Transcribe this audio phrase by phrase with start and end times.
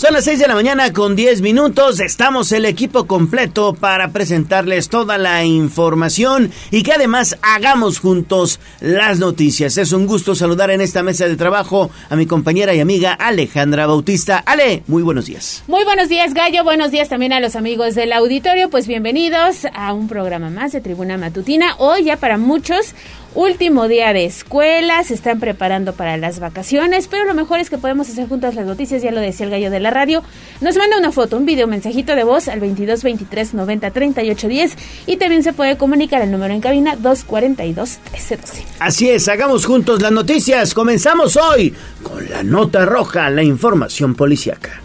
[0.00, 2.00] Son las 6 de la mañana con 10 minutos.
[2.00, 9.18] Estamos el equipo completo para presentarles toda la información y que además hagamos juntos las
[9.18, 9.76] noticias.
[9.76, 13.86] Es un gusto saludar en esta mesa de trabajo a mi compañera y amiga Alejandra
[13.86, 14.38] Bautista.
[14.38, 15.64] Ale, muy buenos días.
[15.66, 16.64] Muy buenos días, Gallo.
[16.64, 18.70] Buenos días también a los amigos del auditorio.
[18.70, 21.74] Pues bienvenidos a un programa más de Tribuna Matutina.
[21.76, 22.94] Hoy ya para muchos
[23.34, 27.78] Último día de escuela, se están preparando para las vacaciones, pero lo mejor es que
[27.78, 30.24] podemos hacer juntas las noticias, ya lo decía el gallo de la radio.
[30.60, 34.48] Nos manda una foto, un video, un mensajito de voz al 22 23 90 38
[34.48, 34.76] 10
[35.06, 38.64] y también se puede comunicar el número en cabina 242 1312.
[38.80, 40.74] Así es, hagamos juntos las noticias.
[40.74, 44.80] Comenzamos hoy con la nota roja, la información policiaca.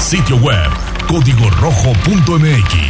[0.00, 0.68] Sitio web
[1.06, 2.89] código rojo.mx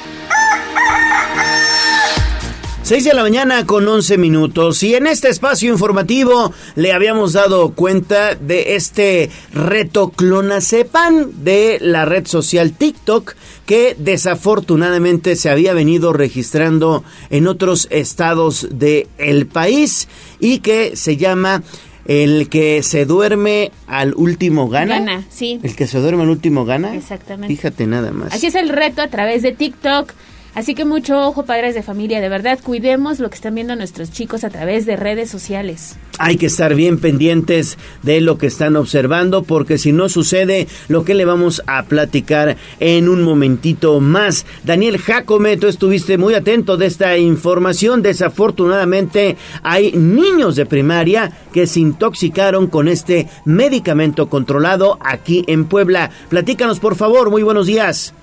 [2.91, 7.71] 6 de la mañana con 11 minutos y en este espacio informativo le habíamos dado
[7.71, 16.11] cuenta de este reto Clonacepan de la red social TikTok que desafortunadamente se había venido
[16.11, 20.09] registrando en otros estados del el país
[20.41, 21.63] y que se llama
[22.03, 24.99] el que se duerme al último gana.
[24.99, 25.61] Gana, sí.
[25.63, 26.93] El que se duerme al último gana.
[26.93, 27.55] Exactamente.
[27.55, 28.33] Fíjate nada más.
[28.33, 30.11] Así es el reto a través de TikTok.
[30.53, 34.11] Así que mucho ojo, padres de familia, de verdad, cuidemos lo que están viendo nuestros
[34.11, 35.95] chicos a través de redes sociales.
[36.19, 41.05] Hay que estar bien pendientes de lo que están observando porque si no sucede lo
[41.05, 44.45] que le vamos a platicar en un momentito más.
[44.65, 48.01] Daniel Jacome, tú estuviste muy atento de esta información.
[48.01, 56.11] Desafortunadamente hay niños de primaria que se intoxicaron con este medicamento controlado aquí en Puebla.
[56.27, 58.13] Platícanos por favor, muy buenos días.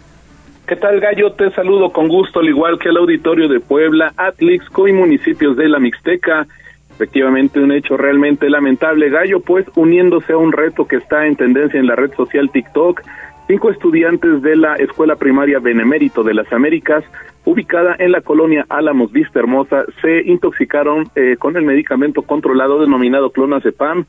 [0.68, 1.32] ¿Qué tal, Gallo?
[1.32, 5.66] Te saludo con gusto, al igual que el auditorio de Puebla, Atlixco y municipios de
[5.66, 6.46] la Mixteca.
[6.90, 11.80] Efectivamente, un hecho realmente lamentable, Gallo, pues uniéndose a un reto que está en tendencia
[11.80, 13.00] en la red social TikTok,
[13.46, 17.02] cinco estudiantes de la Escuela Primaria Benemérito de las Américas,
[17.46, 23.30] ubicada en la colonia Álamos Vista Hermosa, se intoxicaron eh, con el medicamento controlado denominado
[23.30, 24.04] clonazepam,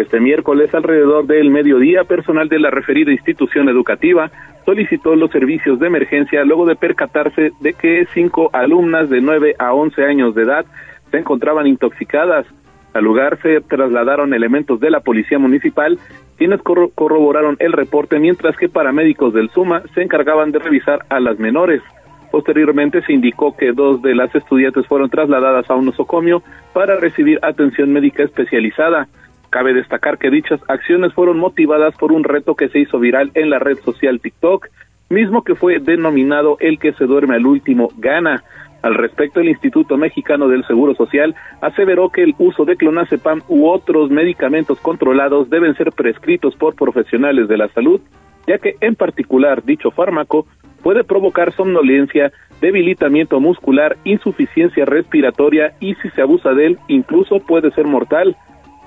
[0.00, 4.30] este miércoles, alrededor del mediodía, personal de la referida institución educativa
[4.64, 9.72] solicitó los servicios de emergencia luego de percatarse de que cinco alumnas de 9 a
[9.74, 10.64] 11 años de edad
[11.10, 12.46] se encontraban intoxicadas.
[12.94, 15.98] Al lugar se trasladaron elementos de la policía municipal,
[16.36, 21.38] quienes corroboraron el reporte, mientras que paramédicos del SUMA se encargaban de revisar a las
[21.38, 21.82] menores.
[22.30, 27.38] Posteriormente se indicó que dos de las estudiantes fueron trasladadas a un nosocomio para recibir
[27.42, 29.08] atención médica especializada.
[29.50, 33.50] Cabe destacar que dichas acciones fueron motivadas por un reto que se hizo viral en
[33.50, 34.68] la red social TikTok,
[35.08, 38.44] mismo que fue denominado El que se duerme al último gana.
[38.82, 43.66] Al respecto, el Instituto Mexicano del Seguro Social aseveró que el uso de clonazepam u
[43.66, 48.00] otros medicamentos controlados deben ser prescritos por profesionales de la salud,
[48.46, 50.46] ya que en particular dicho fármaco
[50.82, 57.70] puede provocar somnolencia, debilitamiento muscular, insuficiencia respiratoria y si se abusa de él incluso puede
[57.72, 58.36] ser mortal.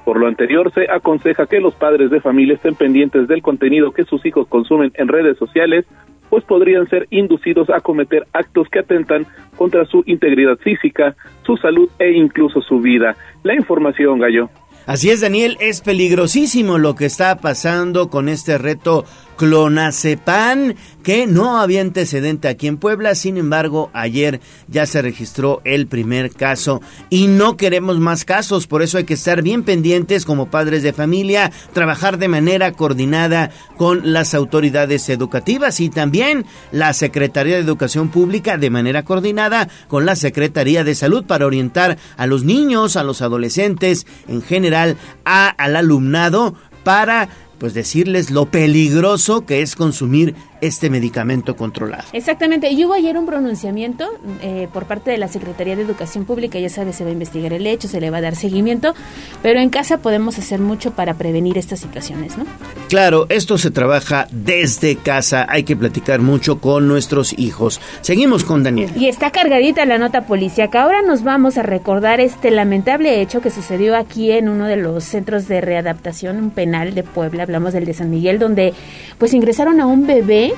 [0.05, 4.03] Por lo anterior, se aconseja que los padres de familia estén pendientes del contenido que
[4.03, 5.85] sus hijos consumen en redes sociales,
[6.29, 9.25] pues podrían ser inducidos a cometer actos que atentan
[9.55, 11.15] contra su integridad física,
[11.45, 13.15] su salud e incluso su vida.
[13.43, 14.49] La información, Gallo.
[14.85, 19.05] Así es, Daniel, es peligrosísimo lo que está pasando con este reto
[19.37, 25.87] clonazepam que no había antecedente aquí en Puebla, sin embargo, ayer ya se registró el
[25.87, 30.49] primer caso y no queremos más casos, por eso hay que estar bien pendientes como
[30.49, 37.55] padres de familia, trabajar de manera coordinada con las autoridades educativas y también la Secretaría
[37.55, 42.43] de Educación Pública de manera coordinada con la Secretaría de Salud para orientar a los
[42.43, 47.29] niños, a los adolescentes, en general, a, al alumnado para
[47.63, 52.03] pues decirles lo peligroso que es consumir este medicamento controlado.
[52.13, 54.09] Exactamente, y hubo ayer un pronunciamiento
[54.41, 57.53] eh, por parte de la Secretaría de Educación Pública, ya sabe, se va a investigar
[57.53, 58.95] el hecho, se le va a dar seguimiento,
[59.41, 62.45] pero en casa podemos hacer mucho para prevenir estas situaciones, ¿no?
[62.87, 67.81] Claro, esto se trabaja desde casa, hay que platicar mucho con nuestros hijos.
[68.01, 68.91] Seguimos con Daniel.
[68.95, 70.83] Y está cargadita la nota policíaca.
[70.83, 75.03] Ahora nos vamos a recordar este lamentable hecho que sucedió aquí en uno de los
[75.03, 78.73] centros de readaptación, un penal de Puebla, hablamos del de San Miguel, donde
[79.17, 80.52] pues ingresaron a un bebé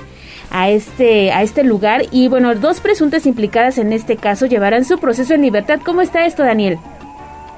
[0.52, 2.04] a este, a este lugar.
[2.12, 5.80] Y bueno, dos presuntas implicadas en este caso llevarán su proceso en libertad.
[5.84, 6.78] ¿Cómo está esto, Daniel?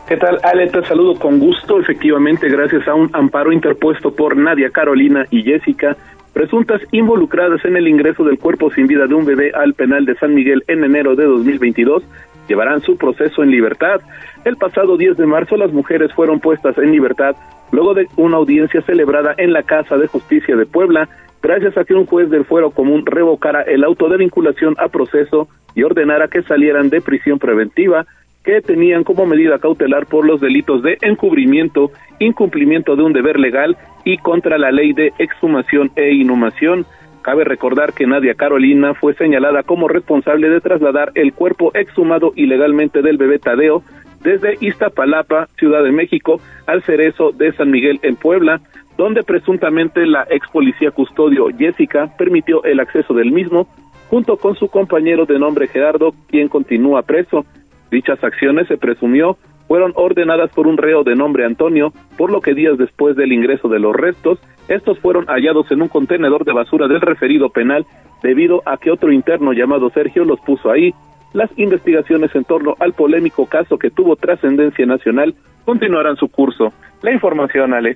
[0.08, 0.68] ¿Qué tal, Ale?
[0.68, 1.80] Te saludo con gusto.
[1.80, 5.98] Efectivamente, gracias a un amparo interpuesto por Nadia Carolina y Jessica,
[6.32, 10.16] presuntas involucradas en el ingreso del cuerpo sin vida de un bebé al penal de
[10.16, 12.04] San Miguel en enero de 2022,
[12.48, 14.00] llevarán su proceso en libertad.
[14.46, 17.36] El pasado 10 de marzo las mujeres fueron puestas en libertad
[17.72, 21.10] luego de una audiencia celebrada en la Casa de Justicia de Puebla,
[21.42, 25.48] gracias a que un juez del fuero común revocara el auto de vinculación a proceso
[25.76, 28.06] y ordenara que salieran de prisión preventiva
[28.48, 33.76] que tenían como medida cautelar por los delitos de encubrimiento, incumplimiento de un deber legal
[34.06, 36.86] y contra la ley de exhumación e inhumación.
[37.24, 43.02] Cabe recordar que Nadia Carolina fue señalada como responsable de trasladar el cuerpo exhumado ilegalmente
[43.02, 43.84] del bebé Tadeo
[44.28, 48.60] desde Iztapalapa, Ciudad de México, al Cerezo de San Miguel en Puebla,
[48.98, 53.70] donde presuntamente la ex policía custodio Jessica permitió el acceso del mismo,
[54.10, 57.46] junto con su compañero de nombre Gerardo, quien continúa preso.
[57.90, 59.38] Dichas acciones se presumió
[59.70, 63.70] fueron ordenadas por un reo de nombre Antonio, por lo que días después del ingreso
[63.70, 67.86] de los restos, estos fueron hallados en un contenedor de basura del referido penal
[68.22, 70.94] debido a que otro interno llamado Sergio los puso ahí.
[71.38, 75.36] Las investigaciones en torno al polémico caso que tuvo trascendencia nacional
[75.66, 76.74] continuarán su curso.
[77.04, 77.96] La información, Ale.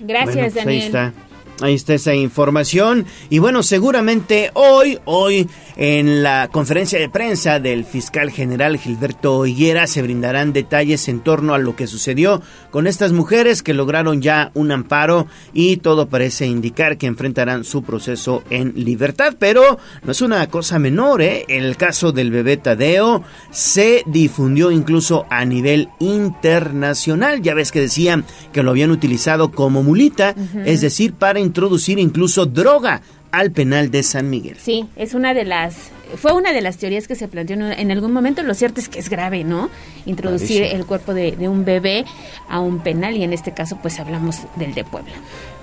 [0.00, 0.80] Gracias, Bueno, pues Daniel.
[0.82, 1.12] Ahí está.
[1.60, 3.06] Ahí está esa información.
[3.30, 9.88] Y bueno, seguramente hoy, hoy, en la conferencia de prensa del fiscal general Gilberto Higuera,
[9.88, 14.52] se brindarán detalles en torno a lo que sucedió con estas mujeres que lograron ya
[14.54, 19.34] un amparo y todo parece indicar que enfrentarán su proceso en libertad.
[19.36, 21.44] Pero no es una cosa menor, ¿eh?
[21.48, 27.42] El caso del bebé Tadeo se difundió incluso a nivel internacional.
[27.42, 32.46] Ya ves que decían que lo habían utilizado como mulita, es decir, para introducir incluso
[32.46, 34.56] droga al penal de San Miguel.
[34.58, 38.12] Sí, es una de las fue una de las teorías que se planteó en, algún
[38.12, 38.42] momento.
[38.42, 39.68] Lo cierto es que es grave, ¿no?
[40.06, 42.06] Introducir el cuerpo de, de un bebé
[42.48, 45.12] a un penal y en este caso pues hablamos del de Puebla.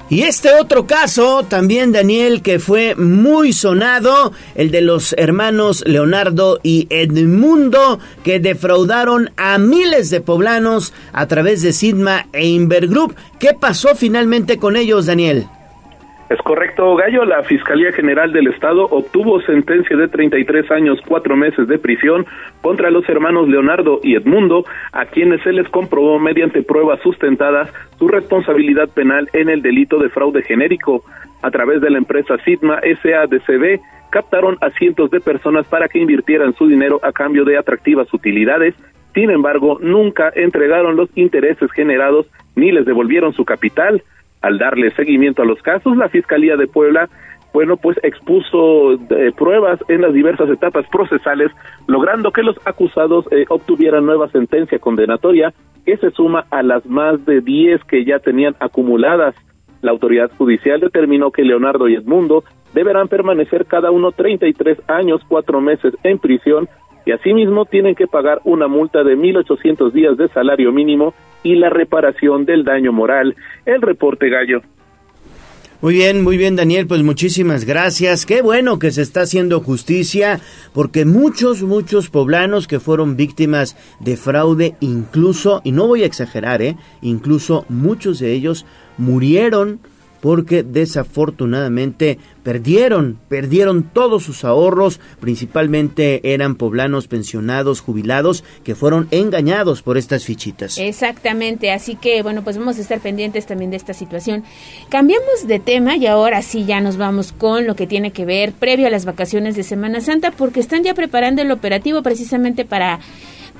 [0.08, 6.60] Y este otro caso, también Daniel, que fue muy sonado, el de los hermanos Leonardo
[6.62, 13.16] y Edmundo, que defraudaron a miles de poblanos a través de Sidma e Invergroup.
[13.40, 15.48] ¿Qué pasó finalmente con ellos, Daniel?
[16.28, 17.24] Es correcto, Gallo.
[17.24, 22.26] La Fiscalía General del Estado obtuvo sentencia de 33 años, cuatro meses de prisión
[22.62, 28.08] contra los hermanos Leonardo y Edmundo, a quienes se les comprobó mediante pruebas sustentadas su
[28.08, 31.04] responsabilidad penal en el delito de fraude genérico.
[31.44, 33.80] A través de la empresa Sidma SADCB,
[34.10, 38.74] captaron a cientos de personas para que invirtieran su dinero a cambio de atractivas utilidades.
[39.14, 42.26] Sin embargo, nunca entregaron los intereses generados
[42.56, 44.02] ni les devolvieron su capital.
[44.46, 47.10] Al darle seguimiento a los casos, la Fiscalía de Puebla,
[47.52, 51.52] bueno, pues expuso eh, pruebas en las diversas etapas procesales,
[51.88, 55.52] logrando que los acusados eh, obtuvieran nueva sentencia condenatoria
[55.84, 59.34] que se suma a las más de 10 que ya tenían acumuladas.
[59.82, 62.44] La autoridad judicial determinó que Leonardo y Edmundo
[62.76, 66.70] deberán permanecer cada uno 33 años, cuatro meses en prisión
[67.04, 71.16] y asimismo tienen que pagar una multa de 1.800 días de salario mínimo
[71.46, 73.36] y la reparación del daño moral.
[73.66, 74.62] El reporte gallo.
[75.80, 78.26] Muy bien, muy bien Daniel, pues muchísimas gracias.
[78.26, 80.40] Qué bueno que se está haciendo justicia
[80.74, 86.64] porque muchos, muchos poblanos que fueron víctimas de fraude, incluso, y no voy a exagerar,
[86.64, 86.76] ¿eh?
[87.02, 88.66] incluso muchos de ellos
[88.98, 89.80] murieron
[90.26, 99.84] porque desafortunadamente perdieron, perdieron todos sus ahorros, principalmente eran poblanos pensionados, jubilados, que fueron engañados
[99.84, 100.80] por estas fichitas.
[100.80, 104.44] Exactamente, así que bueno, pues vamos a estar pendientes también de esta situación.
[104.90, 108.52] Cambiamos de tema y ahora sí ya nos vamos con lo que tiene que ver
[108.52, 113.00] previo a las vacaciones de Semana Santa porque están ya preparando el operativo precisamente para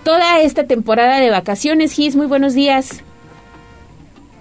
[0.04, 1.94] toda esta temporada de vacaciones.
[1.94, 3.04] Gis, muy buenos días.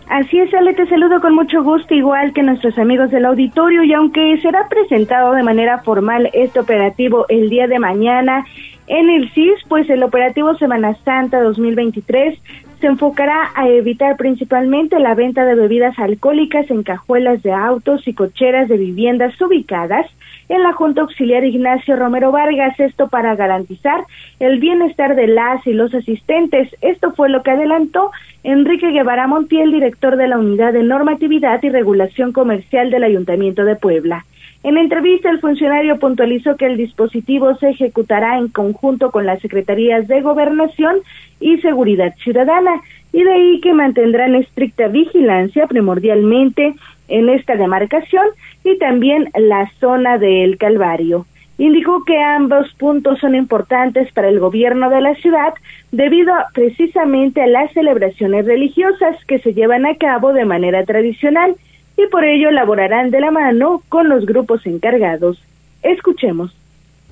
[0.09, 3.95] Así es, Ale, te saludo con mucho gusto, igual que nuestros amigos del auditorio, y
[3.95, 8.45] aunque será presentado de manera formal este operativo el día de mañana
[8.87, 12.39] en el CIS, pues el operativo Semana Santa 2023
[12.81, 18.13] se enfocará a evitar principalmente la venta de bebidas alcohólicas en cajuelas de autos y
[18.13, 20.07] cocheras de viviendas ubicadas
[20.49, 24.05] en la Junta Auxiliar Ignacio Romero Vargas, esto para garantizar
[24.41, 26.75] el bienestar de las y los asistentes.
[26.81, 28.11] Esto fue lo que adelantó
[28.43, 33.77] Enrique Guevara Montiel, director de la Unidad de Normatividad y Regulación Comercial del Ayuntamiento de
[33.77, 34.25] Puebla.
[34.63, 40.09] En entrevista, el funcionario puntualizó que el dispositivo se ejecutará en conjunto con las Secretarías
[40.09, 40.97] de Gobernación
[41.39, 42.81] y Seguridad Ciudadana,
[43.13, 46.75] y de ahí que mantendrán estricta vigilancia primordialmente
[47.09, 48.27] en esta demarcación
[48.65, 51.27] y también la zona del Calvario.
[51.57, 55.55] Indicó que ambos puntos son importantes para el gobierno de la ciudad
[55.93, 61.55] debido precisamente a las celebraciones religiosas que se llevan a cabo de manera tradicional
[61.97, 65.41] y por ello laborarán de la mano con los grupos encargados.
[65.83, 66.53] Escuchemos.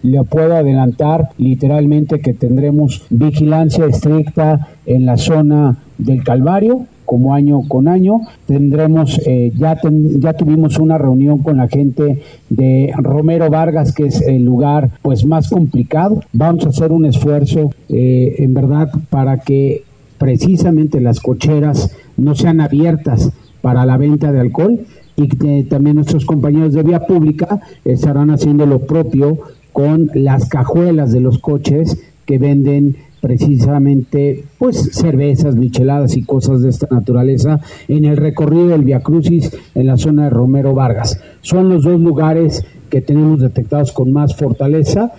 [0.03, 7.63] Le puedo adelantar literalmente que tendremos vigilancia estricta en la zona del Calvario, como año
[7.69, 8.21] con año.
[8.47, 9.79] Tendremos, eh, ya,
[10.19, 15.25] ya tuvimos una reunión con la gente de Romero Vargas, que es el lugar pues
[15.25, 16.23] más complicado.
[16.33, 19.85] Vamos a hacer un esfuerzo, eh, en verdad, para que
[20.19, 24.81] precisamente las cocheras no sean abiertas para la venta de alcohol
[25.17, 29.39] y que también nuestros compañeros de vía pública estarán haciendo lo propio
[29.73, 36.69] con las cajuelas de los coches que venden precisamente pues cervezas, micheladas y cosas de
[36.69, 41.23] esta naturaleza en el recorrido del Via Crucis en la zona de Romero Vargas.
[41.41, 45.13] Son los dos lugares que tenemos detectados con más fortaleza.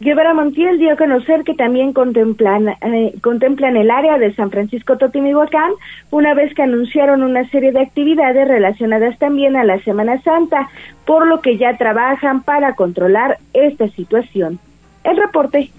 [0.00, 4.96] Guevara Montiel dio a conocer que también contemplan, eh, contemplan el área de San Francisco
[4.96, 5.72] Totimihuacán,
[6.10, 10.70] una vez que anunciaron una serie de actividades relacionadas también a la Semana Santa,
[11.04, 14.58] por lo que ya trabajan para controlar esta situación.
[15.04, 15.70] El reporte.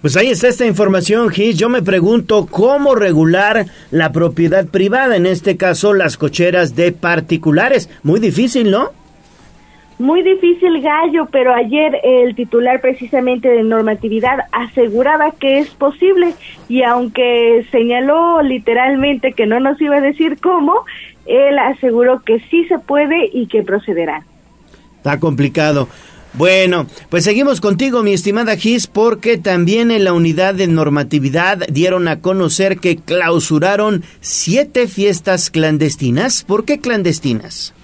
[0.00, 1.58] Pues ahí está esta información, Gis.
[1.58, 7.88] Yo me pregunto cómo regular la propiedad privada, en este caso las cocheras de particulares.
[8.02, 8.90] Muy difícil, ¿no?
[9.98, 16.34] Muy difícil gallo, pero ayer el titular precisamente de normatividad aseguraba que es posible
[16.68, 20.84] y aunque señaló literalmente que no nos iba a decir cómo,
[21.24, 24.22] él aseguró que sí se puede y que procederá.
[24.98, 25.88] Está complicado.
[26.36, 32.08] Bueno, pues seguimos contigo, mi estimada Gis, porque también en la unidad de normatividad dieron
[32.08, 36.44] a conocer que clausuraron siete fiestas clandestinas.
[36.44, 37.74] ¿Por qué clandestinas?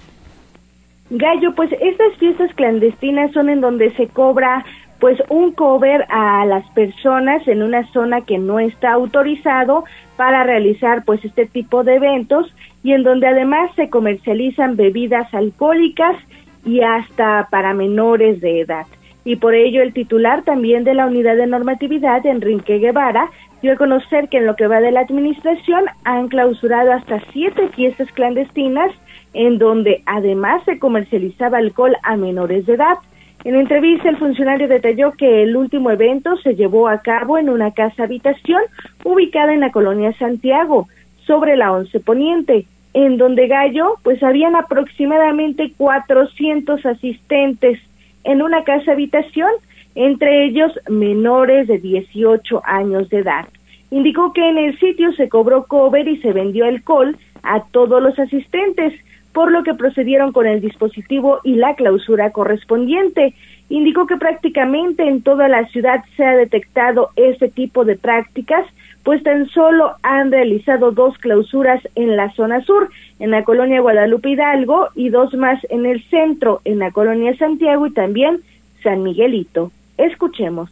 [1.09, 4.63] Gallo, pues estas fiestas clandestinas son en donde se cobra
[4.99, 9.83] pues un cover a las personas en una zona que no está autorizado
[10.15, 16.15] para realizar pues este tipo de eventos y en donde además se comercializan bebidas alcohólicas
[16.65, 18.85] y hasta para menores de edad.
[19.25, 23.29] Y por ello el titular también de la unidad de normatividad, Enrique Guevara,
[23.61, 27.69] dio a conocer que en lo que va de la administración han clausurado hasta siete
[27.69, 28.91] fiestas clandestinas
[29.33, 32.97] en donde además se comercializaba alcohol a menores de edad.
[33.45, 37.71] En entrevista, el funcionario detalló que el último evento se llevó a cabo en una
[37.71, 38.61] casa habitación
[39.03, 40.87] ubicada en la colonia Santiago,
[41.25, 47.79] sobre la Once Poniente, en donde Gallo, pues habían aproximadamente 400 asistentes
[48.23, 49.49] en una casa habitación,
[49.95, 53.47] entre ellos menores de 18 años de edad.
[53.91, 58.17] Indicó que en el sitio se cobró cover y se vendió alcohol a todos los
[58.17, 58.93] asistentes,
[59.33, 63.33] por lo que procedieron con el dispositivo y la clausura correspondiente.
[63.69, 68.65] Indicó que prácticamente en toda la ciudad se ha detectado este tipo de prácticas,
[69.03, 74.29] pues tan solo han realizado dos clausuras en la zona sur, en la colonia Guadalupe
[74.29, 78.41] Hidalgo, y dos más en el centro, en la colonia Santiago y también
[78.81, 79.71] San Miguelito.
[79.97, 80.69] Escuchemos.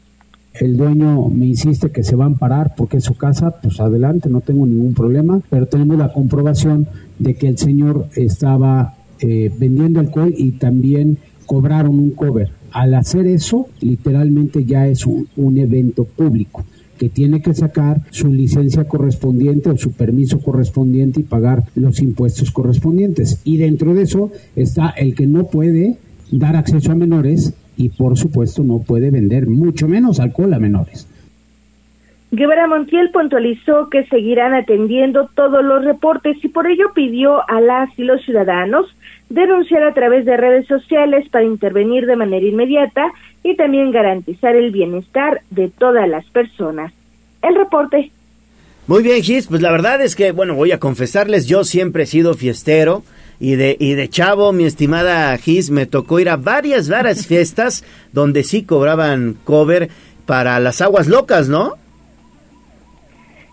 [0.54, 4.30] El dueño me insiste que se va a amparar porque es su casa, pues adelante,
[4.30, 6.88] no tengo ningún problema, pero tenemos la comprobación
[7.20, 12.50] de que el señor estaba eh, vendiendo alcohol y también cobraron un cover.
[12.72, 16.66] Al hacer eso, literalmente ya es un, un evento público
[17.02, 22.52] que tiene que sacar su licencia correspondiente o su permiso correspondiente y pagar los impuestos
[22.52, 23.42] correspondientes.
[23.44, 25.98] Y dentro de eso está el que no puede
[26.32, 31.08] dar acceso a menores y por supuesto no puede vender mucho menos alcohol a menores.
[32.34, 37.90] Guevara Montiel puntualizó que seguirán atendiendo todos los reportes y por ello pidió a las
[38.00, 38.86] y los ciudadanos
[39.30, 43.12] denunciar a través de redes sociales para intervenir de manera inmediata
[43.44, 46.94] y también garantizar el bienestar de todas las personas.
[47.42, 48.12] El reporte.
[48.88, 52.08] Muy bien, Gis, pues la verdad es que, bueno, voy a confesarles, yo siempre he
[52.08, 53.04] sido fiestero
[53.42, 57.84] y de, y de chavo, mi estimada Gis, me tocó ir a varias, varias fiestas
[58.14, 59.90] donde sí cobraban cover
[60.26, 61.76] para las aguas locas, ¿no?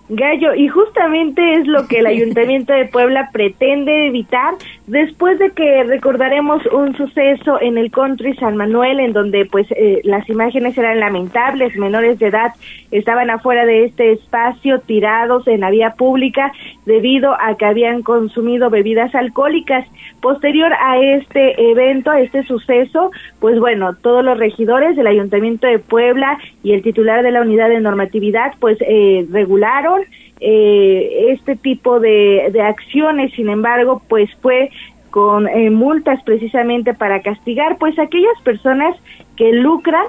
[0.09, 4.55] Gallo, y justamente es lo que el Ayuntamiento de Puebla pretende evitar
[4.89, 10.01] después de que recordaremos un suceso en el country San Manuel en donde pues eh,
[10.05, 12.55] las imágenes eran lamentables, menores de edad
[12.91, 16.53] estaban afuera de este espacio tirados en la vía pública
[16.87, 19.87] debido a que habían consumido bebidas alcohólicas.
[20.23, 25.79] Posterior a este evento, a este suceso, pues bueno, todos los regidores del Ayuntamiento de
[25.79, 30.03] Puebla y el titular de la unidad de normatividad pues eh, regularon
[30.41, 34.71] eh, este tipo de, acciones, sin embargo, pues fue
[35.11, 38.95] con eh, multas precisamente para castigar pues aquellas personas
[39.37, 40.05] que lucran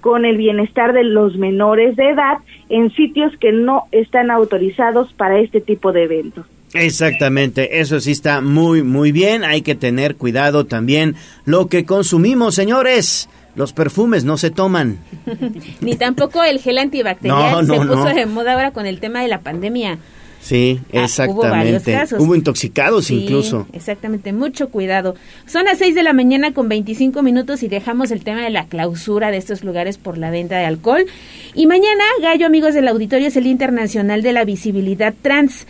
[0.00, 2.38] con el bienestar de los menores de edad
[2.68, 6.46] en sitios que no están autorizados para este tipo de eventos.
[6.74, 9.44] Exactamente, eso sí está muy, muy bien.
[9.44, 11.14] Hay que tener cuidado también
[11.44, 13.28] lo que consumimos, señores.
[13.54, 14.98] Los perfumes no se toman.
[15.80, 19.40] Ni tampoco el gel antibacterial se puso de moda ahora con el tema de la
[19.40, 19.98] pandemia.
[20.44, 21.46] Sí, exactamente.
[21.46, 22.20] Ah, hubo varios casos.
[22.20, 23.66] Hubo intoxicados incluso.
[23.72, 25.14] Exactamente, mucho cuidado.
[25.46, 28.66] Son las 6 de la mañana con 25 minutos y dejamos el tema de la
[28.66, 31.06] clausura de estos lugares por la venta de alcohol.
[31.54, 35.66] Y mañana, Gallo, amigos del auditorio, es el Internacional de la Visibilidad Trans.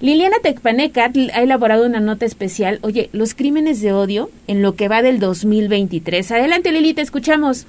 [0.00, 2.78] Liliana Tecpanecat ha elaborado una nota especial.
[2.82, 6.30] Oye, los crímenes de odio en lo que va del 2023.
[6.30, 7.66] Adelante, Lili, te escuchamos.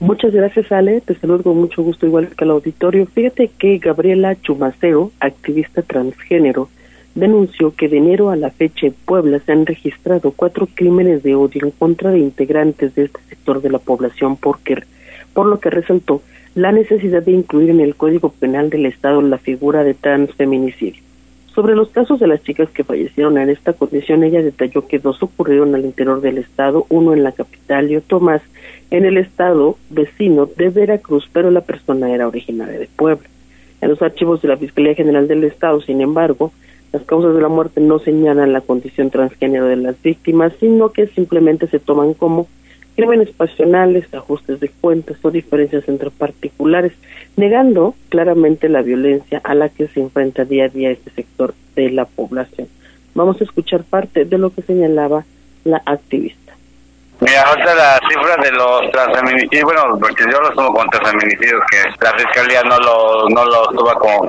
[0.00, 1.00] Muchas gracias, Ale.
[1.00, 3.06] Te saludo con mucho gusto, igual que al auditorio.
[3.06, 6.68] Fíjate que Gabriela Chumacero, activista transgénero,
[7.14, 11.36] denunció que de enero a la fecha en Puebla se han registrado cuatro crímenes de
[11.36, 14.82] odio en contra de integrantes de este sector de la población, porque,
[15.34, 16.20] por lo que resaltó
[16.56, 21.11] la necesidad de incluir en el Código Penal del Estado la figura de transfeminicidio.
[21.54, 25.22] Sobre los casos de las chicas que fallecieron en esta condición, ella detalló que dos
[25.22, 28.40] ocurrieron al interior del estado, uno en la capital y otro más
[28.90, 33.28] en el estado vecino de Veracruz, pero la persona era originaria de Puebla.
[33.82, 36.52] En los archivos de la Fiscalía General del Estado, sin embargo,
[36.92, 41.06] las causas de la muerte no señalan la condición transgénero de las víctimas, sino que
[41.08, 42.46] simplemente se toman como
[42.96, 46.92] crímenes pasionales, ajustes de cuentas o diferencias entre particulares,
[47.36, 51.90] negando claramente la violencia a la que se enfrenta día a día este sector de
[51.90, 52.68] la población.
[53.14, 55.24] Vamos a escuchar parte de lo que señalaba
[55.64, 56.42] la activista.
[57.20, 62.04] Mira, ahorita la cifra de los transfeminicidios, bueno, porque yo lo tomo con transfeminicidios, que
[62.04, 64.28] la fiscalía no lo no lo toma como,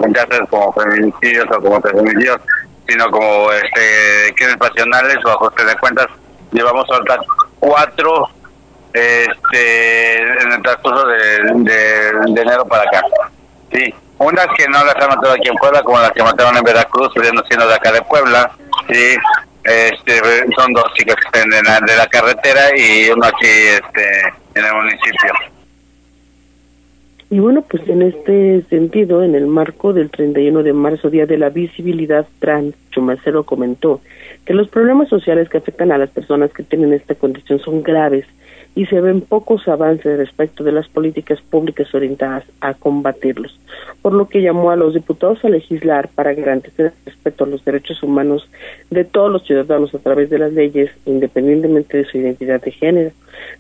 [0.49, 2.39] como feminicidios o como transfeminicidios,
[2.87, 6.07] sino como este crímenes pasionales o ajustes de cuentas.
[6.51, 7.17] Llevamos ahorita
[7.59, 8.29] cuatro
[8.93, 12.09] este en el transcurso de,
[12.41, 13.01] enero para acá.
[13.71, 16.63] Sí, unas que no las han matado aquí en Puebla, como las que mataron en
[16.63, 18.51] Veracruz, viendo siendo de acá de Puebla.
[18.87, 19.17] Sí,
[19.63, 20.19] este,
[20.55, 21.49] son dos chicas que están
[21.85, 24.21] de la carretera y uno aquí este,
[24.55, 25.33] en el municipio.
[27.33, 31.39] Y bueno, pues en este sentido, en el marco del 31 de marzo, Día de
[31.39, 34.01] la Visibilidad Trans, Chumacero comentó
[34.45, 38.27] que los problemas sociales que afectan a las personas que tienen esta condición son graves
[38.75, 43.59] y se ven pocos avances respecto de las políticas públicas orientadas a combatirlos,
[44.01, 47.63] por lo que llamó a los diputados a legislar para garantizar el respeto a los
[47.63, 48.49] derechos humanos
[48.89, 53.11] de todos los ciudadanos a través de las leyes, independientemente de su identidad de género.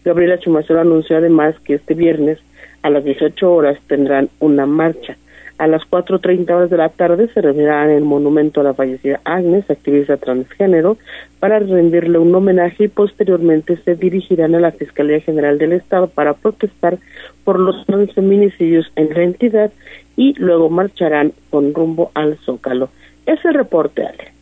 [0.03, 2.39] Gabriela Chumacero anunció además que este viernes
[2.81, 5.17] a las 18 horas tendrán una marcha
[5.57, 9.21] a las 4.30 horas de la tarde se reunirá en el monumento a la fallecida
[9.23, 10.97] Agnes, activista transgénero,
[11.39, 16.33] para rendirle un homenaje y posteriormente se dirigirán a la Fiscalía General del Estado para
[16.33, 16.97] protestar
[17.43, 19.71] por los feminicidios en la entidad
[20.15, 22.89] y luego marcharán con rumbo al Zócalo.
[23.25, 24.33] Es el reporte, Ale.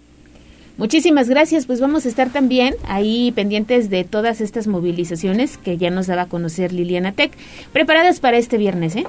[0.78, 5.92] Muchísimas gracias, pues vamos a estar también ahí pendientes de todas estas movilizaciones que ya
[5.92, 7.32] nos daba a conocer Liliana Tech,
[7.72, 9.06] preparadas para este viernes, ¿eh?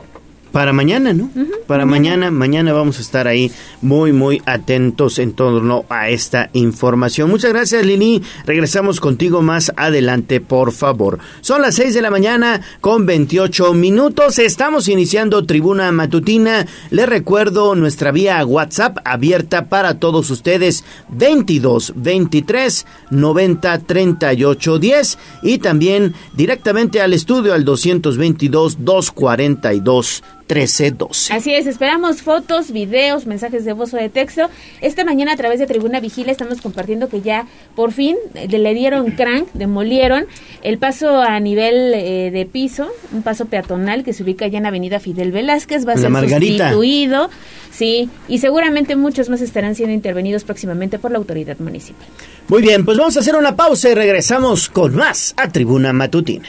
[0.52, 1.30] Para mañana, ¿no?
[1.66, 2.30] Para mañana.
[2.30, 7.30] mañana, vamos a estar ahí muy, muy atentos en torno a esta información.
[7.30, 8.22] Muchas gracias, Lini.
[8.44, 11.18] Regresamos contigo más adelante, por favor.
[11.40, 14.38] Son las 6 de la mañana con 28 minutos.
[14.38, 16.66] Estamos iniciando Tribuna Matutina.
[16.90, 25.58] Les recuerdo nuestra vía WhatsApp abierta para todos ustedes, 22 23 90 38 10 y
[25.58, 31.32] también directamente al estudio al 222 242 1312.
[31.32, 34.48] Así es, esperamos fotos, videos, mensajes de voz o de texto.
[34.80, 38.74] Esta mañana a través de Tribuna Vigila estamos compartiendo que ya por fin eh, le
[38.74, 40.26] dieron crank, demolieron
[40.62, 44.66] el paso a nivel eh, de piso, un paso peatonal que se ubica ya en
[44.66, 47.30] Avenida Fidel Velázquez, va a ser sustituido.
[47.70, 52.06] Sí, y seguramente muchos más estarán siendo intervenidos próximamente por la autoridad municipal.
[52.48, 56.48] Muy bien, pues vamos a hacer una pausa y regresamos con más a Tribuna Matutina.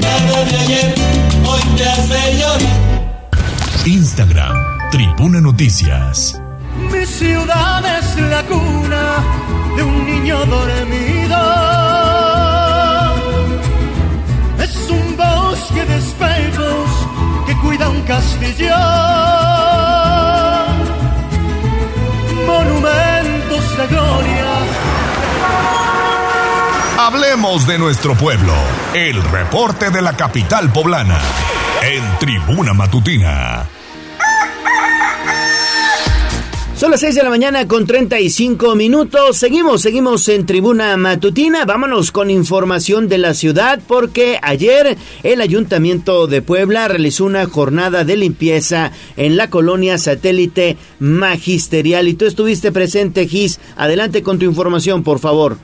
[0.00, 0.94] nada de ayer
[1.46, 2.88] hoy te hace llorar.
[4.90, 6.40] Tribuna Noticias.
[6.90, 9.22] Mi ciudad es la cuna
[9.76, 11.38] de un niño dormido.
[14.58, 16.90] Es un bosque de espejos
[17.46, 18.76] que cuida un castillo.
[22.46, 24.97] Monumentos de gloria.
[27.00, 28.52] Hablemos de nuestro pueblo.
[28.92, 31.20] El reporte de la capital poblana.
[31.80, 33.68] En Tribuna Matutina.
[36.74, 39.36] Son las 6 de la mañana con 35 minutos.
[39.36, 41.64] Seguimos, seguimos en tribuna matutina.
[41.64, 48.02] Vámonos con información de la ciudad porque ayer el Ayuntamiento de Puebla realizó una jornada
[48.02, 52.08] de limpieza en la colonia satélite magisterial.
[52.08, 53.60] Y tú estuviste presente, Gis.
[53.76, 55.58] Adelante con tu información, por favor.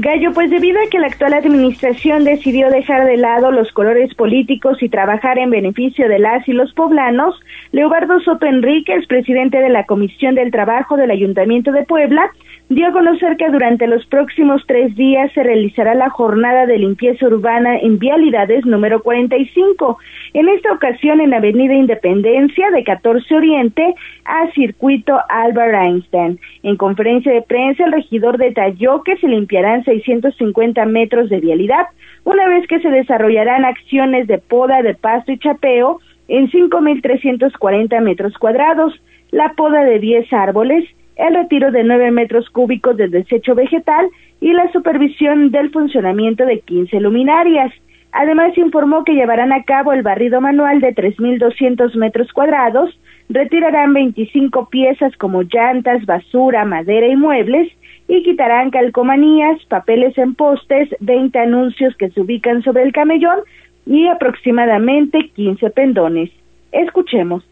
[0.00, 4.82] Gallo, pues debido a que la actual administración decidió dejar de lado los colores políticos
[4.82, 7.38] y trabajar en beneficio de las y los poblanos,
[7.72, 12.32] Leobardo Soto Enríquez, presidente de la Comisión del Trabajo del Ayuntamiento de Puebla,
[12.70, 17.26] dio a conocer que durante los próximos tres días se realizará la jornada de limpieza
[17.26, 19.98] urbana en vialidades número 45.
[20.34, 26.38] En esta ocasión en Avenida Independencia de 14 Oriente a Circuito Albert Einstein.
[26.62, 31.86] En conferencia de prensa, el regidor detalló que se limpiarán 650 metros de vialidad,
[32.22, 38.38] una vez que se desarrollarán acciones de poda de pasto y chapeo en 5.340 metros
[38.38, 38.94] cuadrados,
[39.32, 40.84] la poda de 10 árboles,
[41.20, 44.08] el retiro de 9 metros cúbicos de desecho vegetal
[44.40, 47.72] y la supervisión del funcionamiento de 15 luminarias.
[48.12, 54.68] Además, informó que llevarán a cabo el barrido manual de 3.200 metros cuadrados, retirarán 25
[54.70, 57.70] piezas como llantas, basura, madera y muebles,
[58.08, 63.40] y quitarán calcomanías, papeles en postes, 20 anuncios que se ubican sobre el camellón
[63.86, 66.30] y aproximadamente 15 pendones.
[66.72, 67.44] Escuchemos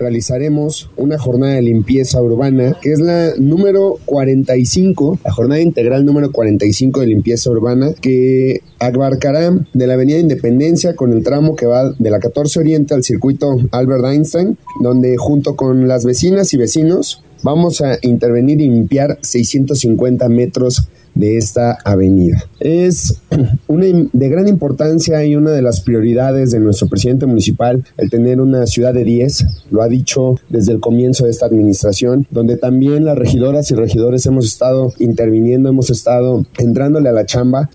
[0.00, 6.32] realizaremos una jornada de limpieza urbana que es la número 45, la jornada integral número
[6.32, 11.92] 45 de limpieza urbana que abarcará de la Avenida Independencia con el tramo que va
[11.92, 17.22] de la 14 Oriente al circuito Albert Einstein, donde junto con las vecinas y vecinos
[17.42, 22.38] vamos a intervenir y limpiar 650 metros de esta avenida.
[22.60, 23.22] Es
[23.66, 28.40] una de gran importancia y una de las prioridades de nuestro presidente municipal el tener
[28.40, 33.04] una ciudad de 10, lo ha dicho desde el comienzo de esta administración, donde también
[33.04, 37.70] las regidoras y regidores hemos estado interviniendo, hemos estado entrándole a la chamba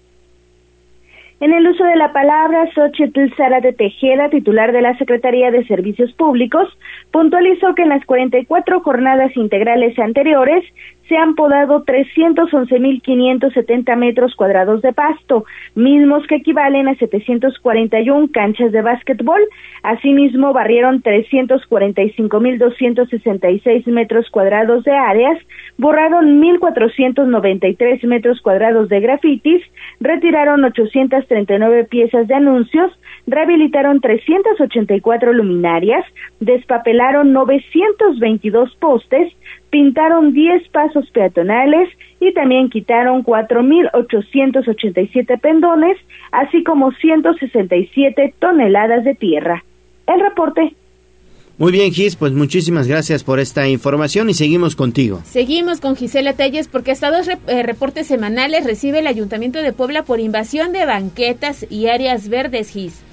[1.41, 5.65] en el uso de la palabra, Xochitl Sara de Tejeda, titular de la Secretaría de
[5.67, 6.67] Servicios Públicos,
[7.11, 10.63] puntualizó que en las 44 jornadas integrales anteriores
[11.07, 18.81] se han podado 311.570 metros cuadrados de pasto, mismos que equivalen a 741 canchas de
[18.81, 19.41] básquetbol.
[19.83, 25.37] Asimismo, barrieron 345.266 metros cuadrados de áreas,
[25.77, 29.61] borraron 1.493 metros cuadrados de grafitis,
[29.99, 32.91] retiraron 839 piezas de anuncios,
[33.27, 36.03] rehabilitaron 384 luminarias,
[36.39, 39.31] despapelaron 922 postes,
[39.75, 41.89] pintaron 10 pasos peatonales
[42.21, 45.97] y también quitaron 4.887 pendones,
[46.31, 49.65] así como 167 toneladas de tierra.
[50.07, 50.73] El reporte.
[51.57, 55.19] Muy bien, Gis, pues muchísimas gracias por esta información y seguimos contigo.
[55.25, 60.03] Seguimos con Gisela Telles porque hasta dos eh, reportes semanales recibe el Ayuntamiento de Puebla
[60.03, 63.04] por invasión de banquetas y áreas verdes, Gis.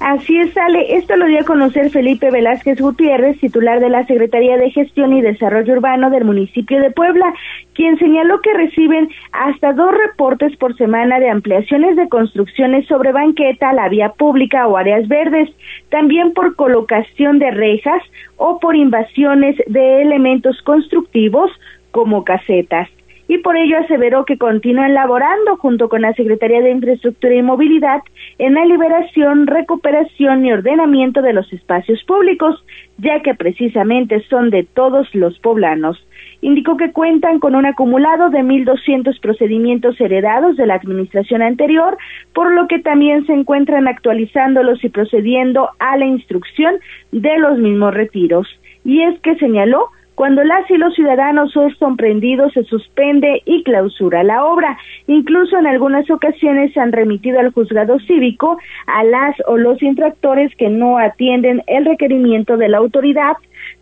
[0.00, 0.96] Así es, Ale.
[0.96, 5.20] Esto lo dio a conocer Felipe Velázquez Gutiérrez, titular de la Secretaría de Gestión y
[5.20, 7.34] Desarrollo Urbano del municipio de Puebla,
[7.74, 13.74] quien señaló que reciben hasta dos reportes por semana de ampliaciones de construcciones sobre banqueta,
[13.74, 15.50] la vía pública o áreas verdes,
[15.90, 18.02] también por colocación de rejas
[18.38, 21.50] o por invasiones de elementos constructivos
[21.90, 22.88] como casetas
[23.30, 28.02] y por ello aseveró que continúan laborando junto con la Secretaría de Infraestructura y Movilidad
[28.38, 32.60] en la liberación, recuperación y ordenamiento de los espacios públicos,
[32.98, 36.04] ya que precisamente son de todos los poblanos.
[36.40, 41.96] Indicó que cuentan con un acumulado de 1.200 procedimientos heredados de la administración anterior,
[42.34, 46.80] por lo que también se encuentran actualizándolos y procediendo a la instrucción
[47.12, 48.48] de los mismos retiros.
[48.84, 49.86] Y es que señaló
[50.20, 54.76] cuando las y los ciudadanos son comprendidos, se suspende y clausura la obra.
[55.06, 60.54] Incluso en algunas ocasiones se han remitido al juzgado cívico a las o los infractores
[60.56, 63.32] que no atienden el requerimiento de la autoridad.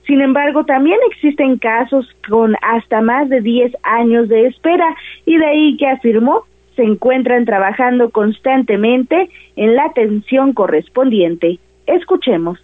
[0.07, 4.94] Sin embargo, también existen casos con hasta más de 10 años de espera
[5.27, 6.44] y de ahí que afirmó
[6.77, 11.59] se encuentran trabajando constantemente en la atención correspondiente.
[11.88, 12.61] Escuchemos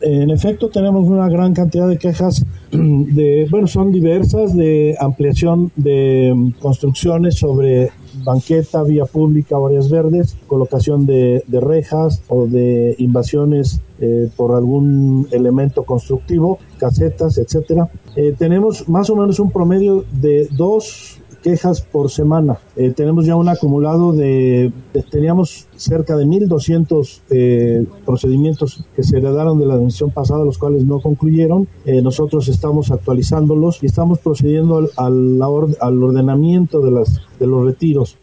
[0.00, 6.32] En efecto, tenemos una gran cantidad de quejas de, bueno, son diversas de ampliación de
[6.34, 7.90] mm, construcciones sobre
[8.24, 15.28] banqueta, vía pública, áreas verdes, colocación de, de rejas o de invasiones eh, por algún
[15.30, 17.88] elemento constructivo, casetas, etcétera.
[18.16, 22.58] Eh, tenemos más o menos un promedio de dos quejas por semana.
[22.74, 24.72] Eh, tenemos ya un acumulado de,
[25.10, 30.86] teníamos cerca de 1.200 eh, procedimientos que se heredaron de la administración pasada, los cuales
[30.86, 31.68] no concluyeron.
[31.84, 35.42] Eh, nosotros estamos actualizándolos y estamos procediendo al, al,
[35.80, 38.16] al ordenamiento de, las, de los retiros.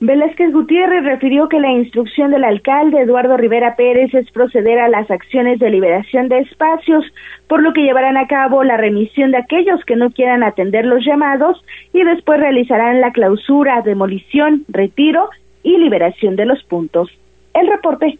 [0.00, 5.10] Velázquez Gutiérrez refirió que la instrucción del alcalde Eduardo Rivera Pérez es proceder a las
[5.10, 7.04] acciones de liberación de espacios,
[7.48, 11.04] por lo que llevarán a cabo la remisión de aquellos que no quieran atender los
[11.04, 15.30] llamados y después realizarán la clausura, demolición, retiro
[15.64, 17.10] y liberación de los puntos.
[17.52, 18.18] El reporte.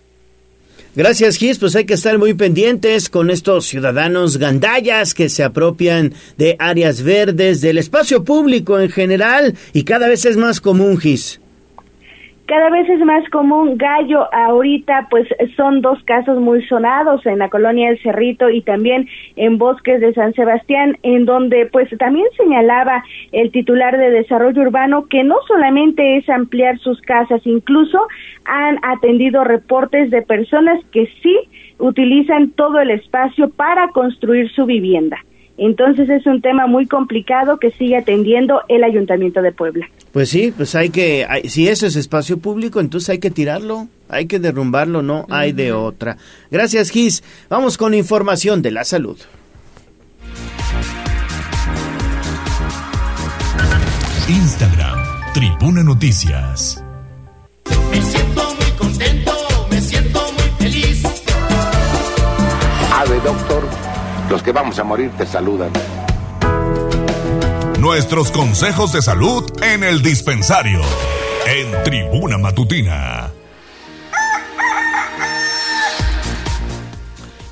[0.97, 1.61] Gracias, Gis.
[1.61, 7.05] Pues hay que estar muy pendientes con estos ciudadanos gandallas que se apropian de áreas
[7.05, 11.41] verdes, del espacio público en general y cada vez es más común, Gis.
[12.49, 14.27] Cada vez es más común gallo.
[14.33, 19.07] Ahorita, pues son dos casos muy sonados en la colonia El Cerrito y también
[19.37, 25.09] en Bosques de San Sebastián, en donde, pues también señalaba el titular de Desarrollo Urbano
[25.11, 28.01] que no solamente es ampliar sus casas, incluso
[28.47, 31.39] han atendido reportes de personas que sí
[31.79, 35.19] utilizan todo el espacio para construir su vivienda.
[35.59, 39.87] Entonces es un tema muy complicado que sigue atendiendo el Ayuntamiento de Puebla.
[40.13, 43.89] Pues sí, pues hay que, hay- si eso es espacio público, entonces hay que tirarlo,
[44.09, 46.17] hay que derrumbarlo, no hay de otra.
[46.51, 47.23] Gracias, Gis.
[47.51, 49.19] Vamos con información de la salud.
[54.29, 54.99] Instagram,
[55.35, 56.83] Tribuna Noticias.
[57.91, 59.33] Me siento muy contento,
[59.71, 61.03] me siento muy feliz.
[62.95, 63.63] Ave, doctor,
[64.29, 65.71] los que vamos a morir te saludan.
[67.79, 70.81] Nuestros consejos de salud en el dispensario.
[71.47, 73.38] En Tribuna Matutina.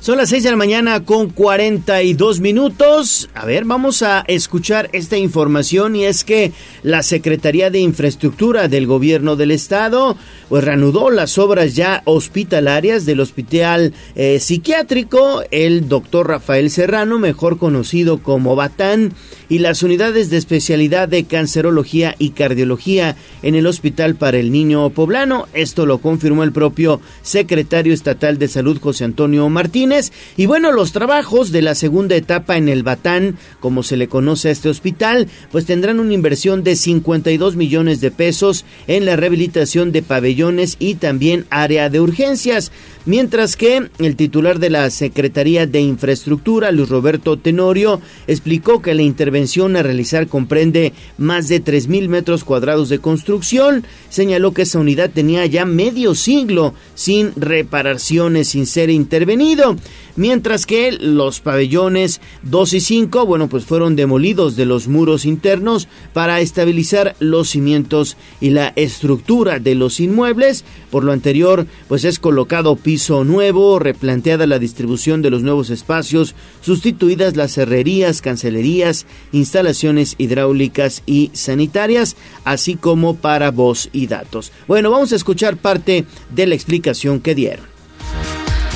[0.07, 3.29] Son las 6 de la mañana con 42 minutos.
[3.33, 8.87] A ver, vamos a escuchar esta información y es que la Secretaría de Infraestructura del
[8.87, 10.15] Gobierno del Estado
[10.47, 17.57] pues reanudó las obras ya hospitalarias del Hospital eh, Psiquiátrico, el doctor Rafael Serrano, mejor
[17.57, 19.11] conocido como Batán,
[19.49, 24.89] y las unidades de especialidad de cancerología y cardiología en el Hospital para el Niño
[24.89, 25.47] Poblano.
[25.53, 29.96] Esto lo confirmó el propio secretario estatal de Salud José Antonio Martínez.
[30.35, 34.49] Y bueno, los trabajos de la segunda etapa en el Batán, como se le conoce
[34.49, 39.91] a este hospital, pues tendrán una inversión de 52 millones de pesos en la rehabilitación
[39.91, 42.71] de pabellones y también área de urgencias.
[43.05, 49.01] Mientras que el titular de la Secretaría de Infraestructura, Luis Roberto Tenorio, explicó que la
[49.01, 53.85] intervención a realizar comprende más de 3 mil metros cuadrados de construcción.
[54.09, 59.77] Señaló que esa unidad tenía ya medio siglo sin reparaciones, sin ser intervenido.
[60.15, 65.87] Mientras que los pabellones 2 y 5, bueno, pues fueron demolidos de los muros internos
[66.13, 70.65] para estabilizar los cimientos y la estructura de los inmuebles.
[70.89, 76.33] Por lo anterior, pues es colocado piso nuevo, replanteada la distribución de los nuevos espacios,
[76.61, 84.51] sustituidas las herrerías, cancelerías, instalaciones hidráulicas y sanitarias, así como para voz y datos.
[84.67, 87.76] Bueno, vamos a escuchar parte de la explicación que dieron.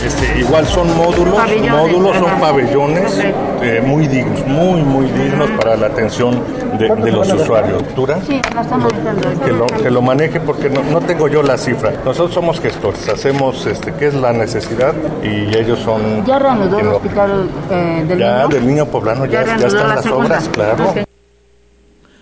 [0.06, 3.20] Este, igual son módulos, Pabellones, módulos son pabellones
[3.62, 6.42] eh, muy dignos, muy muy dignos para la atención
[6.80, 7.84] de, de los usuarios.
[7.84, 8.20] ¿Cultura?
[8.26, 9.46] Sí, la estamos manejando.
[9.46, 11.92] Que lo, que lo maneje porque no, no tengo yo la cifra.
[12.04, 16.26] Nosotros somos gestores, hacemos este, qué es la necesidad y ellos son...
[16.26, 18.48] Ya reanudó el lo- hospital eh, del Ya, niño.
[18.48, 20.94] del niño poblano, ya, ya están la las obras, claro.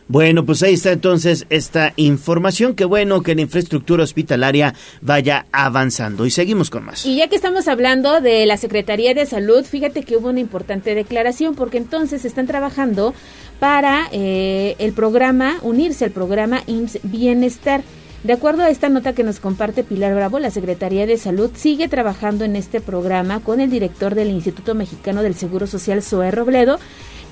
[0.09, 2.73] Bueno, pues ahí está entonces esta información.
[2.73, 6.25] Qué bueno que la infraestructura hospitalaria vaya avanzando.
[6.25, 7.05] Y seguimos con más.
[7.05, 10.95] Y ya que estamos hablando de la Secretaría de Salud, fíjate que hubo una importante
[10.95, 13.13] declaración porque entonces están trabajando
[13.59, 17.83] para eh, el programa, unirse al programa IMSS Bienestar.
[18.23, 21.87] De acuerdo a esta nota que nos comparte Pilar Bravo, la Secretaría de Salud sigue
[21.87, 26.79] trabajando en este programa con el director del Instituto Mexicano del Seguro Social, Zoe Robledo,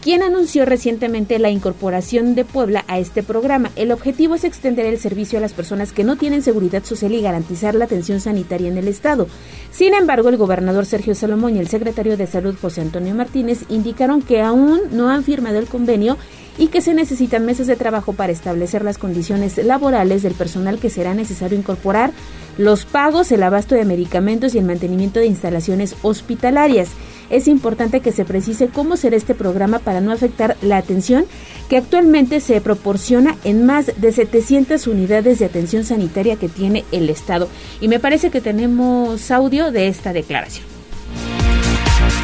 [0.01, 3.71] quien anunció recientemente la incorporación de Puebla a este programa.
[3.75, 7.21] El objetivo es extender el servicio a las personas que no tienen seguridad social y
[7.21, 9.27] garantizar la atención sanitaria en el Estado.
[9.71, 14.21] Sin embargo, el gobernador Sergio Salomón y el secretario de Salud José Antonio Martínez indicaron
[14.21, 16.17] que aún no han firmado el convenio
[16.57, 20.89] y que se necesitan meses de trabajo para establecer las condiciones laborales del personal que
[20.89, 22.11] será necesario incorporar,
[22.57, 26.89] los pagos, el abasto de medicamentos y el mantenimiento de instalaciones hospitalarias.
[27.29, 31.25] Es importante que se precise cómo será este programa para no afectar la atención
[31.69, 37.09] que actualmente se proporciona en más de 700 unidades de atención sanitaria que tiene el
[37.09, 37.49] Estado.
[37.81, 40.65] Y me parece que tenemos audio de esta declaración.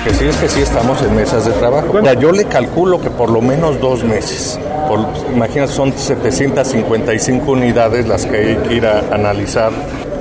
[0.03, 2.01] Que sí es que sí estamos en mesas de trabajo.
[2.19, 4.59] Yo le calculo que por lo menos dos meses.
[4.87, 4.99] Por,
[5.33, 9.71] imagina, son 755 unidades las que hay que ir a analizar.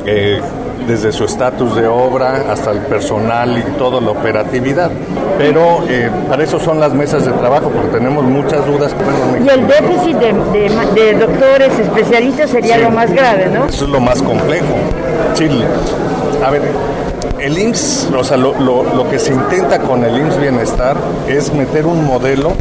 [0.06, 0.40] Eh,
[0.86, 4.90] desde su estatus de obra hasta el personal y toda la operatividad.
[5.38, 8.94] Pero eh, para eso son las mesas de trabajo, porque tenemos muchas dudas.
[9.44, 12.82] Y el déficit de, de- de doctores especialistas sería Sí.
[12.82, 13.66] lo más grave, ¿no?
[13.66, 14.66] Eso es lo más complejo.
[15.34, 15.48] Sí,
[16.44, 16.62] a ver,
[17.38, 20.96] el IMSS, o sea, lo, lo- lo que se intenta con el IMSS Bienestar
[21.28, 22.52] es meter un modelo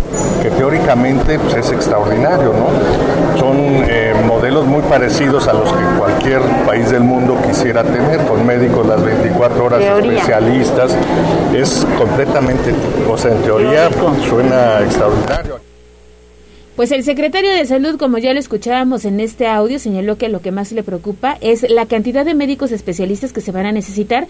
[0.41, 3.39] que teóricamente pues, es extraordinario, ¿no?
[3.39, 3.55] Son
[3.87, 4.00] eh,
[4.41, 9.03] modelos muy parecidos a los que cualquier país del mundo quisiera tener, con médicos las
[9.03, 10.13] 24 horas Teoría.
[10.13, 10.97] especialistas.
[11.53, 12.73] Es completamente,
[13.07, 13.91] o sea, en teoría
[14.27, 15.59] suena extraordinario.
[16.75, 20.41] Pues el secretario de Salud, como ya lo escuchábamos en este audio, señaló que lo
[20.41, 24.25] que más le preocupa es la cantidad de médicos especialistas que se van a necesitar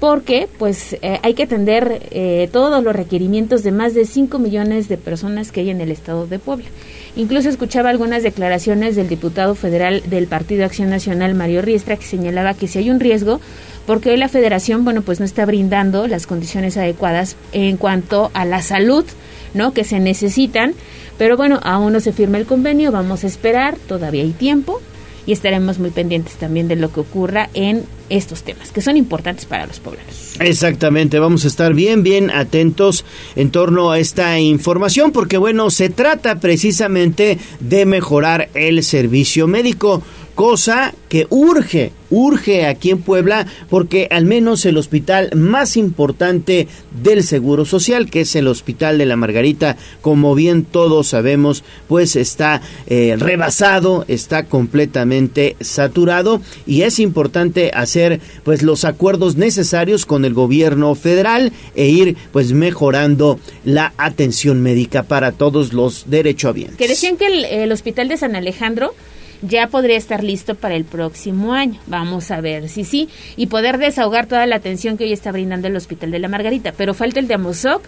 [0.00, 4.88] porque pues eh, hay que atender eh, todos los requerimientos de más de 5 millones
[4.88, 6.66] de personas que hay en el estado de Puebla.
[7.14, 12.54] Incluso escuchaba algunas declaraciones del diputado federal del Partido Acción Nacional, Mario Riestra, que señalaba
[12.54, 13.40] que si hay un riesgo,
[13.86, 18.46] porque hoy la federación, bueno, pues no está brindando las condiciones adecuadas en cuanto a
[18.46, 19.04] la salud,
[19.52, 19.74] ¿no?
[19.74, 20.74] Que se necesitan,
[21.18, 24.80] pero bueno, aún no se firma el convenio, vamos a esperar, todavía hay tiempo
[25.26, 29.46] y estaremos muy pendientes también de lo que ocurra en estos temas, que son importantes
[29.46, 30.34] para los poblanos.
[30.40, 33.04] Exactamente, vamos a estar bien, bien atentos
[33.36, 40.02] en torno a esta información porque bueno, se trata precisamente de mejorar el servicio médico,
[40.34, 46.68] cosa que urge, urge aquí en Puebla porque al menos el hospital más importante
[47.02, 52.16] del Seguro Social, que es el Hospital de la Margarita, como bien todos sabemos, pues
[52.16, 60.24] está eh, rebasado, está completamente saturado y es importante hacer pues los acuerdos necesarios con
[60.24, 66.76] el gobierno federal e ir pues mejorando la atención médica para todos los derechohabientes.
[66.76, 68.94] Que decían que el, el hospital de San Alejandro
[69.42, 71.80] ya podría estar listo para el próximo año.
[71.86, 73.08] Vamos a ver si sí.
[73.36, 76.72] Y poder desahogar toda la atención que hoy está brindando el Hospital de la Margarita.
[76.72, 77.82] Pero falta el de Amozoc.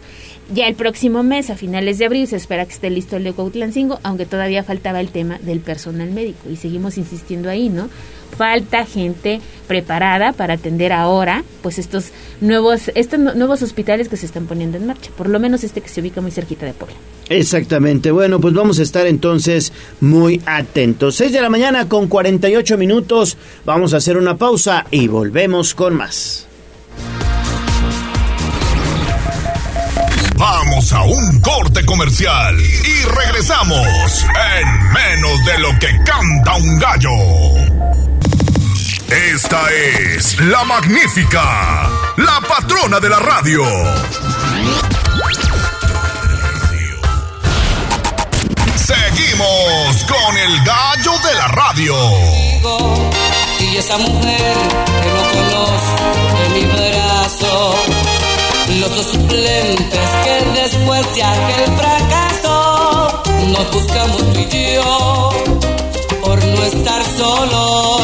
[0.52, 3.32] Ya el próximo mes, a finales de abril, se espera que esté listo el de
[3.32, 6.50] Cuautlancingo, aunque todavía faltaba el tema del personal médico.
[6.50, 7.88] Y seguimos insistiendo ahí, ¿no?
[8.36, 12.06] Falta gente preparada para atender ahora, pues estos
[12.40, 15.10] nuevos, estos nu- nuevos hospitales que se están poniendo en marcha.
[15.16, 16.96] Por lo menos este que se ubica muy cerquita de Puebla.
[17.28, 18.10] Exactamente.
[18.10, 21.16] Bueno, pues vamos a estar entonces muy atentos.
[21.16, 23.36] 6 de la mañana con 48 minutos.
[23.64, 26.46] Vamos a hacer una pausa y volvemos con más.
[30.36, 34.26] Vamos a un corte comercial y regresamos
[34.58, 37.73] en menos de lo que canta un gallo.
[39.08, 43.62] Esta es la magnífica, la patrona de la radio.
[48.76, 51.94] Seguimos con el gallo de la radio.
[53.60, 54.54] y esa mujer
[55.02, 57.74] que no conozco de mi brazo.
[58.80, 65.30] Los dos suplentes que después de aquel fracaso nos buscamos tú y yo
[66.22, 68.03] por no estar solos.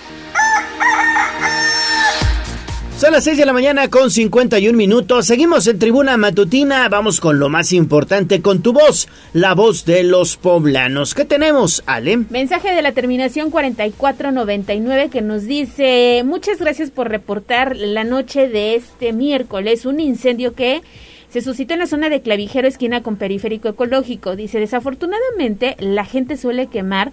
[3.01, 5.25] Son las 6 de la mañana con 51 minutos.
[5.25, 6.87] Seguimos en Tribuna Matutina.
[6.87, 11.15] Vamos con lo más importante, con tu voz, la voz de los poblanos.
[11.15, 12.17] ¿Qué tenemos, Ale?
[12.29, 18.75] Mensaje de la terminación 4499 que nos dice, muchas gracias por reportar la noche de
[18.75, 20.83] este miércoles un incendio que
[21.27, 24.35] se suscitó en la zona de Clavijero, esquina con Periférico Ecológico.
[24.35, 27.11] Dice, desafortunadamente la gente suele quemar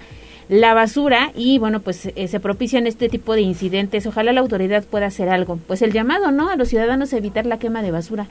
[0.49, 4.07] la basura y bueno, pues eh, se propician este tipo de incidentes.
[4.07, 5.59] Ojalá la autoridad pueda hacer algo.
[5.67, 6.49] Pues el llamado, ¿no?
[6.49, 8.27] A los ciudadanos a evitar la quema de basura.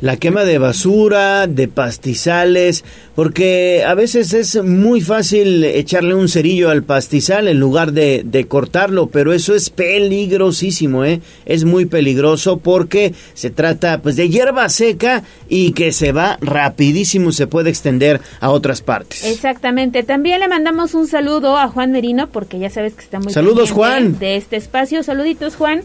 [0.00, 2.84] La quema de basura, de pastizales,
[3.14, 8.46] porque a veces es muy fácil echarle un cerillo al pastizal en lugar de, de
[8.46, 11.20] cortarlo, pero eso es peligrosísimo, ¿eh?
[11.44, 17.32] Es muy peligroso porque se trata pues de hierba seca y que se va rapidísimo,
[17.32, 19.24] se puede extender a otras partes.
[19.24, 20.02] Exactamente.
[20.02, 23.70] También le mandamos un saludo a Juan Merino porque ya sabes que está muy Saludos,
[23.70, 24.18] Juan.
[24.18, 25.02] de este espacio.
[25.02, 25.82] Saluditos Juan.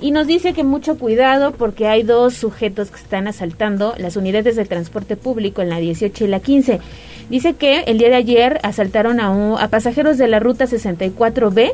[0.00, 4.56] Y nos dice que mucho cuidado porque hay dos sujetos que están asaltando las unidades
[4.56, 6.80] de transporte público en la 18 y la 15.
[7.28, 11.72] Dice que el día de ayer asaltaron a, a pasajeros de la ruta 64B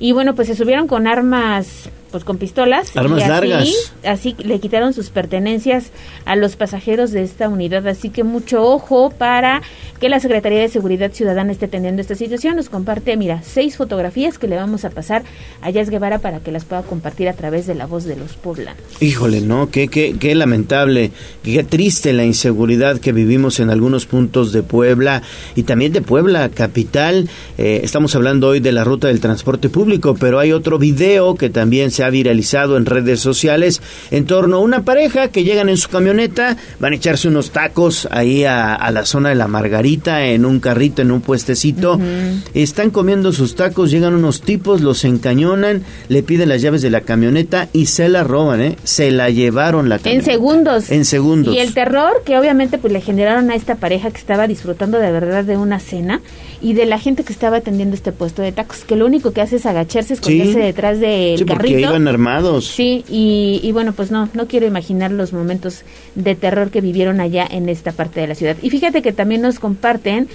[0.00, 2.96] y bueno, pues se subieron con armas, pues con pistolas.
[2.96, 3.92] Armas y así, largas.
[4.04, 5.90] Así le quitaron sus pertenencias
[6.24, 7.86] a los pasajeros de esta unidad.
[7.86, 9.62] Así que mucho ojo para
[10.00, 12.56] que la Secretaría de Seguridad Ciudadana esté teniendo esta situación.
[12.56, 15.22] Nos comparte, mira, seis fotografías que le vamos a pasar
[15.60, 18.34] a Jazz Guevara para que las pueda compartir a través de la voz de los
[18.34, 18.80] poblanos.
[19.00, 21.10] Híjole, no, qué, qué, qué lamentable,
[21.42, 25.22] qué triste la inseguridad que vivimos en algunos puntos de Puebla
[25.54, 27.28] y también de Puebla capital.
[27.56, 31.50] Eh, estamos hablando hoy de la ruta del transporte público, pero hay otro video que
[31.50, 33.80] también se ha viralizado en redes sociales
[34.10, 38.08] en torno a una pareja que llegan en su camioneta, van a echarse unos tacos
[38.10, 41.98] ahí a, a la zona de la Margarita en un carrito, en un puestecito.
[42.54, 47.00] Están comiendo sus tacos, llegan unos tipos, los encañonan, le piden las llaves de la
[47.02, 48.76] camioneta y se la roban, ¿eh?
[48.84, 50.30] Se la llevaron la En camioneta.
[50.32, 50.90] segundos.
[50.90, 51.54] En segundos.
[51.54, 55.10] Y el terror que obviamente pues le generaron a esta pareja que estaba disfrutando de
[55.10, 56.20] verdad de una cena
[56.60, 59.40] y de la gente que estaba atendiendo este puesto de tacos, que lo único que
[59.40, 60.58] hace es agacharse, esconderse Sí.
[60.58, 61.87] detrás del Sí, carrito.
[61.88, 62.66] Iban armados.
[62.66, 65.82] Sí, y, y bueno, pues no, no quiero imaginar los momentos
[66.14, 68.56] de terror que vivieron allá en esta parte de la ciudad.
[68.62, 70.28] Y fíjate que también nos comparten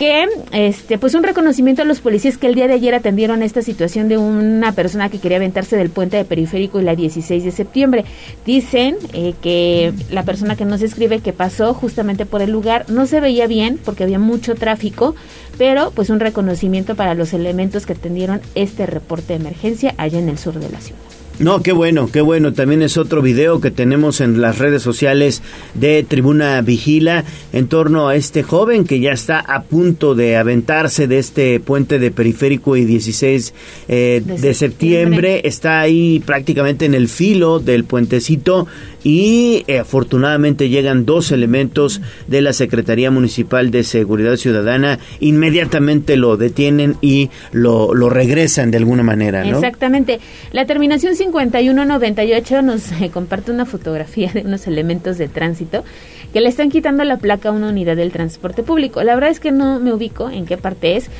[0.00, 3.60] que este pues un reconocimiento a los policías que el día de ayer atendieron esta
[3.60, 7.50] situación de una persona que quería aventarse del puente de periférico y la 16 de
[7.50, 8.06] septiembre.
[8.46, 13.04] Dicen eh, que la persona que nos escribe que pasó justamente por el lugar no
[13.04, 15.14] se veía bien porque había mucho tráfico,
[15.58, 20.30] pero pues un reconocimiento para los elementos que atendieron este reporte de emergencia allá en
[20.30, 21.19] el sur de la ciudad.
[21.40, 22.52] No, qué bueno, qué bueno.
[22.52, 25.40] También es otro video que tenemos en las redes sociales
[25.72, 27.24] de Tribuna Vigila
[27.54, 31.98] en torno a este joven que ya está a punto de aventarse de este puente
[31.98, 33.54] de periférico y 16
[33.88, 34.54] eh, de, De septiembre.
[34.54, 35.40] septiembre.
[35.44, 38.66] Está ahí prácticamente en el filo del puentecito
[39.02, 44.98] y eh, afortunadamente llegan dos elementos de la Secretaría Municipal de Seguridad Ciudadana.
[45.20, 49.46] Inmediatamente lo detienen y lo, lo regresan de alguna manera.
[49.46, 50.20] Exactamente.
[50.52, 55.84] La terminación 5198 nos eh, comparte una fotografía de unos elementos de tránsito
[56.32, 59.02] que le están quitando la placa a una unidad del transporte público.
[59.02, 61.10] La verdad es que no me ubico en qué parte es,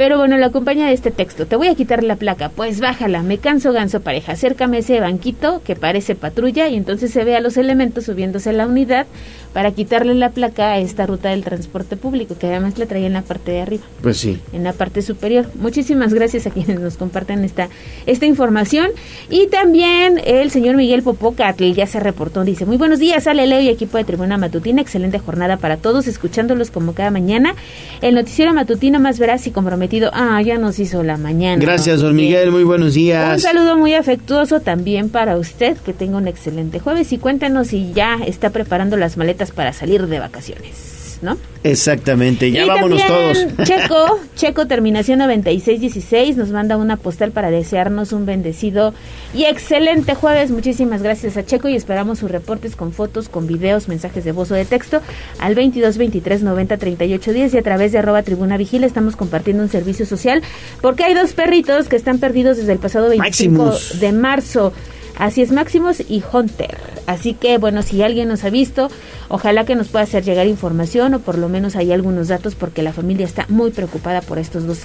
[0.00, 1.44] pero bueno, lo acompaña de este texto.
[1.44, 2.48] Te voy a quitar la placa.
[2.48, 4.32] Pues bájala, me canso ganso pareja.
[4.32, 8.54] Acércame ese banquito que parece patrulla y entonces se ve a los elementos subiéndose a
[8.54, 9.06] la unidad
[9.52, 13.12] para quitarle la placa a esta ruta del transporte público, que además la traía en
[13.14, 14.38] la parte de arriba Pues sí.
[14.52, 15.46] en la parte superior.
[15.56, 17.68] Muchísimas gracias a quienes nos comparten esta,
[18.06, 18.88] esta información.
[19.28, 23.60] Y también el señor Miguel Popocatl ya se reportó, dice, muy buenos días, Ale Leo
[23.60, 27.54] y equipo de Tribuna Matutina, excelente jornada para todos, escuchándolos como cada mañana.
[28.02, 30.10] El noticiero matutino más veraz y comprometido.
[30.14, 31.60] Ah, ya nos hizo la mañana.
[31.62, 32.50] Gracias, don Miguel.
[32.52, 33.34] Muy buenos días.
[33.34, 37.92] Un saludo muy afectuoso también para usted, que tenga un excelente jueves y cuéntanos si
[37.92, 41.38] ya está preparando las maletas para salir de vacaciones, ¿no?
[41.62, 43.68] Exactamente, ya Y vámonos también todos.
[43.68, 48.94] Checo, Checo terminación 9616 nos manda una postal para desearnos un bendecido
[49.34, 50.50] y excelente jueves.
[50.50, 54.50] Muchísimas gracias a Checo y esperamos sus reportes con fotos, con videos, mensajes de voz
[54.50, 55.00] o de texto
[55.38, 59.62] al 22 23 90 38 10 y a través de arroba tribuna vigila estamos compartiendo
[59.62, 60.42] un servicio social
[60.80, 64.00] porque hay dos perritos que están perdidos desde el pasado 25 Maximus.
[64.00, 64.72] de marzo.
[65.18, 66.78] Así es, Maximus y Hunter.
[67.06, 68.88] Así que, bueno, si alguien nos ha visto,
[69.28, 72.82] ojalá que nos pueda hacer llegar información o por lo menos hay algunos datos porque
[72.82, 74.80] la familia está muy preocupada por estos dos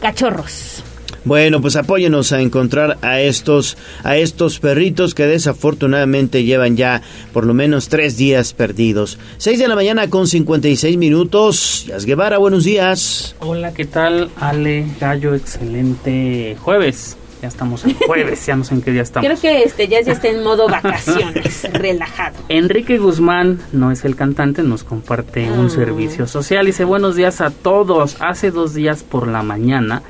[0.00, 0.82] cachorros.
[1.24, 7.02] Bueno, pues apóyenos a encontrar a estos, a estos perritos que desafortunadamente llevan ya
[7.32, 9.18] por lo menos tres días perdidos.
[9.36, 11.84] Seis de la mañana con 56 minutos.
[11.86, 13.36] Yas Guevara, buenos días.
[13.40, 14.30] Hola, ¿qué tal?
[14.36, 17.18] Ale Gallo, excelente jueves.
[17.42, 19.26] Ya estamos en jueves, ya no sé en qué día estamos.
[19.26, 22.36] Creo que este ya, ya está en modo vacaciones, relajado.
[22.50, 25.52] Enrique Guzmán, no es el cantante, nos comparte Ah.
[25.58, 26.66] un servicio social.
[26.66, 28.16] Dice, buenos días a todos.
[28.20, 30.02] Hace dos días por la mañana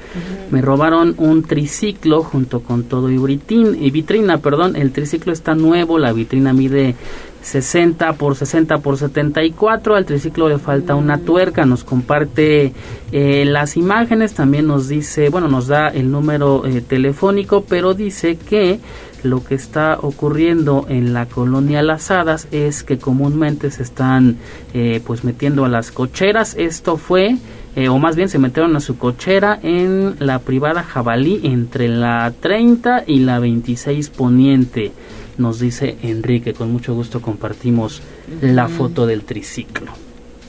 [0.51, 4.39] me robaron un triciclo junto con todo y, britín- y vitrina.
[4.39, 6.97] Perdón, el triciclo está nuevo, la vitrina mide
[7.43, 9.95] 60 por 60 por 74.
[9.95, 11.65] Al triciclo le falta una tuerca.
[11.65, 12.73] Nos comparte
[13.13, 14.35] eh, las imágenes.
[14.35, 18.81] También nos dice, bueno, nos da el número eh, telefónico, pero dice que
[19.23, 24.37] lo que está ocurriendo en la colonia Las Hadas es que comúnmente se están
[24.75, 26.55] eh, pues metiendo a las cocheras.
[26.59, 27.37] Esto fue,
[27.77, 32.33] eh, o más bien se metieron a su cochera en la privada Jabalí entre la
[32.41, 34.93] 30 y la 26 Poniente.
[35.41, 38.03] Nos dice Enrique, con mucho gusto compartimos
[38.43, 39.91] la foto del triciclo.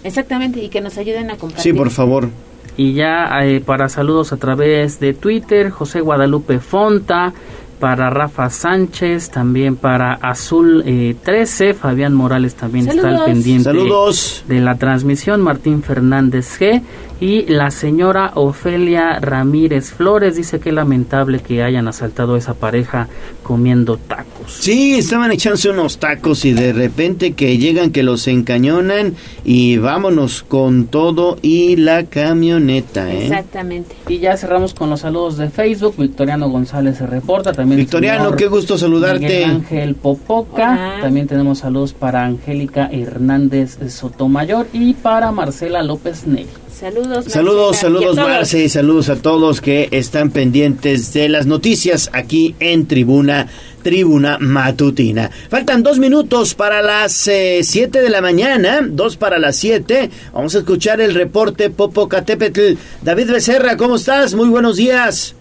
[0.04, 1.72] Exactamente, y que nos ayuden a compartir.
[1.72, 2.28] Sí, por favor.
[2.76, 7.34] Y ya eh, para saludos a través de Twitter, José Guadalupe Fonta,
[7.82, 14.46] para Rafa Sánchez, también para Azul eh, 13, Fabián Morales también está al pendiente Saludos.
[14.48, 16.84] de la transmisión, Martín Fernández G.
[17.20, 23.10] Y la señora Ofelia Ramírez Flores dice que lamentable que hayan asaltado a esa pareja
[23.44, 24.52] comiendo tacos.
[24.60, 29.14] Sí, estaban echándose unos tacos y de repente que llegan que los encañonan
[29.46, 33.26] y vámonos con todo y la camioneta, ¿eh?
[33.26, 33.96] Exactamente.
[34.08, 35.96] Y ya cerramos con los saludos de Facebook.
[35.98, 37.54] Victoriano González se reporta.
[37.54, 39.26] También Victoriano, qué gusto saludarte.
[39.26, 40.72] Miguel Ángel Popoca.
[40.72, 40.98] Hola.
[41.02, 46.48] También tenemos saludos para Angélica Hernández Sotomayor y para Marcela López Ney.
[46.82, 47.26] Saludos.
[47.26, 48.28] Saludos, Marcela, saludos todos.
[48.28, 53.48] Marce y saludos a todos que están pendientes de las noticias aquí en Tribuna,
[53.84, 55.30] Tribuna Matutina.
[55.50, 60.10] Faltan dos minutos para las 7 de la mañana, dos para las 7.
[60.34, 62.74] Vamos a escuchar el reporte Popocatépetl.
[63.04, 64.34] David Becerra, ¿cómo estás?
[64.34, 65.36] Muy buenos días.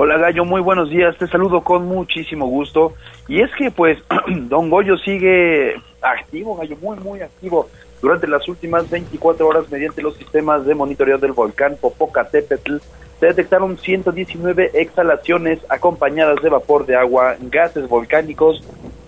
[0.00, 2.94] Hola Gallo, muy buenos días, te saludo con muchísimo gusto.
[3.26, 3.98] Y es que pues
[4.48, 7.68] Don Goyo sigue activo, Gallo, muy muy activo.
[8.00, 12.76] Durante las últimas 24 horas mediante los sistemas de monitoreo del volcán Popocatépetl
[13.18, 18.62] se detectaron 119 exhalaciones acompañadas de vapor de agua, gases volcánicos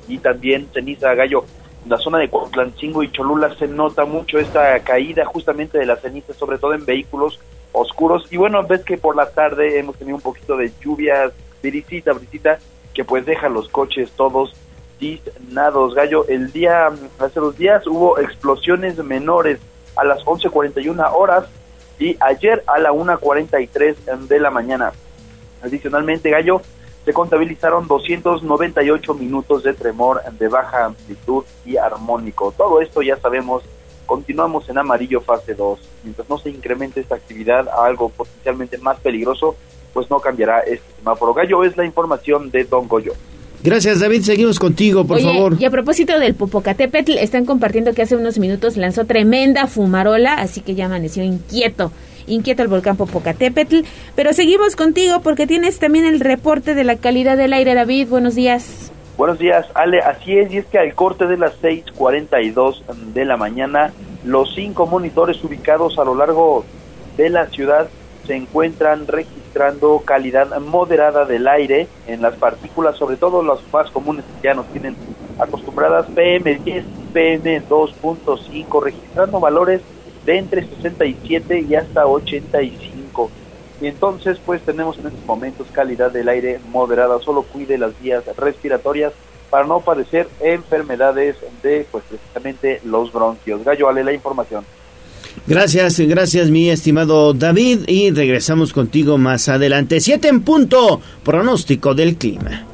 [0.08, 1.44] y también ceniza Gallo.
[1.84, 5.94] En la zona de Cuautlancingo y Cholula se nota mucho esta caída justamente de la
[5.98, 7.38] ceniza, sobre todo en vehículos
[7.72, 8.26] oscuros.
[8.30, 12.58] Y bueno, ves que por la tarde hemos tenido un poquito de lluvias, brisita, brisita,
[12.94, 14.54] que pues deja los coches todos
[14.98, 15.94] tiznados.
[15.94, 19.58] Gallo, el día, hace dos días hubo explosiones menores
[19.96, 21.46] a las 11.41 horas
[21.98, 24.92] y ayer a la 1.43 de la mañana.
[25.62, 26.62] Adicionalmente, Gallo,
[27.04, 32.52] se contabilizaron 298 minutos de tremor de baja amplitud y armónico.
[32.56, 33.62] Todo esto ya sabemos,
[34.10, 35.78] continuamos en amarillo fase 2.
[36.02, 39.54] Mientras no se incremente esta actividad a algo potencialmente más peligroso,
[39.94, 41.32] pues no cambiará este semáforo.
[41.32, 43.12] Gallo es la información de Don Goyo.
[43.62, 45.56] Gracias David, seguimos contigo, por Oye, favor.
[45.60, 50.60] Y a propósito del Popocatépetl, están compartiendo que hace unos minutos lanzó tremenda fumarola, así
[50.60, 51.92] que ya amaneció inquieto.
[52.26, 53.82] Inquieto el volcán Popocatépetl.
[54.16, 58.08] Pero seguimos contigo porque tienes también el reporte de la calidad del aire, David.
[58.08, 58.89] Buenos días.
[59.20, 59.98] Buenos días, Ale.
[60.00, 63.92] Así es, y es que al corte de las 6:42 de la mañana,
[64.24, 66.64] los cinco monitores ubicados a lo largo
[67.18, 67.90] de la ciudad
[68.26, 74.24] se encuentran registrando calidad moderada del aire en las partículas, sobre todo las más comunes
[74.24, 74.96] que ya nos tienen
[75.38, 79.82] acostumbradas, PM10, PM2.5, registrando valores
[80.24, 82.89] de entre 67 y hasta 85.
[83.80, 87.18] Y entonces, pues tenemos en estos momentos calidad del aire moderada.
[87.20, 89.12] Solo cuide las vías respiratorias
[89.48, 93.64] para no padecer enfermedades de, pues precisamente los bronquios.
[93.64, 94.64] Gallo, Ale, la información.
[95.46, 100.00] Gracias, gracias mi estimado David y regresamos contigo más adelante.
[100.00, 102.66] Siete en punto, pronóstico del clima.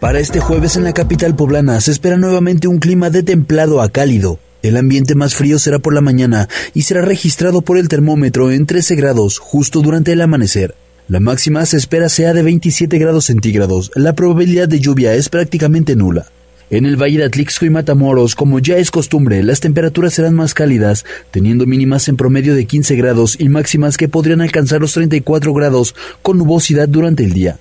[0.00, 3.88] Para este jueves en la capital poblana se espera nuevamente un clima de templado a
[3.88, 4.38] cálido.
[4.64, 8.64] El ambiente más frío será por la mañana y será registrado por el termómetro en
[8.64, 10.74] 13 grados justo durante el amanecer.
[11.06, 13.90] La máxima se espera sea de 27 grados centígrados.
[13.94, 16.28] La probabilidad de lluvia es prácticamente nula.
[16.70, 20.54] En el Valle de Atlixco y Matamoros, como ya es costumbre, las temperaturas serán más
[20.54, 25.52] cálidas, teniendo mínimas en promedio de 15 grados y máximas que podrían alcanzar los 34
[25.52, 27.58] grados con nubosidad durante el día.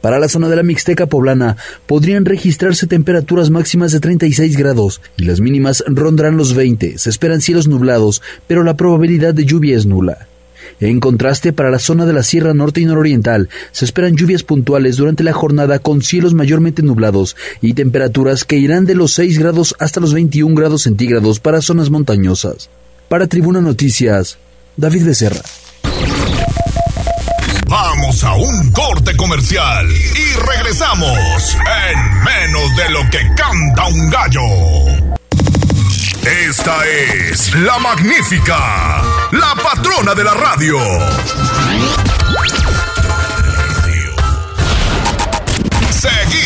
[0.00, 5.24] Para la zona de la Mixteca poblana podrían registrarse temperaturas máximas de 36 grados y
[5.24, 6.98] las mínimas rondarán los 20.
[6.98, 10.28] Se esperan cielos nublados, pero la probabilidad de lluvia es nula.
[10.80, 14.96] En contraste, para la zona de la Sierra Norte y Nororiental se esperan lluvias puntuales
[14.96, 19.74] durante la jornada con cielos mayormente nublados y temperaturas que irán de los 6 grados
[19.80, 22.70] hasta los 21 grados centígrados para zonas montañosas.
[23.08, 24.38] Para Tribuna Noticias,
[24.76, 25.42] David Becerra.
[27.68, 31.56] Vamos a un corte comercial y regresamos
[31.92, 34.40] en menos de lo que canta un gallo.
[36.48, 39.02] Esta es la magnífica,
[39.32, 40.78] la patrona de la radio.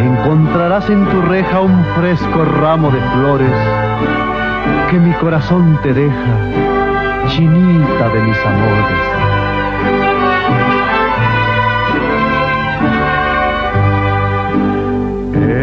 [0.00, 3.52] Encontrarás en tu reja un fresco ramo de flores
[4.90, 9.27] que mi corazón te deja, chinita de mis amores.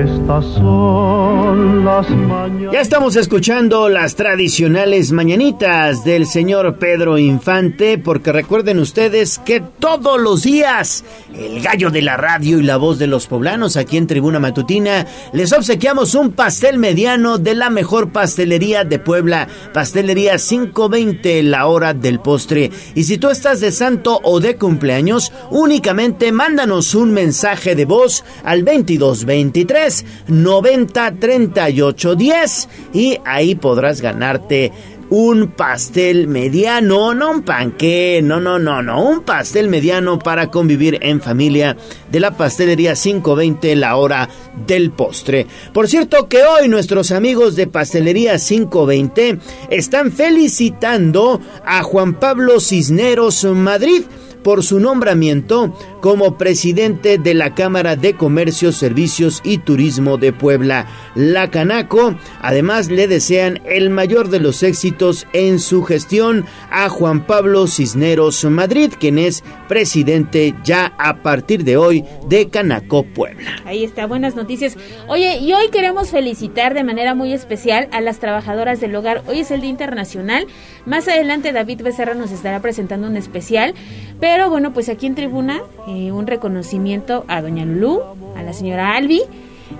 [0.05, 2.73] Estas son las mañanas.
[2.73, 10.21] Ya estamos escuchando las tradicionales mañanitas del señor Pedro Infante, porque recuerden ustedes que todos
[10.21, 11.03] los días
[11.33, 15.07] el gallo de la radio y la voz de los poblanos aquí en Tribuna Matutina
[15.33, 21.95] les obsequiamos un pastel mediano de la mejor pastelería de Puebla, Pastelería 520, la hora
[21.95, 22.69] del postre.
[22.93, 28.23] Y si tú estás de santo o de cumpleaños, únicamente mándanos un mensaje de voz
[28.43, 29.94] al 2223
[30.27, 34.71] 90 38 10 y ahí podrás ganarte
[35.09, 40.97] un pastel mediano, no un panqué, no, no, no, no, un pastel mediano para convivir
[41.01, 41.77] en familia
[42.11, 44.29] de la pastelería 520, la hora
[44.65, 45.45] del postre.
[45.73, 49.39] Por cierto que hoy nuestros amigos de pastelería 520
[49.69, 54.03] están felicitando a Juan Pablo Cisneros Madrid
[54.43, 55.75] por su nombramiento
[56.05, 60.85] como presidente de la Cámara de Comercio, Servicios y Turismo de Puebla,
[61.15, 62.13] la Canaco.
[62.43, 68.45] Además, le desean el mayor de los éxitos en su gestión a Juan Pablo Cisneros
[68.45, 73.55] Madrid, quien es presidente ya a partir de hoy de Canaco, Puebla.
[73.65, 74.77] Ahí está, buenas noticias.
[75.07, 79.23] Oye, y hoy queremos felicitar de manera muy especial a las trabajadoras del hogar.
[79.25, 80.45] Hoy es el Día Internacional.
[80.85, 83.73] Más adelante David Becerra nos estará presentando un especial.
[84.19, 85.61] Pero bueno, pues aquí en tribuna
[85.95, 88.01] eh, un reconocimiento a doña Lulú,
[88.35, 89.21] a la señora Albi,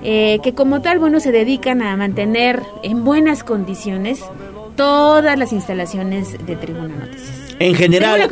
[0.03, 4.23] eh, que como tal, bueno, se dedican a mantener en buenas condiciones
[4.75, 7.34] todas las instalaciones de Tribuna Noticias.
[7.57, 8.29] En general,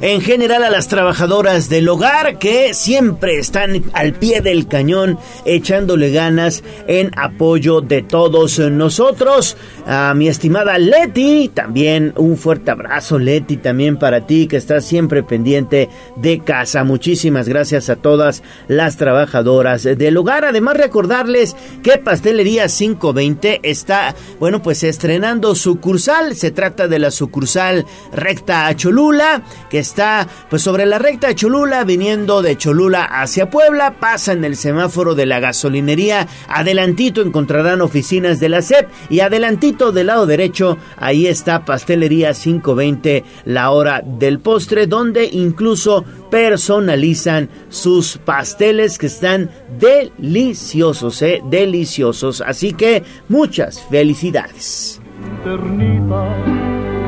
[0.00, 6.10] en general a las trabajadoras del hogar que siempre están al pie del cañón echándole
[6.10, 9.56] ganas en apoyo de todos nosotros.
[9.86, 15.22] A mi estimada Leti, también un fuerte abrazo Leti también para ti que estás siempre
[15.22, 16.82] pendiente de casa.
[16.82, 20.44] Muchísimas gracias a todas las trabajadoras del hogar.
[20.44, 26.34] Además recordarles que Pastelería 520 está, bueno, pues estrenando sucursal.
[26.34, 31.34] Se trata de la sucursal recta a Cholula, que está pues sobre la recta de
[31.34, 37.80] Cholula, viniendo de Cholula hacia Puebla, pasa en el semáforo de la gasolinería, adelantito encontrarán
[37.80, 44.02] oficinas de la SEP y adelantito del lado derecho, ahí está Pastelería 520, la hora
[44.04, 52.40] del postre, donde incluso personalizan sus pasteles que están deliciosos, eh, deliciosos.
[52.40, 55.00] Así que muchas felicidades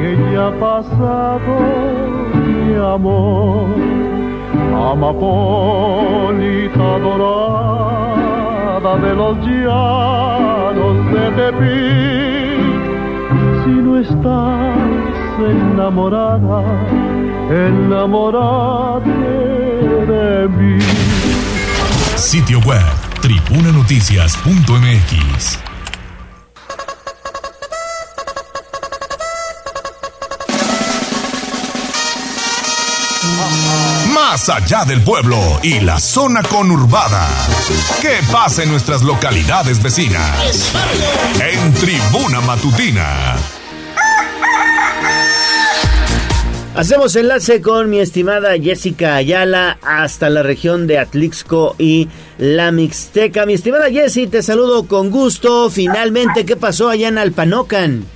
[0.06, 1.54] que ya ha pasado
[2.46, 3.66] mi amor,
[4.90, 12.80] amapolita dorada de los llanos de Tepic.
[13.64, 16.60] Si no estás enamorada,
[17.50, 19.30] enamorate
[20.12, 20.74] de mí.
[22.16, 22.86] Sitio web
[23.22, 25.65] tribunanoticias.mx
[34.28, 37.28] Más allá del pueblo y la zona conurbada.
[38.02, 40.74] ¿Qué pasa en nuestras localidades vecinas?
[41.40, 43.36] En Tribuna Matutina.
[46.74, 53.46] Hacemos enlace con mi estimada Jessica Ayala hasta la región de Atlixco y la Mixteca.
[53.46, 55.70] Mi estimada Jessie, te saludo con gusto.
[55.70, 58.15] Finalmente, ¿qué pasó allá en Alpanocan?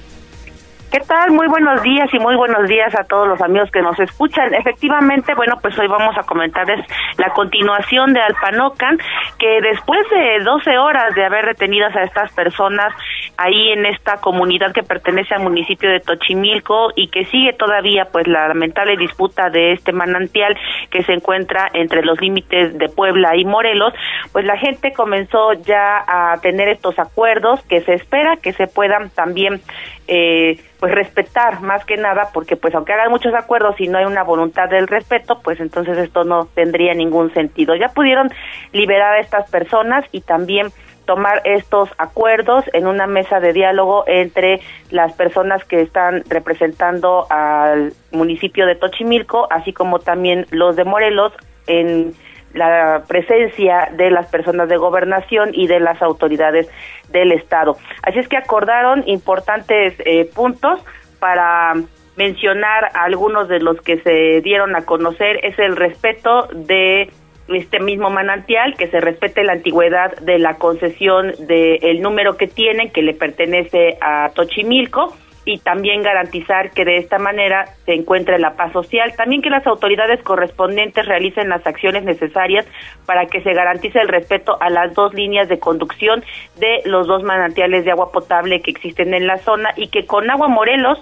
[0.91, 1.31] ¿Qué tal?
[1.31, 4.53] Muy buenos días y muy buenos días a todos los amigos que nos escuchan.
[4.53, 6.85] Efectivamente, bueno, pues hoy vamos a comentarles
[7.17, 8.99] la continuación de Alpanocan,
[9.39, 12.93] que después de 12 horas de haber detenidas a estas personas
[13.37, 18.27] ahí en esta comunidad que pertenece al municipio de Tochimilco y que sigue todavía pues
[18.27, 20.59] la lamentable disputa de este manantial
[20.91, 23.95] que se encuentra entre los límites de Puebla y Morelos,
[24.33, 29.11] pues la gente comenzó ya a tener estos acuerdos que se espera que se puedan
[29.11, 29.61] también
[30.09, 34.07] eh, pues respetar más que nada porque pues aunque hagan muchos acuerdos y no hay
[34.07, 37.75] una voluntad del respeto pues entonces esto no tendría ningún sentido.
[37.77, 38.31] Ya pudieron
[38.73, 40.69] liberar a estas personas y también
[41.05, 44.61] tomar estos acuerdos en una mesa de diálogo entre
[44.91, 51.33] las personas que están representando al municipio de Tochimilco así como también los de Morelos
[51.67, 52.15] en
[52.55, 56.69] la presencia de las personas de gobernación y de las autoridades
[57.11, 57.77] del Estado.
[58.03, 60.81] Así es que acordaron importantes eh, puntos
[61.19, 61.75] para
[62.17, 67.11] mencionar algunos de los que se dieron a conocer es el respeto de
[67.49, 72.91] este mismo manantial, que se respete la antigüedad de la concesión del número que tienen,
[72.91, 78.57] que le pertenece a Tochimilco, y también garantizar que de esta manera se encuentre la
[78.57, 79.15] paz social.
[79.17, 82.67] También que las autoridades correspondientes realicen las acciones necesarias
[83.07, 86.23] para que se garantice el respeto a las dos líneas de conducción
[86.59, 90.31] de los dos manantiales de agua potable que existen en la zona y que con
[90.31, 90.99] Agua Morelos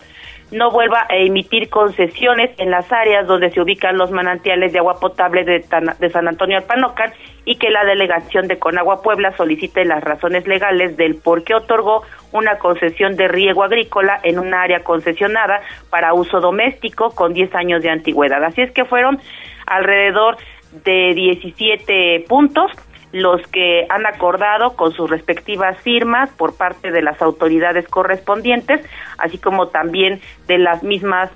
[0.51, 4.99] no vuelva a emitir concesiones en las áreas donde se ubican los manantiales de agua
[4.99, 5.64] potable de,
[5.99, 7.12] de San Antonio Alpanocan
[7.44, 12.03] y que la delegación de Conagua Puebla solicite las razones legales del por qué otorgó
[12.32, 17.82] una concesión de riego agrícola en un área concesionada para uso doméstico con 10 años
[17.82, 18.42] de antigüedad.
[18.44, 19.18] Así es que fueron
[19.66, 20.36] alrededor
[20.84, 22.70] de 17 puntos
[23.12, 28.86] los que han acordado con sus respectivas firmas por parte de las autoridades correspondientes,
[29.18, 31.30] así como también de las mismas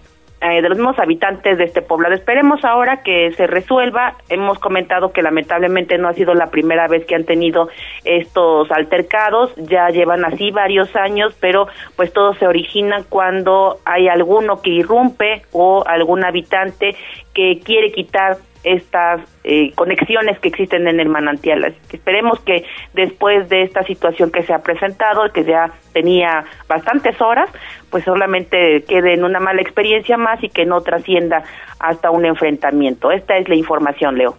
[0.44, 2.16] eh, de los mismos habitantes de este poblado.
[2.16, 4.16] Esperemos ahora que se resuelva.
[4.28, 7.68] Hemos comentado que lamentablemente no ha sido la primera vez que han tenido
[8.02, 14.60] estos altercados, ya llevan así varios años, pero pues todo se origina cuando hay alguno
[14.62, 16.96] que irrumpe o algún habitante
[17.32, 21.74] que quiere quitar estas eh, conexiones que existen en el manantial.
[21.92, 27.50] esperemos que después de esta situación que se ha presentado, que ya tenía bastantes horas,
[27.90, 31.42] pues solamente quede en una mala experiencia más y que no trascienda
[31.78, 33.10] hasta un enfrentamiento.
[33.10, 34.36] Esta es la información, Leo.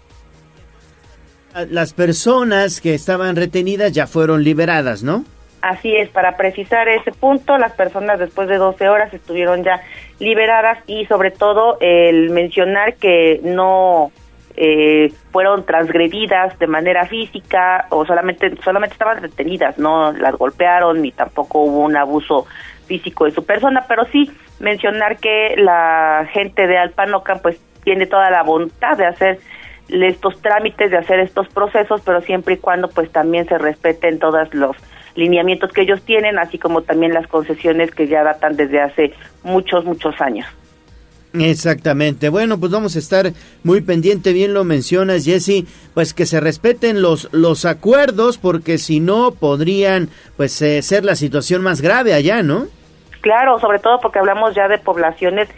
[1.69, 5.23] Las personas que estaban retenidas ya fueron liberadas, ¿no?
[5.63, 9.81] Así es, para precisar ese punto, las personas después de 12 horas estuvieron ya
[10.23, 14.11] liberadas y sobre todo el mencionar que no
[14.55, 21.11] eh, fueron transgredidas de manera física o solamente solamente estaban detenidas, no las golpearon ni
[21.11, 22.45] tampoco hubo un abuso
[22.85, 28.29] físico de su persona, pero sí mencionar que la gente de Alpanocan pues tiene toda
[28.29, 29.39] la voluntad de hacer
[29.89, 34.53] estos trámites, de hacer estos procesos, pero siempre y cuando pues también se respeten todos
[34.53, 34.77] los
[35.15, 39.85] lineamientos que ellos tienen, así como también las concesiones que ya datan desde hace muchos,
[39.85, 40.47] muchos años.
[41.33, 42.29] Exactamente.
[42.29, 43.31] Bueno, pues vamos a estar
[43.63, 48.99] muy pendiente, bien lo mencionas, Jesse, pues que se respeten los los acuerdos porque si
[48.99, 52.67] no podrían pues eh, ser la situación más grave allá, ¿no?
[53.21, 55.49] Claro, sobre todo porque hablamos ya de poblaciones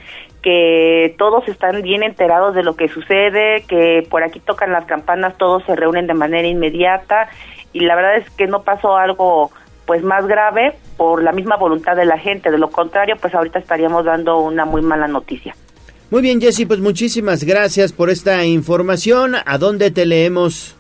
[0.46, 5.36] que todos están bien enterados de lo que sucede, que por aquí tocan las campanas,
[5.39, 7.30] todos se reúnen de manera inmediata
[7.74, 9.50] y la verdad es que no pasó algo
[9.88, 13.58] pues más grave por la misma voluntad de la gente, de lo contrario pues ahorita
[13.58, 15.56] estaríamos dando una muy mala noticia.
[16.12, 19.34] Muy bien Jessy, pues muchísimas gracias por esta información.
[19.48, 20.78] ¿A dónde te leemos?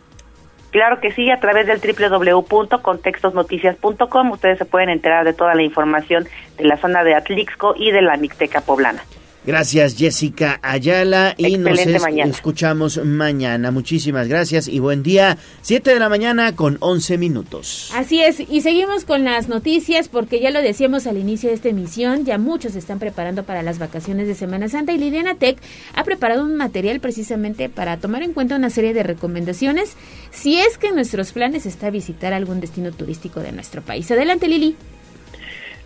[0.69, 6.27] Claro que sí, a través del www.contextosnoticias.com ustedes se pueden enterar de toda la información
[6.55, 9.01] de la zona de Atlixco y de la Mixteca Poblana.
[9.45, 13.69] Gracias Jessica Ayala y nos escuchamos mañana.
[13.69, 15.37] Muchísimas gracias y buen día.
[15.61, 17.91] 7 de la mañana con 11 minutos.
[17.93, 21.69] Así es, y seguimos con las noticias porque ya lo decíamos al inicio de esta
[21.69, 25.57] emisión, ya muchos se están preparando para las vacaciones de Semana Santa y Liliana Tech
[25.93, 29.93] ha preparado un material precisamente para tomar en cuenta una serie de recomendaciones
[30.31, 34.09] si es que en nuestros planes está visitar algún destino turístico de nuestro país.
[34.09, 34.75] Adelante Lili.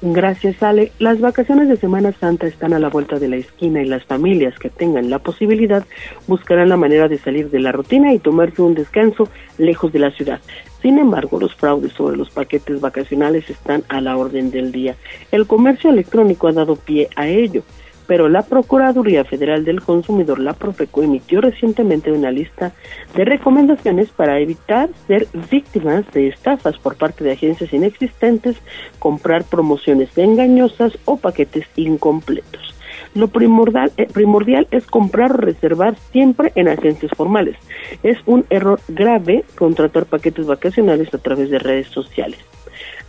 [0.02, 0.94] Gracias, Ale.
[0.98, 4.58] Las vacaciones de Semana Santa están a la vuelta de la esquina y las familias
[4.58, 5.86] que tengan la posibilidad
[6.26, 9.28] buscarán la manera de salir de la rutina y tomarse un descanso
[9.58, 10.40] lejos de la ciudad.
[10.82, 14.96] Sin embargo, los fraudes sobre los paquetes vacacionales están a la orden del día.
[15.34, 17.64] El comercio electrónico ha dado pie a ello
[18.10, 22.72] pero la Procuraduría Federal del Consumidor, la Profeco, emitió recientemente una lista
[23.16, 28.56] de recomendaciones para evitar ser víctimas de estafas por parte de agencias inexistentes,
[28.98, 32.74] comprar promociones engañosas o paquetes incompletos.
[33.14, 37.58] Lo primordial, eh, primordial es comprar o reservar siempre en agencias formales.
[38.02, 42.40] Es un error grave contratar paquetes vacacionales a través de redes sociales.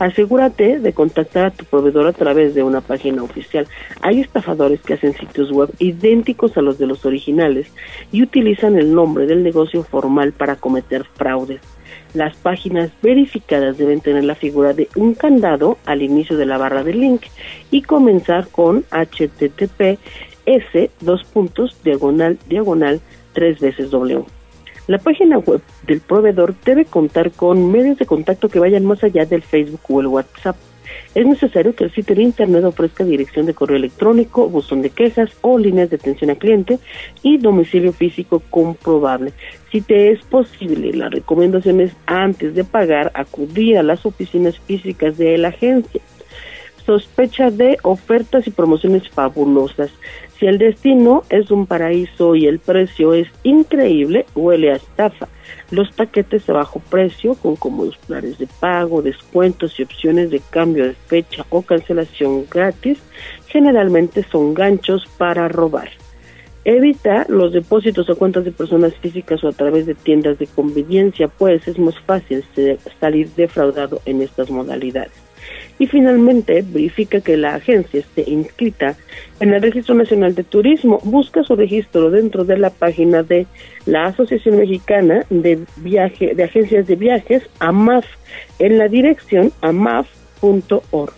[0.00, 3.68] Asegúrate de contactar a tu proveedor a través de una página oficial.
[4.00, 7.70] Hay estafadores que hacen sitios web idénticos a los de los originales
[8.10, 11.60] y utilizan el nombre del negocio formal para cometer fraudes.
[12.14, 16.82] Las páginas verificadas deben tener la figura de un candado al inicio de la barra
[16.82, 17.24] de link
[17.70, 19.98] y comenzar con https
[21.00, 23.02] dos puntos diagonal diagonal
[23.34, 24.24] tres veces w.
[24.86, 29.24] La página web del proveedor debe contar con medios de contacto que vayan más allá
[29.24, 30.56] del Facebook o el WhatsApp.
[31.14, 35.30] Es necesario que el sitio de Internet ofrezca dirección de correo electrónico, buzón de quejas
[35.40, 36.78] o líneas de atención al cliente
[37.22, 39.32] y domicilio físico comprobable.
[39.70, 45.16] Si te es posible, la recomendación es antes de pagar acudir a las oficinas físicas
[45.18, 46.00] de la agencia.
[46.90, 49.92] Sospecha de ofertas y promociones fabulosas.
[50.36, 55.28] Si el destino es un paraíso y el precio es increíble, huele a estafa.
[55.70, 60.84] Los paquetes de bajo precio con cómodos planes de pago, descuentos y opciones de cambio
[60.84, 62.98] de fecha o cancelación gratis
[63.46, 65.90] generalmente son ganchos para robar.
[66.64, 71.28] Evita los depósitos a cuentas de personas físicas o a través de tiendas de conveniencia,
[71.28, 72.44] pues es más fácil
[72.98, 75.29] salir defraudado en estas modalidades.
[75.80, 78.98] Y finalmente, verifica que la agencia esté inscrita
[79.40, 81.00] en el Registro Nacional de Turismo.
[81.04, 83.46] Busca su registro dentro de la página de
[83.86, 88.04] la Asociación Mexicana de, Viaje, de Agencias de Viajes, AMAF,
[88.58, 91.14] en la dirección amaf.org.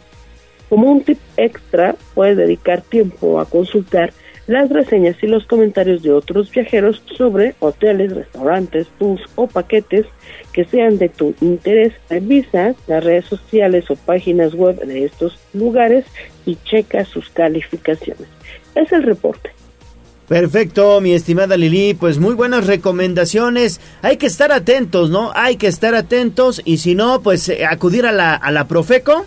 [0.68, 4.12] Como un tip extra, puedes dedicar tiempo a consultar
[4.46, 10.06] las reseñas y los comentarios de otros viajeros sobre hoteles, restaurantes, tours o paquetes
[10.52, 11.92] que sean de tu interés.
[12.10, 16.04] Revisa las redes sociales o páginas web de estos lugares
[16.44, 18.28] y checa sus calificaciones.
[18.74, 19.50] Es el reporte.
[20.28, 23.80] Perfecto, mi estimada Lili, pues muy buenas recomendaciones.
[24.00, 25.30] Hay que estar atentos, ¿no?
[25.34, 29.26] Hay que estar atentos y si no, pues eh, acudir a la, a la Profeco.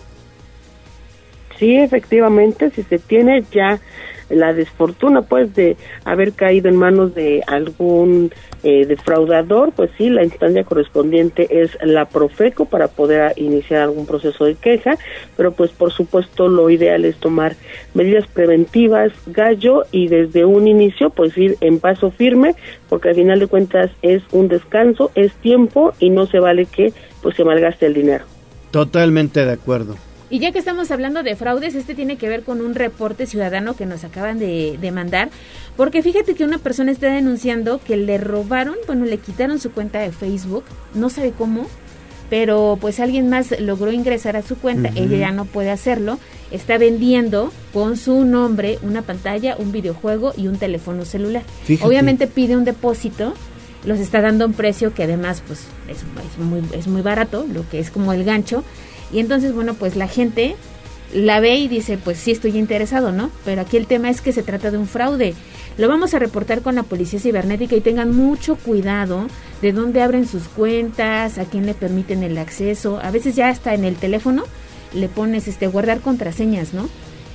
[1.58, 3.78] Sí, efectivamente, si se tiene ya
[4.30, 10.24] la desfortuna pues de haber caído en manos de algún eh, defraudador, pues sí, la
[10.24, 14.98] instancia correspondiente es la Profeco para poder iniciar algún proceso de queja,
[15.36, 17.54] pero pues por supuesto lo ideal es tomar
[17.94, 22.54] medidas preventivas, gallo, y desde un inicio pues ir en paso firme,
[22.88, 26.92] porque al final de cuentas es un descanso, es tiempo y no se vale que
[27.22, 28.24] pues se malgaste el dinero.
[28.70, 29.96] Totalmente de acuerdo.
[30.28, 33.76] Y ya que estamos hablando de fraudes, este tiene que ver con un reporte ciudadano
[33.76, 35.30] que nos acaban de, mandar,
[35.76, 40.00] porque fíjate que una persona está denunciando que le robaron, bueno, le quitaron su cuenta
[40.00, 40.64] de Facebook,
[40.94, 41.66] no sabe cómo,
[42.30, 46.18] pero pues alguien más logró ingresar a su cuenta, ella ya no puede hacerlo,
[46.50, 51.42] está vendiendo con su nombre una pantalla, un videojuego y un teléfono celular.
[51.82, 53.34] Obviamente pide un depósito,
[53.84, 57.68] los está dando un precio que además pues es, es, muy, es muy barato, lo
[57.68, 58.64] que es como el gancho,
[59.12, 60.56] y entonces, bueno, pues la gente
[61.14, 63.30] la ve y dice, pues sí estoy interesado, ¿no?
[63.44, 65.34] Pero aquí el tema es que se trata de un fraude.
[65.78, 69.26] Lo vamos a reportar con la policía cibernética y tengan mucho cuidado
[69.62, 72.98] de dónde abren sus cuentas, a quién le permiten el acceso.
[73.02, 74.44] A veces ya hasta en el teléfono
[74.94, 76.88] le pones este guardar contraseñas, ¿no?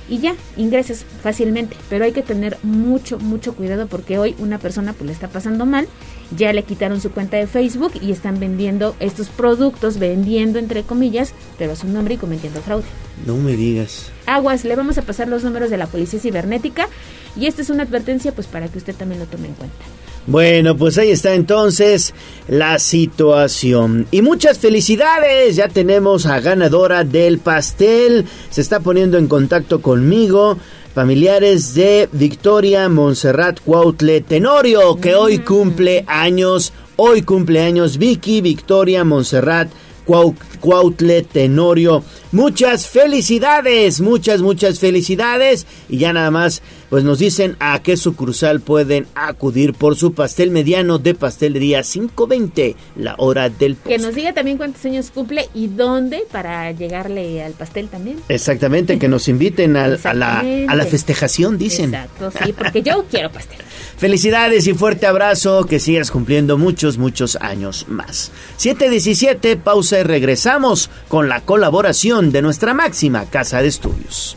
[0.08, 1.76] y ya ingresas fácilmente.
[1.88, 5.66] Pero hay que tener mucho, mucho cuidado porque hoy una persona pues le está pasando
[5.66, 5.88] mal,
[6.36, 11.34] ya le quitaron su cuenta de Facebook y están vendiendo estos productos, vendiendo entre comillas,
[11.58, 12.84] pero a su nombre y cometiendo fraude.
[13.26, 14.10] No me digas.
[14.26, 16.88] Aguas, le vamos a pasar los números de la policía cibernética
[17.36, 19.84] y esta es una advertencia pues para que usted también lo tome en cuenta.
[20.26, 22.14] Bueno, pues ahí está entonces
[22.46, 24.06] la situación.
[24.12, 28.26] Y muchas felicidades, ya tenemos a ganadora del pastel.
[28.48, 30.58] Se está poniendo en contacto conmigo.
[30.94, 36.74] Familiares de Victoria Montserrat Cuautle Tenorio, que hoy cumple años.
[36.96, 39.70] Hoy cumple años Vicky Victoria Montserrat
[40.04, 42.02] Cuautle Tenorio.
[42.32, 45.66] Muchas felicidades, muchas, muchas felicidades.
[45.88, 50.50] Y ya nada más, pues nos dicen a qué sucursal pueden acudir por su pastel
[50.50, 55.68] mediano de pastelería 520, la hora del Que nos diga también cuántos años cumple y
[55.68, 58.18] dónde para llegarle al pastel también.
[58.28, 61.94] Exactamente, que nos inviten a, la, a la festejación, dicen.
[61.94, 63.58] Exacto, sí, porque yo quiero pastel.
[63.96, 68.32] Felicidades y fuerte abrazo, que sigas cumpliendo muchos, muchos años más.
[68.56, 74.36] 717, pausa y regresamos con la colaboración de nuestra máxima casa de estudios.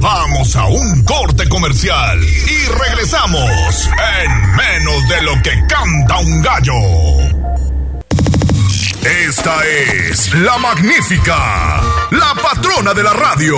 [0.00, 3.88] Vamos a un corte comercial y regresamos
[4.22, 7.40] en menos de lo que canta un gallo.
[9.28, 13.56] Esta es la magnífica, la patrona de la radio.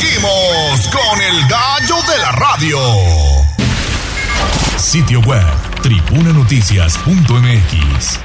[0.00, 2.78] Seguimos con el gallo de la radio.
[4.78, 5.44] Sitio web
[5.82, 8.20] tribunanoticias.mx.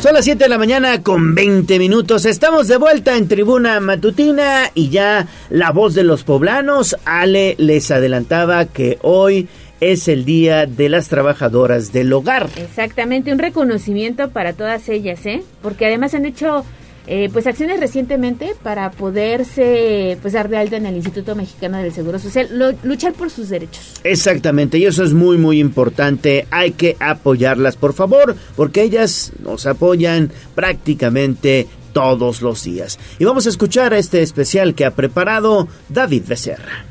[0.00, 2.24] Son las 7 de la mañana con 20 minutos.
[2.24, 6.96] Estamos de vuelta en Tribuna Matutina y ya la voz de los poblanos.
[7.04, 9.46] Ale les adelantaba que hoy
[9.80, 12.48] es el Día de las Trabajadoras del Hogar.
[12.56, 15.42] Exactamente, un reconocimiento para todas ellas, ¿eh?
[15.60, 16.64] Porque además han hecho
[17.06, 21.92] eh, pues acciones recientemente para poderse pues dar de alta en el Instituto Mexicano del
[21.92, 23.94] Seguro Social, luchar por sus derechos.
[24.04, 29.66] Exactamente, y eso es muy muy importante, hay que apoyarlas por favor, porque ellas nos
[29.66, 32.98] apoyan prácticamente todos los días.
[33.18, 36.84] Y vamos a escuchar este especial que ha preparado David Becerra.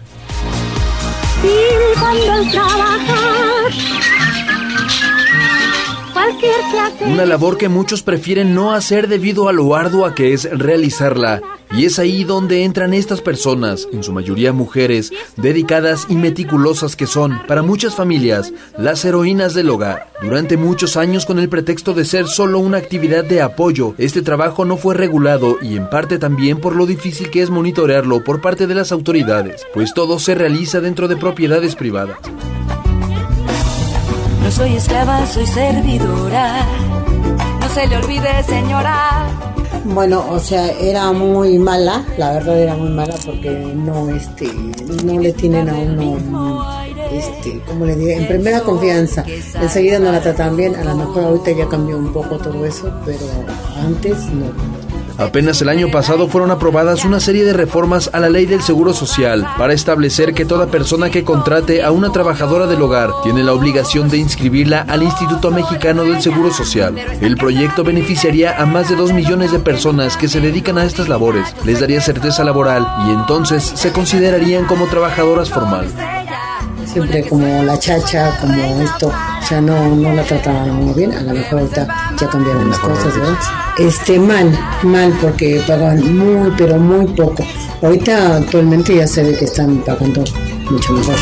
[7.05, 11.41] Una labor que muchos prefieren no hacer debido a lo ardua que es realizarla.
[11.71, 17.07] Y es ahí donde entran estas personas, en su mayoría mujeres, dedicadas y meticulosas que
[17.07, 20.11] son, para muchas familias, las heroínas del hogar.
[20.21, 24.65] Durante muchos años, con el pretexto de ser solo una actividad de apoyo, este trabajo
[24.65, 28.67] no fue regulado y en parte también por lo difícil que es monitorearlo por parte
[28.67, 32.17] de las autoridades, pues todo se realiza dentro de propiedades privadas.
[34.44, 36.66] No soy esclava, soy servidora.
[37.62, 39.28] No se le olvide, señora.
[39.86, 44.48] Bueno, o sea, era muy mala, la verdad era muy mala porque no, este,
[45.04, 46.66] no le tienen a uno,
[47.12, 48.10] este, ¿cómo le digo?
[48.12, 49.26] En primera confianza.
[49.62, 52.94] Enseguida no la tratan bien, a lo mejor ahorita ya cambió un poco todo eso,
[53.06, 53.26] pero
[53.82, 54.83] antes no.
[55.18, 58.93] Apenas el año pasado fueron aprobadas una serie de reformas a la ley del Seguro
[58.93, 63.53] Social para establecer que toda persona que contrate a una trabajadora del hogar tiene la
[63.53, 66.97] obligación de inscribirla al Instituto Mexicano del Seguro Social.
[67.22, 71.09] El proyecto beneficiaría a más de 2 millones de personas que se dedican a estas
[71.09, 75.93] labores, les daría certeza laboral y entonces se considerarían como trabajadoras formales
[76.94, 81.22] siempre como la chacha, como esto, o sea, no, no la trataban muy bien, a
[81.22, 83.38] lo mejor ahorita ya cambiaron las cosas, ¿verdad?
[83.80, 87.44] Este, mal, mal, porque pagan muy, pero muy poco.
[87.82, 90.24] Ahorita actualmente ya se ve que están pagando
[90.70, 91.16] mucho mejor.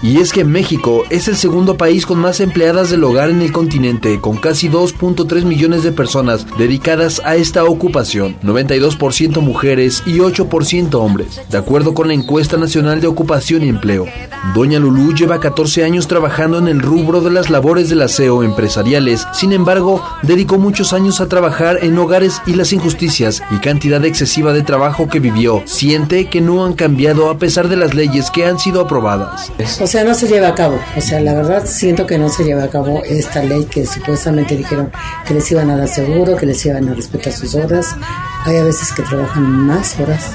[0.00, 3.50] Y es que México es el segundo país con más empleadas del hogar en el
[3.50, 10.94] continente, con casi 2.3 millones de personas dedicadas a esta ocupación, 92% mujeres y 8%
[10.94, 14.06] hombres, de acuerdo con la encuesta nacional de ocupación y empleo.
[14.54, 19.26] Doña Lulú lleva 14 años trabajando en el rubro de las labores del aseo empresariales,
[19.32, 24.52] sin embargo, dedicó muchos años a trabajar en hogares y las injusticias y cantidad excesiva
[24.52, 25.62] de trabajo que vivió.
[25.66, 29.52] Siente que no han cambiado a pesar de las leyes que han sido aprobadas.
[29.88, 30.78] O sea, no se lleva a cabo.
[30.98, 34.54] O sea, la verdad siento que no se lleva a cabo esta ley que supuestamente
[34.54, 34.92] dijeron
[35.26, 37.96] que les iban a dar seguro, que les iban a respetar sus horas.
[38.44, 40.32] Hay a veces que trabajan más horas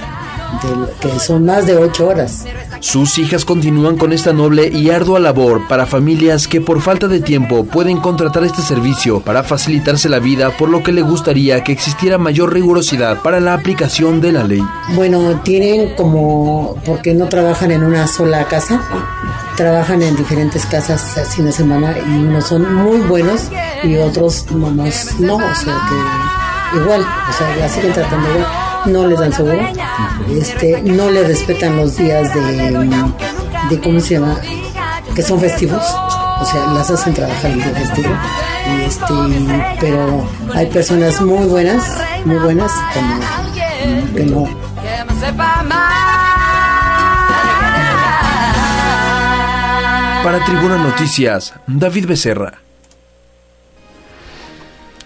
[1.00, 2.46] que son más de ocho horas.
[2.80, 7.22] Sus hijas continúan con esta noble y ardua labor para familias que por falta de
[7.22, 11.72] tiempo pueden contratar este servicio para facilitarse la vida, por lo que le gustaría que
[11.72, 14.64] existiera mayor rigurosidad para la aplicación de la ley.
[14.96, 18.82] Bueno, tienen como, porque no trabajan en una sola casa,
[19.56, 21.02] trabajan en diferentes casas
[21.36, 23.50] fin de semana y unos son muy buenos
[23.84, 29.08] y otros no, no, o sea que igual, o sea, la siguen tratando igual no
[29.08, 29.60] les dan seguro,
[30.32, 32.42] este, no les respetan los días de,
[33.70, 34.38] de ¿cómo se llama?
[35.16, 35.84] que son festivos,
[36.40, 38.10] o sea, las hacen trabajar el día festivo,
[38.68, 41.84] y este, pero hay personas muy buenas,
[42.26, 43.20] muy buenas, como
[44.16, 44.48] que no.
[50.24, 52.63] Para Tribuna Noticias, David Becerra.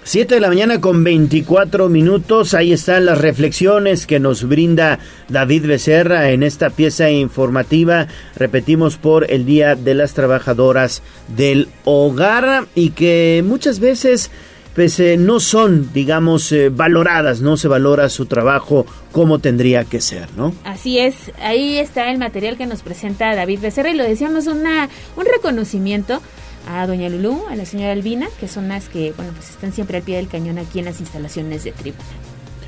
[0.07, 2.53] 7 de la mañana con 24 minutos.
[2.53, 8.07] Ahí están las reflexiones que nos brinda David Becerra en esta pieza informativa.
[8.37, 11.03] Repetimos por el Día de las Trabajadoras
[11.35, 14.31] del Hogar y que muchas veces
[14.75, 19.99] pues, eh, no son, digamos, eh, valoradas, no se valora su trabajo como tendría que
[19.99, 20.53] ser, ¿no?
[20.63, 24.87] Así es, ahí está el material que nos presenta David Becerra y lo decíamos, una,
[25.17, 26.21] un reconocimiento
[26.67, 29.97] a doña Lulú, a la señora Albina, que son las que, bueno, pues están siempre
[29.97, 32.03] al pie del cañón aquí en las instalaciones de tribuna.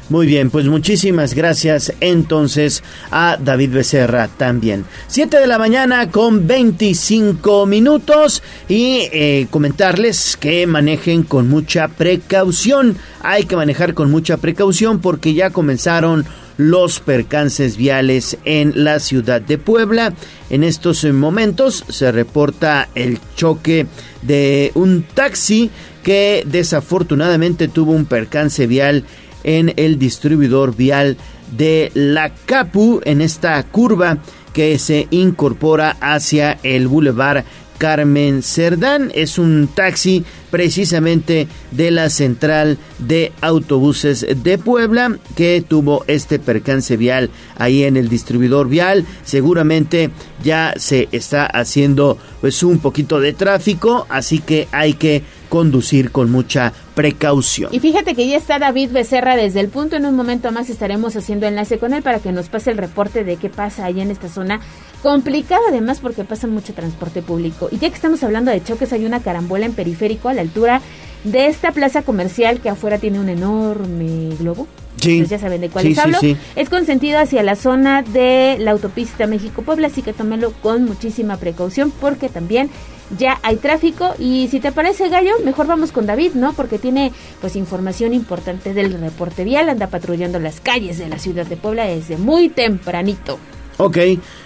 [0.09, 4.85] Muy bien, pues muchísimas gracias entonces a David Becerra también.
[5.07, 12.97] Siete de la mañana con 25 minutos y eh, comentarles que manejen con mucha precaución.
[13.21, 16.25] Hay que manejar con mucha precaución porque ya comenzaron
[16.57, 20.13] los percances viales en la ciudad de Puebla.
[20.49, 23.85] En estos momentos se reporta el choque
[24.23, 25.69] de un taxi
[26.03, 29.05] que desafortunadamente tuvo un percance vial
[29.49, 31.17] en el distribuidor vial
[31.57, 34.19] de la Capu en esta curva
[34.53, 37.43] que se incorpora hacia el Boulevard
[37.79, 39.11] Carmen Cerdán.
[39.15, 46.95] Es un taxi precisamente de la central de autobuses de Puebla que tuvo este percance
[46.95, 49.03] vial ahí en el distribuidor vial.
[49.23, 50.11] Seguramente
[50.43, 56.31] ya se está haciendo pues un poquito de tráfico, así que hay que conducir con
[56.31, 57.69] mucha precaución.
[57.73, 59.95] Y fíjate que ya está David Becerra desde el punto.
[59.95, 63.23] En un momento más estaremos haciendo enlace con él para que nos pase el reporte
[63.23, 64.59] de qué pasa ahí en esta zona
[65.01, 67.69] complicada además porque pasa mucho transporte público.
[67.71, 70.81] Y ya que estamos hablando de choques, hay una carambola en periférico a la altura
[71.23, 74.67] de esta plaza comercial que afuera tiene un enorme globo.
[75.01, 75.19] Sí.
[75.19, 76.17] Pues ya saben de cuál Sí, les hablo.
[76.19, 76.35] sí.
[76.57, 81.91] Es consentido hacia la zona de la autopista México-Puebla, así que tómelo con muchísima precaución
[82.01, 82.69] porque también
[83.17, 86.53] ya hay tráfico y si te parece Gallo, mejor vamos con David, ¿no?
[86.53, 91.45] Porque tiene pues información importante del reporte vial, anda patrullando las calles de la ciudad
[91.45, 93.39] de Puebla desde muy tempranito.
[93.81, 93.97] Ok,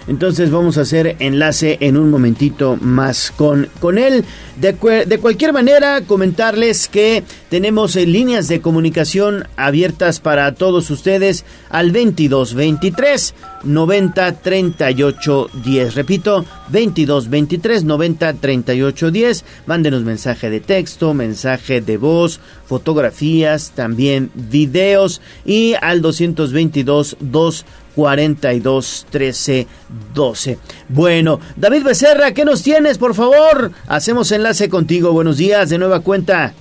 [0.06, 4.24] entonces vamos a hacer enlace en un momentito más con, con él.
[4.60, 4.74] De,
[5.06, 11.92] de cualquier manera, comentarles que tenemos eh, líneas de comunicación abiertas para todos ustedes al
[11.92, 15.94] 2223 90 38 10.
[15.96, 19.44] Repito, 2223 90 38 10.
[19.66, 27.64] Mándenos mensaje de texto, mensaje de voz, fotografías, también videos y al 222 2
[27.94, 29.66] 42 13
[30.14, 30.58] 12.
[30.88, 33.70] Bueno, David Becerra, ¿qué nos tienes, por favor?
[33.86, 35.12] Hacemos enlace contigo.
[35.12, 36.54] Buenos días, de nueva cuenta.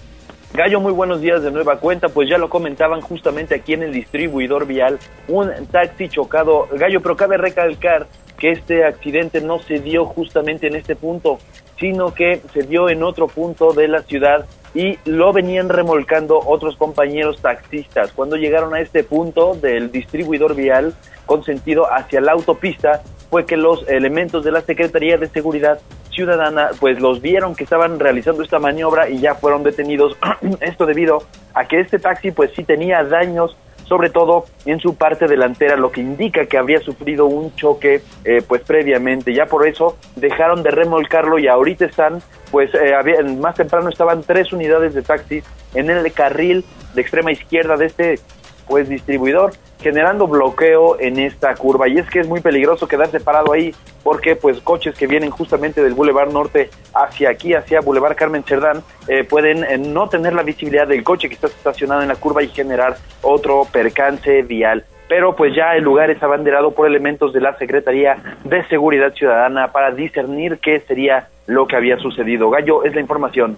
[0.53, 2.09] Gallo, muy buenos días de nueva cuenta.
[2.09, 6.67] Pues ya lo comentaban justamente aquí en el distribuidor vial, un taxi chocado.
[6.73, 8.05] Gallo, pero cabe recalcar
[8.37, 11.39] que este accidente no se dio justamente en este punto,
[11.79, 16.77] sino que se dio en otro punto de la ciudad y lo venían remolcando otros
[16.77, 18.11] compañeros taxistas.
[18.11, 20.93] Cuando llegaron a este punto del distribuidor vial
[21.25, 25.79] con sentido hacia la autopista, fue que los elementos de la Secretaría de Seguridad
[26.11, 30.15] Ciudadana pues los vieron que estaban realizando esta maniobra y ya fueron detenidos.
[30.61, 31.23] Esto debido
[31.55, 35.91] a que este taxi pues sí tenía daños sobre todo en su parte delantera, lo
[35.91, 39.33] que indica que habría sufrido un choque eh, pues previamente.
[39.33, 44.23] Ya por eso dejaron de remolcarlo y ahorita están, pues eh, había- más temprano estaban
[44.23, 45.43] tres unidades de taxis
[45.73, 46.63] en el carril
[46.93, 48.19] de extrema izquierda de este
[48.67, 53.51] pues distribuidor generando bloqueo en esta curva y es que es muy peligroso quedarse parado
[53.51, 58.43] ahí porque pues coches que vienen justamente del Boulevard Norte hacia aquí, hacia Boulevard Carmen
[58.43, 62.15] Cerdán, eh, pueden eh, no tener la visibilidad del coche que está estacionado en la
[62.15, 64.85] curva y generar otro percance vial.
[65.07, 69.71] Pero pues ya el lugar es abanderado por elementos de la Secretaría de Seguridad Ciudadana
[69.71, 72.49] para discernir qué sería lo que había sucedido.
[72.49, 73.57] Gallo, es la información.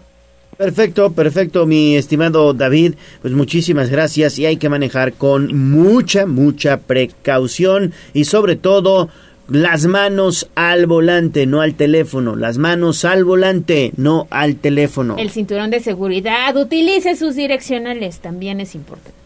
[0.58, 2.94] Perfecto, perfecto, mi estimado David.
[3.22, 9.10] Pues muchísimas gracias y hay que manejar con mucha, mucha precaución y sobre todo
[9.50, 12.36] las manos al volante, no al teléfono.
[12.36, 15.18] Las manos al volante, no al teléfono.
[15.18, 19.25] El cinturón de seguridad, utilice sus direccionales, también es importante.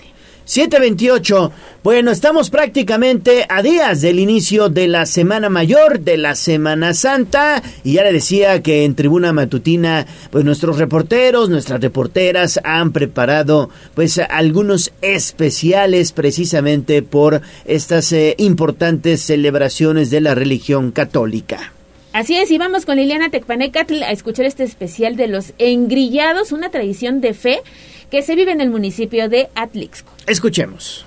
[0.50, 1.52] 728.
[1.84, 7.62] Bueno, estamos prácticamente a días del inicio de la Semana Mayor, de la Semana Santa.
[7.84, 13.70] Y ya le decía que en Tribuna Matutina, pues nuestros reporteros, nuestras reporteras han preparado
[13.94, 21.74] pues algunos especiales precisamente por estas eh, importantes celebraciones de la religión católica.
[22.12, 26.72] Así es, y vamos con Liliana Tecpanecatl a escuchar este especial de los engrillados, una
[26.72, 27.62] tradición de fe
[28.10, 30.12] que se vive en el municipio de Atlixco.
[30.28, 31.06] Escuchemos.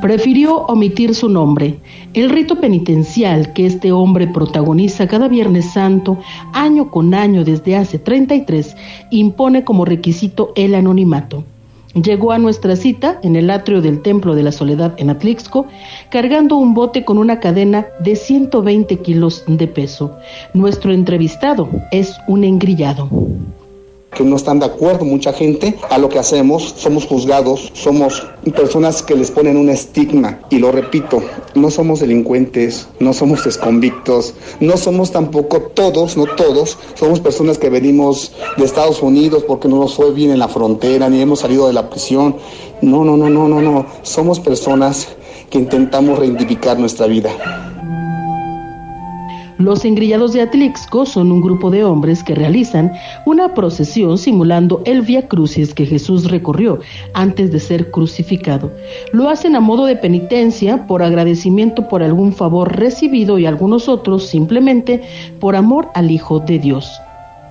[0.00, 1.80] Prefirió omitir su nombre.
[2.14, 6.18] El rito penitencial que este hombre protagoniza cada Viernes Santo,
[6.52, 8.76] año con año desde hace 33,
[9.10, 11.44] impone como requisito el anonimato.
[11.94, 15.66] Llegó a nuestra cita en el atrio del Templo de la Soledad en Atlixco,
[16.10, 20.16] cargando un bote con una cadena de 120 kilos de peso.
[20.52, 23.08] Nuestro entrevistado es un engrillado
[24.18, 28.26] que no están de acuerdo mucha gente a lo que hacemos, somos juzgados, somos
[28.56, 31.22] personas que les ponen un estigma y lo repito,
[31.54, 37.70] no somos delincuentes, no somos desconvictos, no somos tampoco todos, no todos, somos personas que
[37.70, 41.68] venimos de Estados Unidos porque no nos fue bien en la frontera ni hemos salido
[41.68, 42.34] de la prisión.
[42.82, 45.06] No, no, no, no, no, no, somos personas
[45.48, 47.77] que intentamos reivindicar nuestra vida.
[49.58, 52.92] Los engrillados de Atlixco son un grupo de hombres que realizan
[53.26, 56.78] una procesión simulando el Via Crucis que Jesús recorrió
[57.12, 58.70] antes de ser crucificado.
[59.12, 64.28] Lo hacen a modo de penitencia, por agradecimiento por algún favor recibido y algunos otros
[64.28, 65.02] simplemente
[65.40, 67.00] por amor al Hijo de Dios.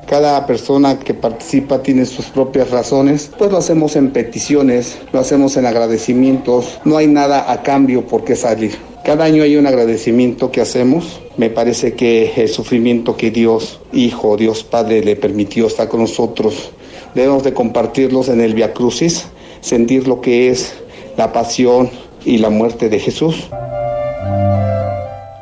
[0.07, 5.57] Cada persona que participa tiene sus propias razones, pues lo hacemos en peticiones, lo hacemos
[5.57, 8.77] en agradecimientos, no hay nada a cambio por qué salir.
[9.03, 11.19] Cada año hay un agradecimiento que hacemos.
[11.35, 16.71] Me parece que el sufrimiento que Dios Hijo, Dios Padre le permitió estar con nosotros,
[17.13, 19.25] debemos de compartirlos en el Via Crucis,
[19.59, 20.73] sentir lo que es
[21.17, 21.89] la pasión
[22.23, 23.49] y la muerte de Jesús.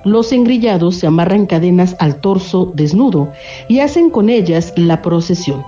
[0.06, 3.32] Los engrillados se amarran cadenas al torso desnudo
[3.68, 5.64] y hacen con ellas la procesión.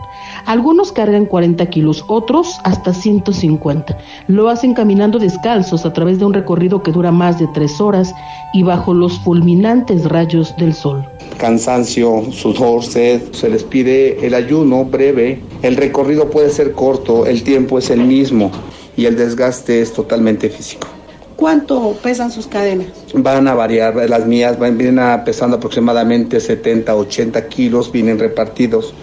[0.45, 3.97] Algunos cargan 40 kilos, otros hasta 150.
[4.27, 8.13] Lo hacen caminando descalzos a través de un recorrido que dura más de tres horas
[8.53, 11.03] y bajo los fulminantes rayos del sol.
[11.37, 15.41] Cansancio, sudor, sed, se les pide el ayuno breve.
[15.63, 18.51] El recorrido puede ser corto, el tiempo es el mismo
[18.95, 20.87] y el desgaste es totalmente físico.
[21.37, 22.87] ¿Cuánto pesan sus cadenas?
[23.13, 28.95] Van a variar, las mías van, vienen a pesando aproximadamente 70, 80 kilos, vienen repartidos.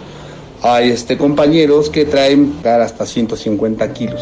[0.61, 4.21] Hay este, compañeros que traen hasta 150 kilos.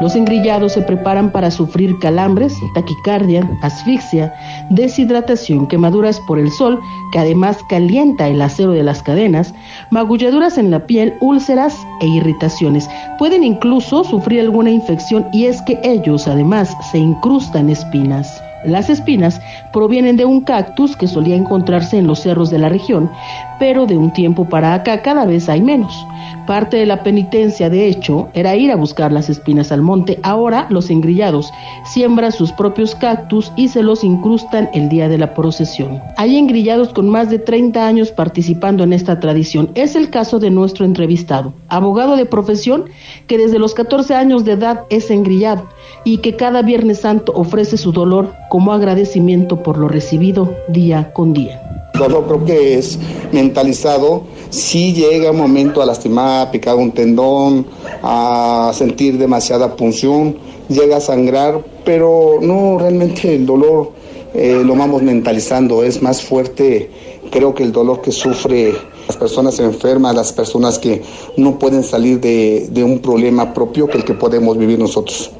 [0.00, 4.34] Los engrillados se preparan para sufrir calambres, taquicardia, asfixia,
[4.70, 6.80] deshidratación, quemaduras por el sol,
[7.12, 9.54] que además calienta el acero de las cadenas,
[9.90, 12.88] magulladuras en la piel, úlceras e irritaciones.
[13.18, 18.43] Pueden incluso sufrir alguna infección y es que ellos además se incrustan espinas.
[18.64, 19.40] Las espinas
[19.72, 23.10] provienen de un cactus que solía encontrarse en los cerros de la región,
[23.58, 26.06] pero de un tiempo para acá cada vez hay menos.
[26.46, 30.18] Parte de la penitencia, de hecho, era ir a buscar las espinas al monte.
[30.22, 31.50] Ahora los engrillados
[31.86, 36.02] siembran sus propios cactus y se los incrustan el día de la procesión.
[36.16, 39.70] Hay engrillados con más de 30 años participando en esta tradición.
[39.74, 42.84] Es el caso de nuestro entrevistado, abogado de profesión
[43.26, 45.68] que desde los 14 años de edad es engrillado
[46.04, 51.32] y que cada Viernes Santo ofrece su dolor como agradecimiento por lo recibido día con
[51.32, 51.90] día.
[51.92, 53.00] Todo creo que es
[53.32, 54.22] mentalizado.
[54.50, 57.66] Si llega un momento a lastimar, a picar un tendón,
[58.00, 60.36] a sentir demasiada punción,
[60.68, 63.90] llega a sangrar, pero no realmente el dolor
[64.34, 66.90] eh, lo vamos mentalizando, es más fuerte
[67.32, 68.72] creo que el dolor que sufre
[69.08, 71.02] las personas enfermas, las personas que
[71.36, 75.32] no pueden salir de, de un problema propio que el que podemos vivir nosotros.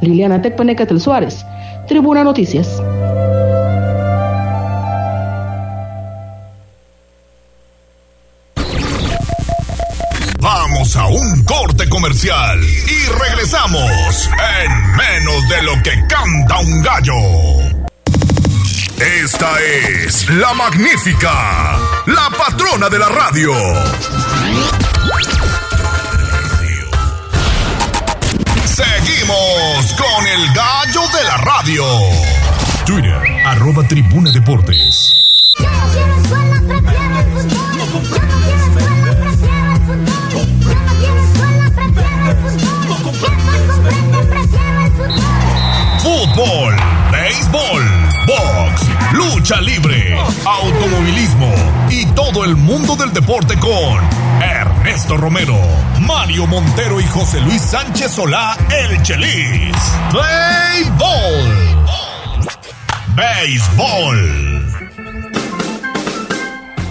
[0.00, 1.44] Liliana Tecpanecatel Suárez,
[1.86, 2.82] Tribuna Noticias.
[10.40, 14.30] Vamos a un corte comercial y regresamos
[14.62, 17.76] en menos de lo que canta un gallo.
[18.98, 23.52] Esta es la magnífica, la patrona de la radio.
[29.06, 31.84] Seguimos con el gallo de la radio.
[32.84, 35.14] Twitter, arroba tribuna deportes.
[46.02, 46.76] Fútbol,
[47.12, 47.95] béisbol,
[48.26, 48.82] box,
[49.12, 51.54] lucha libre, automovilismo
[51.88, 54.00] y todo el mundo del deporte con
[54.42, 55.56] Ernesto Romero,
[56.00, 59.76] Mario Montero y José Luis Sánchez Solá, el Chelis.
[60.12, 61.86] Béisbol.
[63.14, 64.66] Béisbol.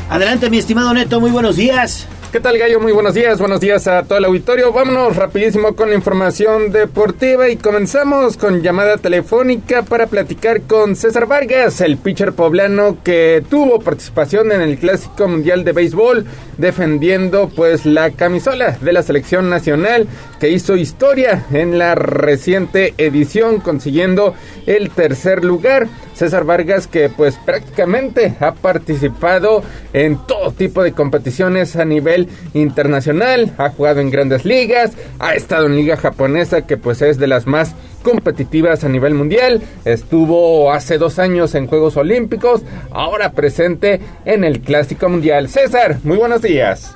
[0.10, 2.08] Adelante, mi estimado Neto, muy buenos días.
[2.36, 2.82] ¿Qué tal, Gallo?
[2.82, 4.74] Muy buenos días, buenos días a todo el auditorio.
[4.74, 11.28] Vámonos rapidísimo con la información deportiva y comenzamos con llamada telefónica para platicar con César
[11.28, 16.26] Vargas, el pitcher poblano que tuvo participación en el Clásico Mundial de Béisbol,
[16.58, 20.06] defendiendo pues la camisola de la selección nacional
[20.38, 24.36] que hizo historia en la reciente edición, consiguiendo
[24.66, 25.88] el tercer lugar.
[26.16, 29.64] César Vargas que pues prácticamente ha participado
[29.94, 35.68] en todo tipo de competiciones a nivel internacional, ha jugado en grandes ligas, ha estado
[35.68, 40.98] en liga japonesa que pues es de las más competitivas a nivel mundial, estuvo hace
[40.98, 45.50] dos años en Juegos Olímpicos, ahora presente en el Clásico Mundial.
[45.50, 46.96] César, muy buenos días.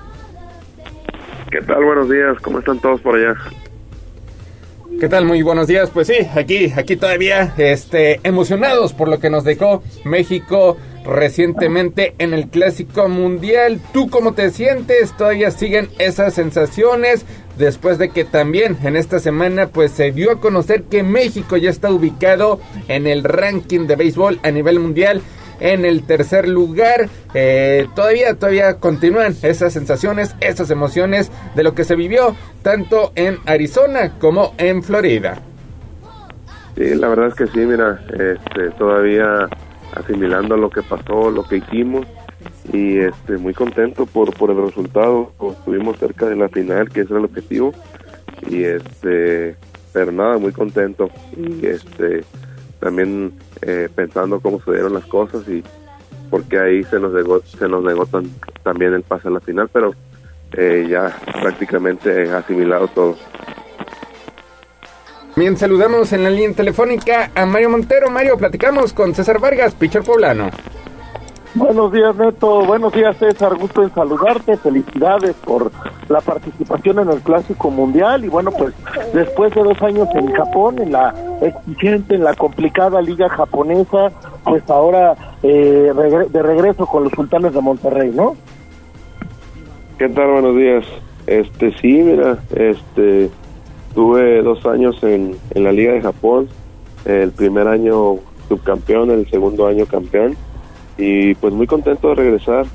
[1.52, 1.84] ¿Qué tal?
[1.84, 3.36] Buenos días, ¿cómo están todos por allá?
[5.00, 5.24] ¿Qué tal?
[5.24, 5.90] Muy buenos días.
[5.92, 12.34] Pues sí, aquí, aquí todavía, este, emocionados por lo que nos dejó México recientemente en
[12.34, 13.80] el Clásico Mundial.
[13.94, 15.16] ¿Tú cómo te sientes?
[15.16, 17.26] ¿Todavía siguen esas sensaciones?
[17.58, 21.70] Después de que también en esta semana pues se dio a conocer que México ya
[21.70, 22.60] está ubicado
[22.90, 25.22] en el ranking de béisbol a nivel mundial
[25.60, 27.10] en el tercer lugar.
[27.34, 33.38] Eh, todavía, todavía continúan esas sensaciones, esas emociones de lo que se vivió tanto en
[33.46, 35.42] Arizona como en Florida.
[36.76, 39.50] Sí, la verdad es que sí, mira, este, todavía
[39.96, 42.06] asimilando lo que pasó, lo que hicimos
[42.72, 45.32] y este muy contento por por el resultado.
[45.52, 47.74] Estuvimos cerca de la final, que ese era el objetivo
[48.50, 49.56] y este
[49.92, 52.24] pero nada, muy contento y este
[52.80, 55.64] también eh, pensando cómo se dieron las cosas y
[56.30, 58.08] porque ahí se nos negó, se nos negó
[58.64, 59.94] también el pase a la final, pero
[60.54, 63.18] eh, ya prácticamente asimilado todo.
[65.36, 68.10] Bien, saludamos en la línea telefónica a Mario Montero.
[68.10, 70.50] Mario, platicamos con César Vargas, pitcher poblano.
[71.60, 72.66] Buenos días, Neto.
[72.66, 73.56] Buenos días, César.
[73.58, 74.56] Gusto en saludarte.
[74.56, 75.72] Felicidades por
[76.08, 78.24] la participación en el Clásico Mundial.
[78.24, 78.74] Y bueno, pues
[79.14, 84.10] después de dos años en Japón, en la exigente, en la complicada liga japonesa,
[84.46, 85.92] pues ahora eh,
[86.30, 88.38] de regreso con los sultanes de Monterrey, ¿no?
[89.98, 90.32] ¿Qué tal?
[90.32, 90.86] Buenos días.
[91.28, 93.30] Este, sí, mira, este,
[93.94, 96.48] Tuve dos años en, en la Liga de Japón,
[97.06, 98.18] el primer año
[98.48, 100.38] subcampeón, el segundo año campeón,
[101.00, 102.66] y pues muy contento de regresar.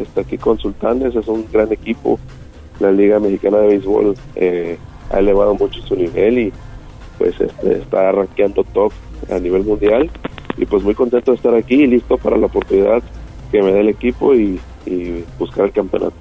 [0.00, 2.20] Está aquí con Sultanes, es un gran equipo.
[2.78, 4.78] La Liga Mexicana de Béisbol eh,
[5.10, 6.52] ha elevado mucho su nivel y
[7.18, 8.92] pues este, está rankeando top
[9.30, 10.10] a nivel mundial.
[10.58, 13.02] Y pues muy contento de estar aquí y listo para la oportunidad
[13.50, 16.14] que me dé el equipo y, y buscar el campeonato.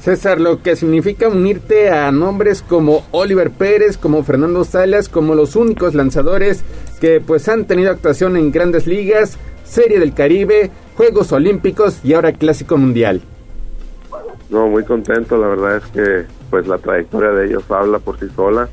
[0.00, 5.56] César, lo que significa unirte a nombres como Oliver Pérez, como Fernando Salas, como los
[5.56, 6.64] únicos lanzadores
[7.00, 9.38] que pues han tenido actuación en grandes ligas,
[9.68, 13.20] Serie del Caribe, Juegos Olímpicos y ahora Clásico Mundial.
[14.48, 18.26] No, muy contento, la verdad es que pues la trayectoria de ellos habla por sí
[18.34, 18.68] sola.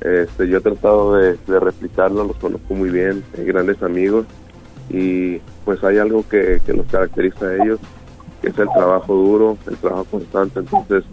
[0.00, 4.24] Este, yo he tratado de, replicarlo, los conozco muy bien, grandes amigos
[4.88, 7.78] y pues hay algo que, que los caracteriza a ellos
[8.40, 10.60] que es el trabajo duro, el trabajo constante.
[10.60, 11.04] Entonces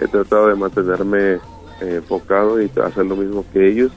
[0.00, 1.40] he tratado de mantenerme eh,
[1.80, 3.92] enfocado y hacer lo mismo que ellos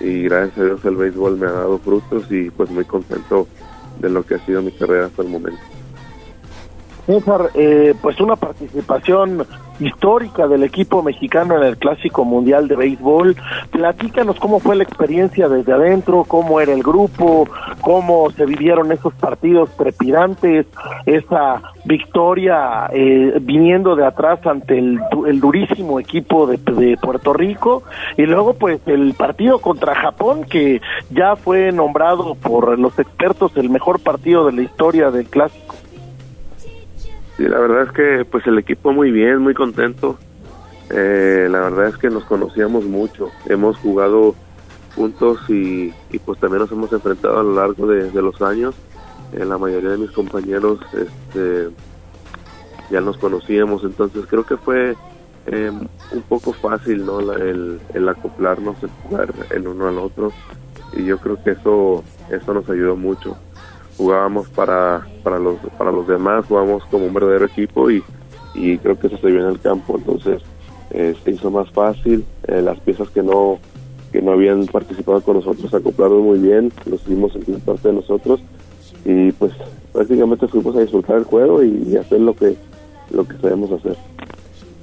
[0.00, 3.46] y gracias a Dios el béisbol me ha dado frutos y pues muy contento
[4.00, 5.62] de lo que ha sido mi carrera hasta el momento.
[7.06, 9.46] César, eh, pues una participación
[9.80, 13.36] histórica del equipo mexicano en el Clásico Mundial de Béisbol.
[13.70, 17.48] Platícanos cómo fue la experiencia desde adentro, cómo era el grupo,
[17.80, 20.66] cómo se vivieron esos partidos trepidantes,
[21.06, 25.00] esa victoria eh, viniendo de atrás ante el,
[25.40, 27.82] durísimo equipo de, de, Puerto Rico
[28.16, 33.68] y luego pues el partido contra Japón que ya fue nombrado por los expertos el
[33.68, 35.74] mejor partido de la historia del Clásico.
[37.36, 40.18] Sí, la verdad es que pues el equipo muy bien, muy contento.
[40.90, 44.34] Eh, la verdad es que nos conocíamos mucho, hemos jugado
[44.94, 45.92] juntos y,
[46.24, 48.74] pues también nos hemos enfrentado a lo largo de, los años.
[49.32, 51.70] Eh, la mayoría de mis compañeros este,
[52.90, 54.94] ya nos conocíamos, entonces creo que fue
[55.46, 55.72] eh,
[56.12, 57.20] un poco fácil ¿no?
[57.32, 60.32] el, el acoplarnos, el jugar el uno al otro
[60.92, 63.36] y yo creo que eso, eso nos ayudó mucho
[63.96, 68.02] jugábamos para, para, los, para los demás, jugábamos como un verdadero equipo y,
[68.54, 70.42] y creo que eso se vio en el campo, entonces
[70.90, 73.58] eh, se hizo más fácil, eh, las piezas que no
[74.12, 77.94] que no habían participado con nosotros se acoplaron muy bien, los hicimos en parte de
[77.94, 78.40] nosotros
[79.04, 79.52] y pues
[79.92, 82.54] prácticamente fuimos a disfrutar el juego y, hacer lo que
[83.10, 83.96] lo que sabemos hacer.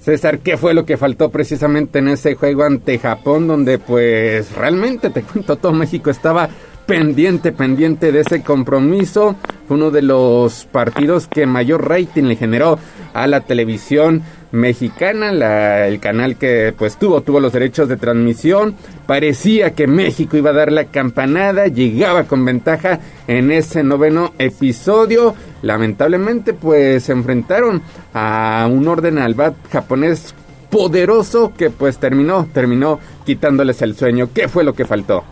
[0.02, 5.12] César, ¿qué fue lo que faltó precisamente en ese juego ante Japón donde pues realmente
[5.12, 6.50] te cuento todo México estaba
[6.86, 9.36] pendiente, pendiente de ese compromiso.
[9.70, 12.78] Uno de los partidos que mayor rating le generó
[13.14, 18.76] a la televisión mexicana, la, el canal que pues tuvo, tuvo los derechos de transmisión.
[19.08, 25.36] Parecía que México iba a dar la campanada, llegaba con ventaja en ese noveno episodio.
[25.62, 27.82] Lamentablemente pues se enfrentaron
[28.14, 30.36] a un orden al bat japonés
[30.70, 34.30] poderoso que pues terminó, terminó quitándoles el sueño.
[34.34, 35.24] ¿Qué fue lo que faltó?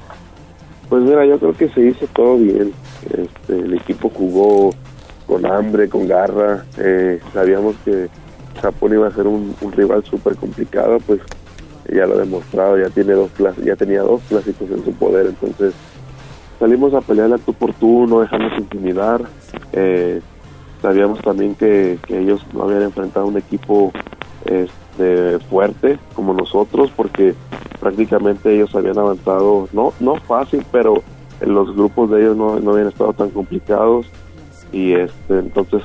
[0.89, 2.73] Pues mira, yo creo que se hizo todo bien.
[3.05, 4.71] Este, el equipo jugó
[5.27, 6.65] con hambre, con garra.
[6.77, 8.09] Eh, sabíamos que
[8.61, 11.21] Japón iba a ser un, rival súper complicado, pues
[11.93, 13.31] ya lo ha demostrado, ya tiene dos
[13.63, 15.73] ya tenía dos clásicos en su poder, entonces
[16.59, 19.23] salimos a pelear a tu por tú, no dejarnos intimidar.
[19.73, 20.21] Eh,
[20.81, 23.91] sabíamos también que, que, ellos no habían enfrentado un equipo
[24.45, 27.35] este, fuerte como nosotros, porque
[27.79, 31.01] prácticamente ellos habían avanzado, no, no fácil, pero
[31.41, 34.07] en los grupos de ellos no, habían estado tan complicados.
[34.71, 35.81] Y este entonces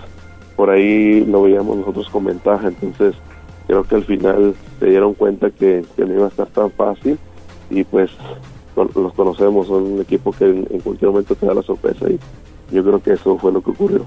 [0.57, 3.15] por ahí lo veíamos nosotros con ventaja, entonces
[3.66, 7.19] creo que al final se dieron cuenta que, no iba a estar tan fácil.
[7.71, 8.11] Y pues
[8.77, 12.07] los conocemos, son un equipo que en cualquier momento te da la sorpresa.
[12.11, 12.19] Y
[12.75, 14.05] yo creo que eso fue lo que ocurrió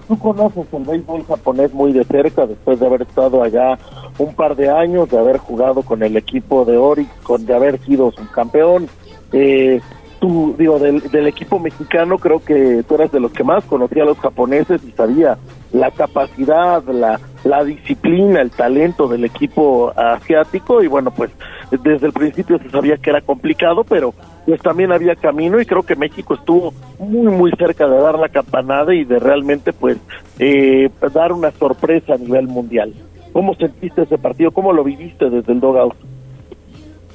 [0.00, 3.78] tú conoces el béisbol japonés muy de cerca después de haber estado allá
[4.18, 7.78] un par de años, de haber jugado con el equipo de Orix, con de haber
[7.80, 8.88] sido su campeón.
[9.32, 9.80] Eh,
[10.20, 14.04] tú, digo, del, del equipo mexicano, creo que tú eras de los que más conocía
[14.04, 15.36] a los japoneses y sabía
[15.72, 21.30] la capacidad, la, la disciplina, el talento del equipo asiático y bueno, pues
[21.70, 24.14] desde el principio se sabía que era complicado, pero
[24.46, 28.28] pues también había camino y creo que México estuvo muy muy cerca de dar la
[28.28, 29.98] campanada y de realmente pues
[30.38, 32.92] eh, dar una sorpresa a nivel mundial.
[33.32, 34.50] ¿Cómo sentiste ese partido?
[34.50, 35.94] ¿Cómo lo viviste desde el dogout?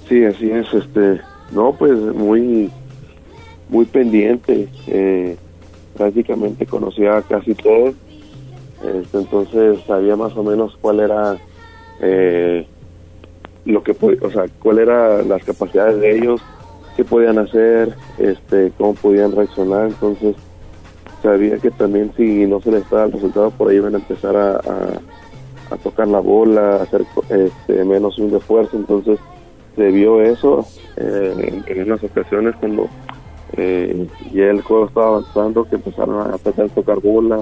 [0.07, 1.19] Sí, así es, este,
[1.51, 2.71] no, pues muy,
[3.69, 5.35] muy pendiente, eh,
[5.97, 7.93] prácticamente conocía casi todos,
[8.83, 11.37] este, entonces sabía más o menos cuál era
[11.99, 12.65] eh,
[13.65, 13.91] lo que,
[14.21, 16.41] o sea, cuál era las capacidades de ellos,
[16.97, 20.35] qué podían hacer, este, cómo podían reaccionar, entonces
[21.23, 24.35] sabía que también si no se les daba el resultado por ahí iban a empezar
[24.35, 29.19] a, a- tocar la bola, a hacer este, menos un de fuerza, entonces
[29.75, 30.65] se vio eso
[30.95, 32.87] eh, en, en unas ocasiones cuando
[33.57, 37.41] eh, ya el juego estaba avanzando, que empezaron a tratar de tocar bola,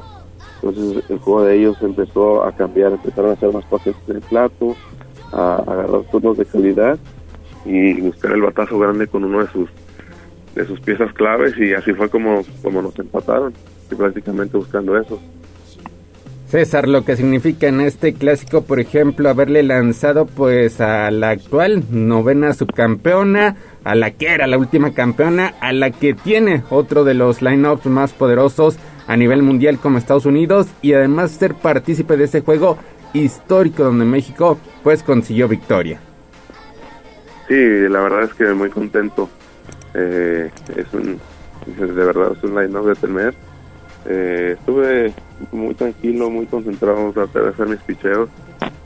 [0.62, 4.76] entonces el juego de ellos empezó a cambiar, empezaron a hacer más pases el plato,
[5.32, 6.98] a, a agarrar turnos de calidad
[7.66, 9.70] y buscar el batazo grande con uno de sus
[10.56, 13.54] de sus piezas claves y así fue como, como nos empataron,
[13.92, 15.20] y prácticamente buscando eso.
[16.48, 21.84] César, lo que significa en este clásico, por ejemplo, haberle lanzado pues a la actual
[21.90, 27.16] novena subcampeona, a la que era la última campeona, a la que tiene otro de
[27.16, 28.78] los lineups más poderosos
[29.08, 32.78] a nivel mundial como Estados Unidos y además ser partícipe de ese juego
[33.14, 36.00] histórico donde México pues consiguió victoria.
[37.48, 39.30] Sí, la verdad es que muy contento.
[39.94, 41.20] Eh, es un,
[41.66, 43.36] de verdad, es un line-up de tener.
[44.08, 45.14] Eh, estuve
[45.52, 48.30] muy tranquilo, muy concentrado, traté de hacer mis picheos.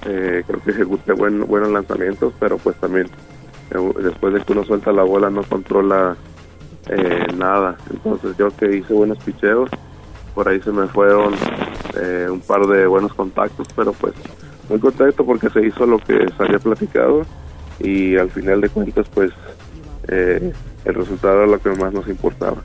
[0.05, 3.07] Eh, creo que ejecuté buen, buenos lanzamientos, pero pues también
[3.71, 6.15] eh, después de que uno suelta la bola no controla
[6.89, 7.77] eh, nada.
[7.91, 9.69] Entonces yo que hice buenos picheos,
[10.33, 11.33] por ahí se me fueron
[11.95, 14.13] eh, un par de buenos contactos, pero pues
[14.69, 17.23] muy contento porque se hizo lo que se había platicado
[17.79, 19.31] y al final de cuentas pues
[20.07, 20.51] eh,
[20.85, 22.57] el resultado era lo que más nos importaba.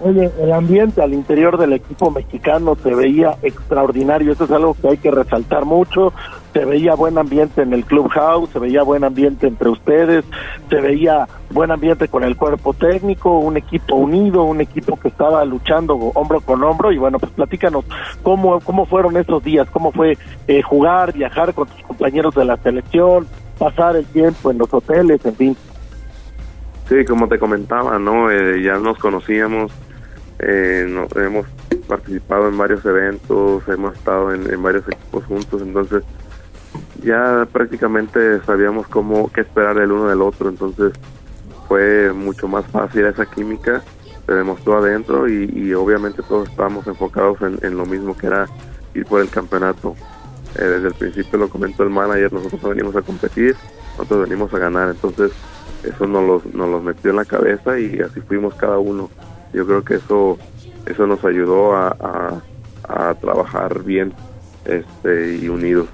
[0.00, 4.88] Oye, el ambiente al interior del equipo mexicano se veía extraordinario, eso es algo que
[4.88, 6.12] hay que resaltar mucho,
[6.52, 10.24] se veía buen ambiente en el clubhouse, se veía buen ambiente entre ustedes,
[10.68, 15.44] se veía buen ambiente con el cuerpo técnico, un equipo unido, un equipo que estaba
[15.44, 17.84] luchando hombro con hombro y bueno, pues platícanos
[18.22, 20.16] cómo, cómo fueron esos días, cómo fue
[20.46, 23.26] eh, jugar, viajar con tus compañeros de la selección,
[23.58, 25.56] pasar el tiempo en los hoteles, en fin.
[26.88, 28.30] Sí, como te comentaba, ¿no?
[28.30, 29.70] Eh, ya nos conocíamos,
[30.38, 31.46] eh, hemos
[31.86, 36.02] participado en varios eventos, hemos estado en varios equipos juntos, entonces
[37.02, 40.92] ya prácticamente sabíamos cómo qué esperar el uno del otro, entonces
[41.68, 43.82] fue mucho más fácil esa química,
[44.26, 48.46] se demostró adentro y, obviamente todos estábamos enfocados en, en lo mismo que era
[48.94, 49.94] ir por el campeonato.
[50.56, 53.54] Eh, desde el principio lo comentó el manager, nosotros no venimos a competir,
[53.96, 55.32] nosotros venimos a ganar, entonces
[55.84, 59.10] eso nos los, nos los metió en la cabeza y así fuimos cada uno.
[59.52, 60.38] Yo creo que eso
[60.86, 62.42] eso nos ayudó a, a,
[62.88, 64.12] a trabajar bien
[64.64, 65.88] este y unidos.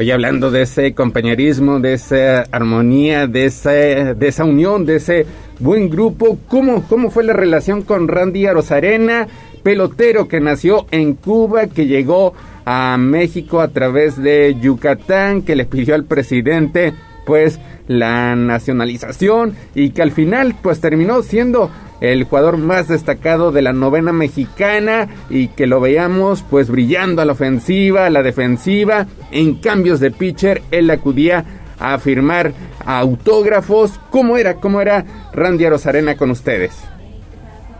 [0.00, 5.26] Oye, hablando de ese compañerismo, de esa armonía, de esa, de esa unión, de ese
[5.58, 9.28] buen grupo, ¿cómo, ¿cómo fue la relación con Randy Arozarena,
[9.62, 12.32] pelotero que nació en Cuba, que llegó
[12.64, 16.94] a México a través de Yucatán, que le pidió al presidente
[17.26, 21.70] pues la nacionalización y que al final pues terminó siendo
[22.00, 27.24] el jugador más destacado de la novena mexicana y que lo veíamos pues brillando a
[27.24, 31.44] la ofensiva, a la defensiva, en cambios de pitcher, él acudía
[31.78, 32.52] a firmar
[32.84, 33.98] autógrafos.
[34.10, 34.54] ¿Cómo era?
[34.54, 36.82] ¿Cómo era Randy Arozarena con ustedes?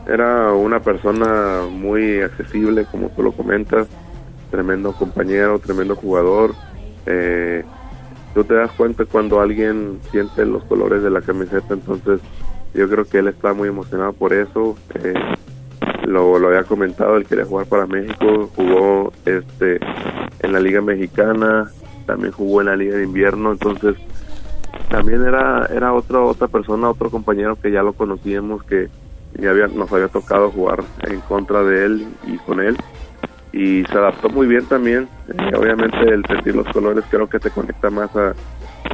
[0.06, 3.86] Era una persona muy accesible, como tú lo comentas,
[4.50, 6.54] tremendo compañero, tremendo jugador.
[7.06, 7.64] Eh,
[8.34, 12.20] tú te das cuenta cuando alguien siente los colores de la camiseta, entonces
[12.74, 14.76] yo creo que él está muy emocionado por eso.
[14.94, 15.14] Eh,
[16.04, 19.78] lo, lo había comentado, él quería jugar para México, jugó este
[20.40, 21.70] en la Liga Mexicana,
[22.06, 23.96] también jugó en la Liga de Invierno, entonces
[24.88, 28.88] también era era otra otra persona, otro compañero que ya lo conocíamos que
[29.38, 32.76] ya había, nos había tocado jugar en contra de él y con él
[33.52, 35.08] y se adaptó muy bien también.
[35.28, 38.34] Eh, obviamente el sentir los colores creo que te conecta más a,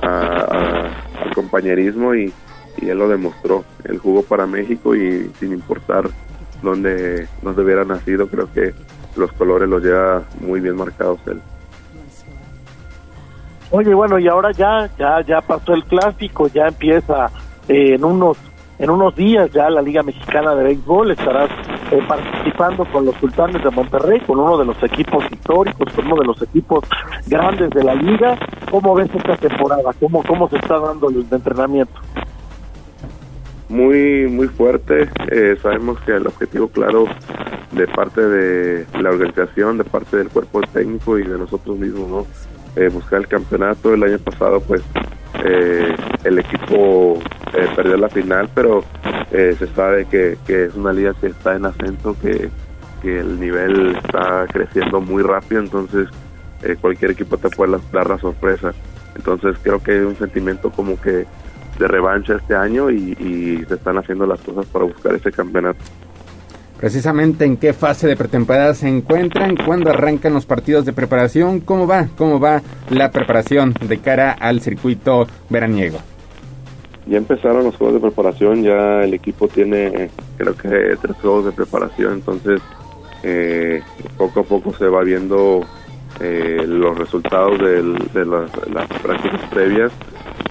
[0.02, 2.32] al compañerismo y,
[2.78, 3.64] y él lo demostró.
[3.84, 6.04] Él jugó para México y sin importar
[6.62, 8.74] dónde, dónde hubiera nacido, creo que
[9.16, 11.40] los colores los lleva muy bien marcados él.
[13.70, 17.30] Oye, bueno, y ahora ya, ya, ya pasó el clásico, ya empieza
[17.68, 18.38] eh, en unos
[18.78, 21.50] en unos días ya la Liga Mexicana de Béisbol estarás
[21.90, 26.16] eh, participando con los Sultanes de Monterrey, con uno de los equipos históricos, con uno
[26.16, 26.84] de los equipos
[27.26, 28.38] grandes de la liga.
[28.70, 29.92] ¿Cómo ves esta temporada?
[30.00, 32.00] ¿Cómo, cómo se está dando el entrenamiento?
[33.68, 35.08] Muy, muy fuerte.
[35.30, 37.06] Eh, sabemos que el objetivo claro
[37.72, 42.26] de parte de la organización, de parte del cuerpo técnico y de nosotros mismos, ¿no?
[42.76, 43.94] Eh, buscar el campeonato.
[43.94, 44.82] El año pasado, pues,
[45.44, 45.94] eh,
[46.24, 47.18] el equipo
[47.54, 48.84] eh, perdió la final, pero
[49.30, 52.50] eh, se sabe que, es una liga que está en ascenso, que,
[53.00, 56.08] que el nivel está creciendo muy rápido, entonces
[56.62, 58.72] eh, cualquier equipo te puede dar la sorpresa.
[59.14, 61.26] Entonces creo que hay un sentimiento como que
[61.78, 65.78] de revancha este año y se están haciendo las cosas para buscar ese campeonato.
[66.78, 71.86] Precisamente en qué fase de pretemporada se encuentran, cuándo arrancan los partidos de preparación, cómo
[71.86, 75.98] va, cómo va la preparación de cara al circuito veraniego.
[77.06, 80.68] Ya empezaron los juegos de preparación, ya el equipo tiene creo que
[81.00, 82.60] tres juegos de preparación, entonces
[83.22, 83.80] eh,
[84.18, 85.64] poco a poco se va viendo
[86.20, 89.92] eh, los resultados del- de las, las prácticas previas.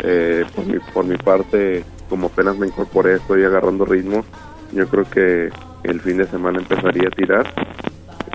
[0.04, 4.24] Eh, por, mi, por mi parte, como apenas me incorporé, estoy agarrando ritmo.
[4.72, 5.50] Yo creo que
[5.86, 7.46] el fin de semana empezaría a tirar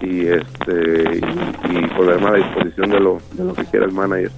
[0.03, 3.93] y este y, y ponerme a la disposición de lo, de lo que quiera el
[3.93, 4.31] manager.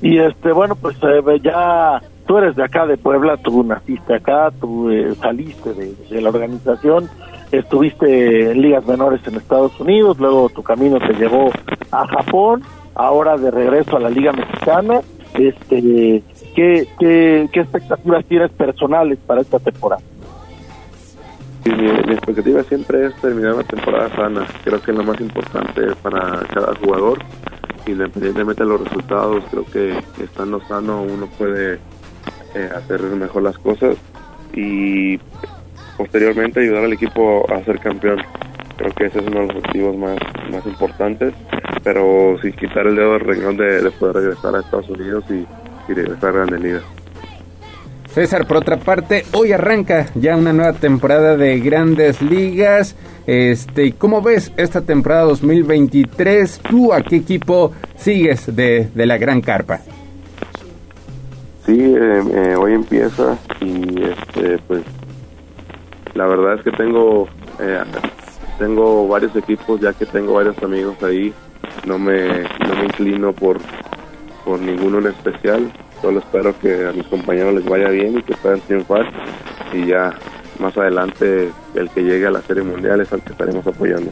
[0.00, 4.50] Y este, bueno, pues eh, ya tú eres de acá de Puebla, tú naciste acá,
[4.60, 7.08] tú eh, saliste de, de la organización,
[7.52, 11.50] estuviste en ligas menores en Estados Unidos, luego tu camino te llevó
[11.92, 12.62] a Japón,
[12.94, 15.00] ahora de regreso a la Liga Mexicana.
[15.34, 16.22] Este,
[16.54, 20.02] ¿qué, qué, qué expectativas tienes personales para esta temporada?
[21.64, 24.46] Y mi, mi expectativa siempre es terminar la temporada sana.
[24.64, 27.18] Creo que es lo más importante para cada jugador.
[27.86, 31.78] Independientemente de los resultados, creo que estando sano uno puede
[32.54, 33.96] eh, hacer mejor las cosas
[34.52, 35.18] y
[35.96, 38.22] posteriormente ayudar al equipo a ser campeón.
[38.76, 40.18] Creo que ese es uno de los objetivos más,
[40.50, 41.34] más importantes,
[41.82, 45.46] pero sin quitar el dedo del renglón de, de poder regresar a Estados Unidos y,
[45.90, 47.01] y regresar a Grandes Ligas.
[48.14, 52.94] César, por otra parte, hoy arranca ya una nueva temporada de grandes ligas.
[53.26, 56.60] Este, ¿Cómo ves esta temporada 2023?
[56.68, 59.80] ¿Tú a qué equipo sigues de, de la Gran Carpa?
[61.64, 64.82] Sí, eh, eh, hoy empieza y este, pues
[66.12, 67.28] la verdad es que tengo
[67.60, 67.82] eh,
[68.58, 71.32] tengo varios equipos ya que tengo varios amigos ahí.
[71.86, 73.58] No me no me inclino por
[74.44, 75.72] por ninguno en especial.
[76.02, 79.06] Solo espero que a mis compañeros les vaya bien y que puedan triunfar
[79.72, 80.12] y ya
[80.58, 84.10] más adelante el que llegue a la Serie Mundial es al que estaremos apoyando.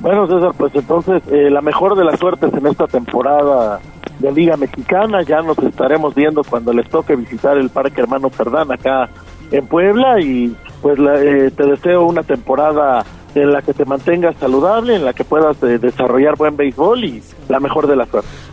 [0.00, 3.80] Bueno, César, pues entonces eh, la mejor de las suertes en esta temporada
[4.18, 5.22] de Liga Mexicana.
[5.22, 9.08] Ya nos estaremos viendo cuando les toque visitar el Parque Hermano Cerdán acá
[9.50, 13.04] en Puebla y pues la- eh, te deseo una temporada
[13.34, 17.22] en la que te mantengas saludable, en la que puedas eh, desarrollar buen béisbol y
[17.48, 18.51] la mejor de las suertes.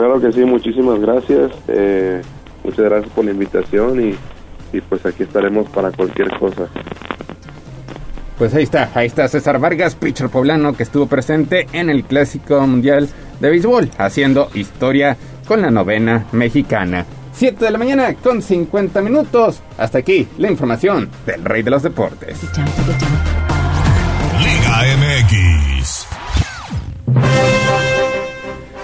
[0.00, 1.52] Claro que sí, muchísimas gracias.
[1.68, 2.22] Eh,
[2.64, 4.14] muchas gracias por la invitación y,
[4.72, 6.68] y pues aquí estaremos para cualquier cosa.
[8.38, 12.66] Pues ahí está, ahí está César Vargas, pitcher poblano que estuvo presente en el Clásico
[12.66, 13.10] Mundial
[13.40, 17.04] de Béisbol, haciendo historia con la novena mexicana.
[17.34, 19.60] 7 de la mañana con 50 minutos.
[19.76, 22.40] Hasta aquí la información del Rey de los Deportes.
[24.38, 25.69] Liga MX.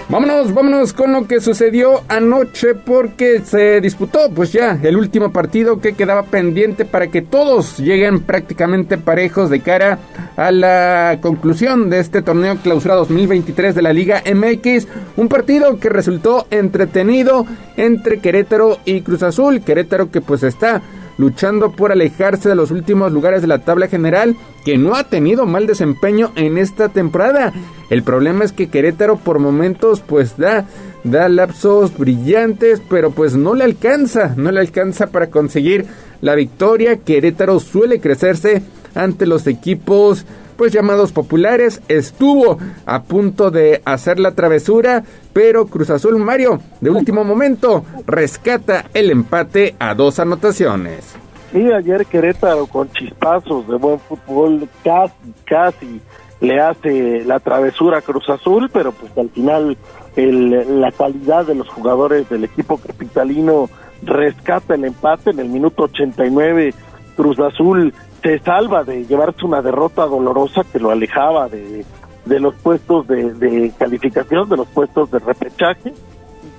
[0.09, 5.81] Vámonos, vámonos con lo que sucedió anoche porque se disputó pues ya el último partido
[5.81, 9.99] que quedaba pendiente para que todos lleguen prácticamente parejos de cara
[10.37, 14.87] a la conclusión de este torneo clausura 2023 de la Liga MX.
[15.17, 19.59] Un partido que resultó entretenido entre Querétaro y Cruz Azul.
[19.59, 20.81] Querétaro que pues está
[21.17, 25.45] luchando por alejarse de los últimos lugares de la tabla general, que no ha tenido
[25.45, 27.53] mal desempeño en esta temporada.
[27.89, 30.65] El problema es que Querétaro por momentos pues da
[31.03, 35.85] da lapsos brillantes, pero pues no le alcanza, no le alcanza para conseguir
[36.21, 36.97] la victoria.
[36.97, 38.61] Querétaro suele crecerse
[38.95, 40.25] ante los equipos
[40.57, 45.03] pues llamados populares, estuvo a punto de hacer la travesura,
[45.33, 51.15] pero Cruz Azul Mario de último momento rescata el empate a dos anotaciones.
[51.53, 55.13] Y ayer Querétaro con chispazos de buen fútbol casi,
[55.45, 56.01] casi
[56.41, 59.77] le hace la travesura a Cruz Azul, pero pues al final
[60.15, 63.69] el- la calidad de los jugadores del equipo capitalino
[64.03, 66.73] rescata el empate en el minuto 89.
[67.15, 71.85] Cruz Azul se salva de llevarse una derrota dolorosa que lo alejaba de,
[72.25, 75.93] los puestos de, de calificación, de los puestos de repechaje.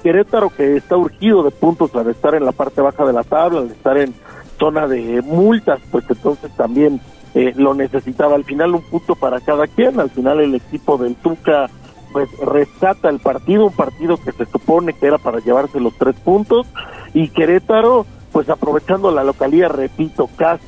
[0.03, 3.61] Querétaro que está urgido de puntos al estar en la parte baja de la tabla,
[3.61, 4.15] al estar en
[4.59, 7.01] zona de multas, pues entonces también
[7.35, 8.35] eh, lo necesitaba.
[8.35, 11.69] Al final un punto para cada quien, al final el equipo del Tuca
[12.13, 16.17] pues rescata el partido, un partido que se supone que era para llevarse los tres
[16.17, 16.67] puntos.
[17.13, 20.65] Y Querétaro pues aprovechando la localía, repito, casi,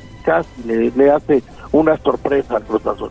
[0.65, 3.09] le, le hace una sorpresa al Cruz Azul.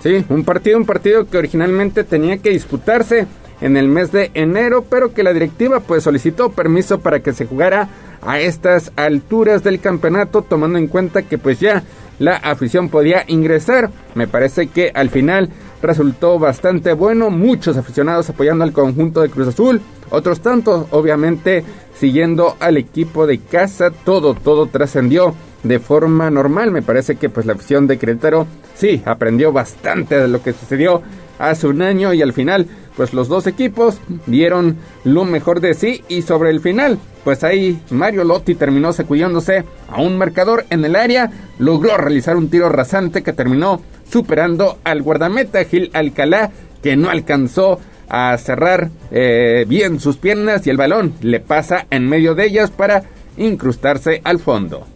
[0.00, 3.26] Sí, un partido, un partido que originalmente tenía que disputarse
[3.60, 7.46] en el mes de enero, pero que la directiva pues solicitó permiso para que se
[7.46, 7.88] jugara
[8.22, 11.82] a estas alturas del campeonato, tomando en cuenta que pues ya
[12.18, 13.90] la afición podía ingresar.
[14.14, 15.50] Me parece que al final
[15.82, 19.80] resultó bastante bueno, muchos aficionados apoyando al conjunto de Cruz Azul,
[20.10, 21.64] otros tantos obviamente
[21.94, 26.70] siguiendo al equipo de casa, todo, todo trascendió de forma normal.
[26.70, 31.02] Me parece que pues la afición de Querétaro sí aprendió bastante de lo que sucedió
[31.38, 32.66] hace un año y al final
[32.96, 37.80] pues los dos equipos dieron lo mejor de sí y sobre el final pues ahí
[37.90, 43.22] Mario Lotti terminó sacudiéndose a un marcador en el área, logró realizar un tiro rasante
[43.22, 43.80] que terminó
[44.10, 46.50] superando al guardameta Gil Alcalá
[46.82, 52.08] que no alcanzó a cerrar eh, bien sus piernas y el balón le pasa en
[52.08, 53.02] medio de ellas para
[53.36, 54.86] incrustarse al fondo.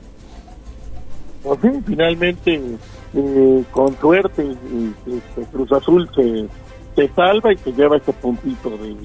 [1.43, 2.61] Pues sí, finalmente
[3.15, 4.57] eh, con suerte
[5.07, 6.47] este, Cruz Azul se,
[6.95, 8.97] se salva y se lleva ese puntito de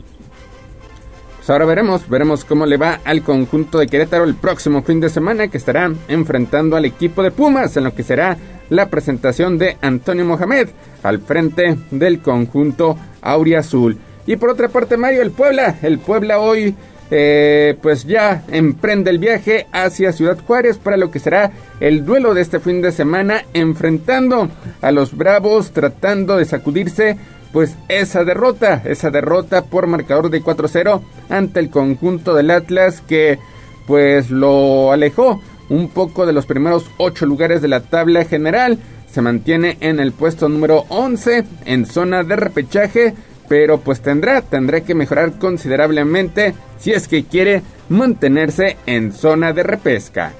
[1.47, 5.07] pues ahora veremos, veremos cómo le va al conjunto de Querétaro el próximo fin de
[5.07, 8.35] semana que estará enfrentando al equipo de Pumas en lo que será
[8.69, 10.67] la presentación de Antonio Mohamed
[11.03, 13.97] al frente del conjunto Auriazul.
[14.25, 16.75] Y por otra parte, Mario, el Puebla, el Puebla hoy
[17.09, 22.33] eh, pues ya emprende el viaje hacia Ciudad Juárez para lo que será el duelo
[22.33, 24.49] de este fin de semana enfrentando
[24.81, 27.17] a los Bravos tratando de sacudirse
[27.53, 33.39] pues esa derrota, esa derrota por marcador de 4-0 ante el conjunto del Atlas que
[33.85, 38.79] pues lo alejó un poco de los primeros 8 lugares de la tabla general.
[39.09, 43.13] Se mantiene en el puesto número 11 en zona de repechaje
[43.47, 49.63] pero pues tendrá, tendrá que mejorar considerablemente si es que quiere mantenerse en zona de
[49.63, 50.33] repesca.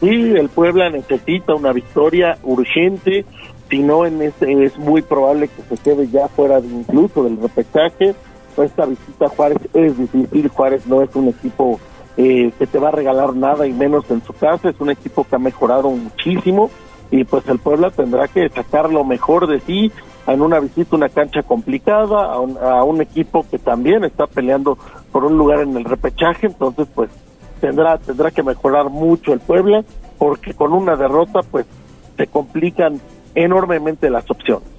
[0.00, 3.24] Sí, el Puebla necesita una victoria urgente,
[3.70, 7.40] si no en este, es muy probable que se quede ya fuera de incluso del
[7.40, 8.14] repechaje.
[8.56, 11.78] Esta visita a Juárez es difícil, Juárez no es un equipo
[12.16, 15.24] eh, que te va a regalar nada y menos en su casa, es un equipo
[15.24, 16.70] que ha mejorado muchísimo
[17.10, 19.92] y pues el Puebla tendrá que sacar lo mejor de sí
[20.26, 24.78] en una visita una cancha complicada, a un, a un equipo que también está peleando
[25.12, 27.10] por un lugar en el repechaje, entonces pues
[27.60, 29.84] tendrá tendrá que mejorar mucho el Puebla
[30.18, 31.66] porque con una derrota pues
[32.16, 33.00] se complican
[33.34, 34.75] enormemente las opciones.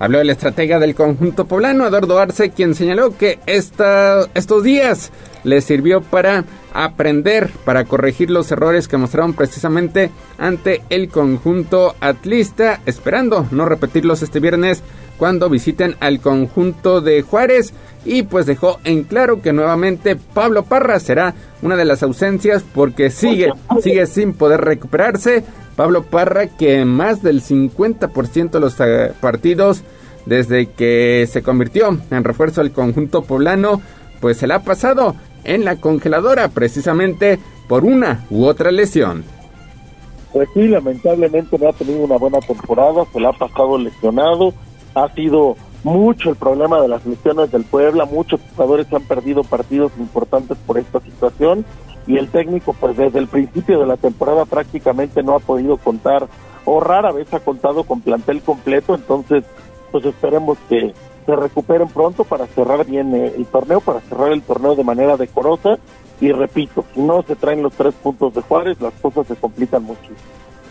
[0.00, 5.10] Habló el estratega del conjunto poblano, Eduardo Arce, quien señaló que esta, estos días
[5.42, 12.80] le sirvió para aprender, para corregir los errores que mostraron precisamente ante el conjunto atlista,
[12.86, 14.84] esperando no repetirlos este viernes
[15.16, 21.00] cuando visiten al conjunto de Juárez y pues dejó en claro que nuevamente Pablo Parra
[21.00, 23.52] será una de las ausencias porque sigue
[23.82, 25.44] sigue sin poder recuperarse.
[25.76, 29.82] Pablo Parra que más del 50% de los eh, partidos
[30.26, 33.80] desde que se convirtió en refuerzo al conjunto poblano
[34.20, 35.14] pues se la ha pasado
[35.44, 37.38] en la congeladora precisamente
[37.68, 39.24] por una u otra lesión.
[40.32, 44.52] Pues sí, lamentablemente no ha tenido una buena temporada, se la ha pasado lesionado,
[44.94, 49.92] ha sido mucho el problema de las lesiones del Puebla, muchos jugadores han perdido partidos
[49.98, 51.64] importantes por esta situación
[52.06, 56.26] y el técnico pues desde el principio de la temporada prácticamente no ha podido contar
[56.64, 59.44] o rara vez ha contado con plantel completo, entonces
[59.90, 60.92] pues esperemos que
[61.24, 65.16] se recuperen pronto para cerrar bien eh, el torneo, para cerrar el torneo de manera
[65.16, 65.78] decorosa
[66.20, 69.84] y repito, si no se traen los tres puntos de Juárez, las cosas se complican
[69.84, 70.08] mucho.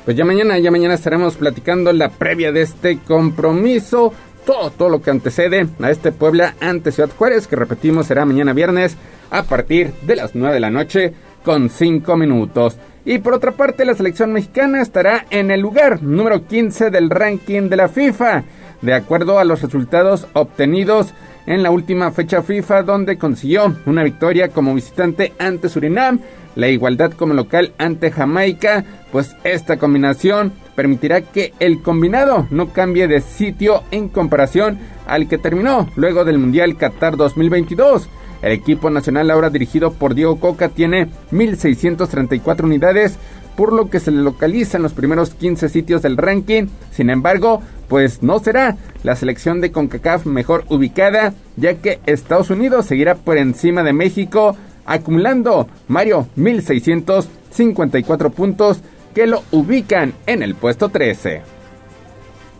[0.03, 4.13] Pues ya mañana, ya mañana estaremos platicando la previa de este compromiso,
[4.47, 8.53] todo, todo lo que antecede a este Puebla ante Ciudad Juárez, que repetimos será mañana
[8.53, 8.95] viernes
[9.29, 11.13] a partir de las 9 de la noche
[11.43, 12.77] con 5 minutos.
[13.03, 17.69] Y por otra parte, la selección mexicana estará en el lugar número 15 del ranking
[17.69, 18.45] de la FIFA
[18.81, 21.13] de acuerdo a los resultados obtenidos
[21.45, 26.19] en la última fecha FIFA donde consiguió una victoria como visitante ante Surinam,
[26.57, 33.07] la igualdad como local ante Jamaica, pues esta combinación permitirá que el combinado no cambie
[33.07, 38.09] de sitio en comparación al que terminó luego del Mundial Qatar 2022.
[38.41, 43.17] El equipo nacional ahora dirigido por Diego Coca tiene 1.634 unidades,
[43.55, 46.67] por lo que se le localiza en los primeros 15 sitios del ranking.
[46.91, 52.87] Sin embargo, pues no será la selección de CONCACAF mejor ubicada, ya que Estados Unidos
[52.87, 54.55] seguirá por encima de México,
[54.87, 58.81] acumulando Mario 1654 puntos
[59.13, 61.41] que lo ubican en el puesto 13.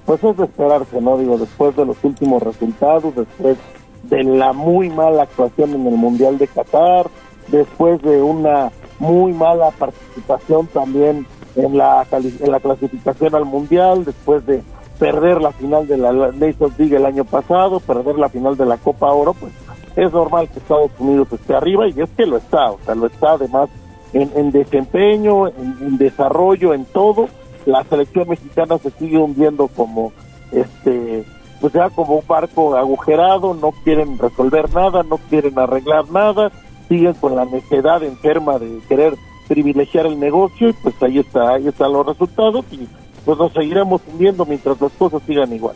[0.05, 1.17] Pues es de esperarse, ¿no?
[1.17, 3.57] Digo, después de los últimos resultados, después
[4.03, 7.07] de la muy mala actuación en el Mundial de Qatar,
[7.47, 11.25] después de una muy mala participación también
[11.55, 14.61] en la, en la clasificación al Mundial, después de
[14.99, 18.77] perder la final de la Nations League el año pasado, perder la final de la
[18.77, 19.51] Copa Oro, pues
[19.98, 23.07] es normal que Estados Unidos esté arriba y es que lo está, o sea, lo
[23.07, 23.68] está además
[24.14, 27.28] en, desempeño, en, desarrollo, en todo.
[27.65, 30.14] La selección mexicana se sigue hundiendo como
[30.52, 31.26] este
[31.60, 36.52] pues ya como un barco agujerado, no quieren resolver nada, no quieren arreglar nada,
[36.88, 39.15] siguen con la necedad enferma de querer
[39.48, 42.88] privilegiar el negocio y pues ahí está, ahí están los resultados y
[43.26, 45.76] pues nos seguiremos hundiendo mientras las cosas sigan igual.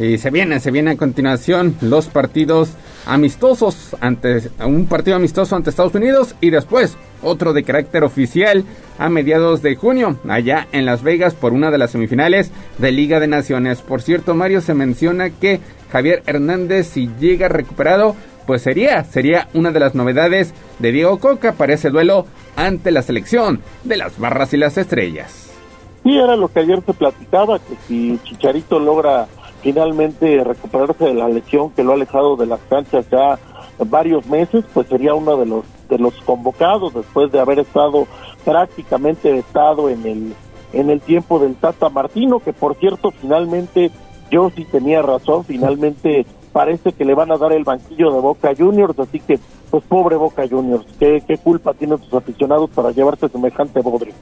[0.00, 2.70] Y se viene, se viene a continuación los partidos
[3.04, 8.64] amistosos ante un partido amistoso ante Estados Unidos y después otro de carácter oficial
[8.98, 13.18] a mediados de junio allá en Las Vegas por una de las semifinales de Liga
[13.18, 13.82] de Naciones.
[13.82, 15.60] Por cierto, Mario se menciona que
[15.90, 18.14] Javier Hernández si llega recuperado
[18.46, 23.02] pues sería sería una de las novedades de Diego Coca para ese duelo ante la
[23.02, 25.50] selección de las Barras y las Estrellas.
[26.04, 29.26] Sí, era lo que ayer se platicaba que si Chicharito logra
[29.62, 33.38] finalmente recuperarse de la lesión que lo ha alejado de las canchas ya
[33.78, 38.06] varios meses, pues sería uno de los de los convocados después de haber estado
[38.44, 40.34] prácticamente estado en el
[40.72, 43.90] en el tiempo del Tata Martino, que por cierto finalmente
[44.30, 48.52] yo sí tenía razón, finalmente parece que le van a dar el banquillo de Boca
[48.56, 49.38] Juniors, así que
[49.70, 54.14] pues pobre Boca Juniors, qué, qué culpa tienen sus aficionados para llevarse semejante bodrio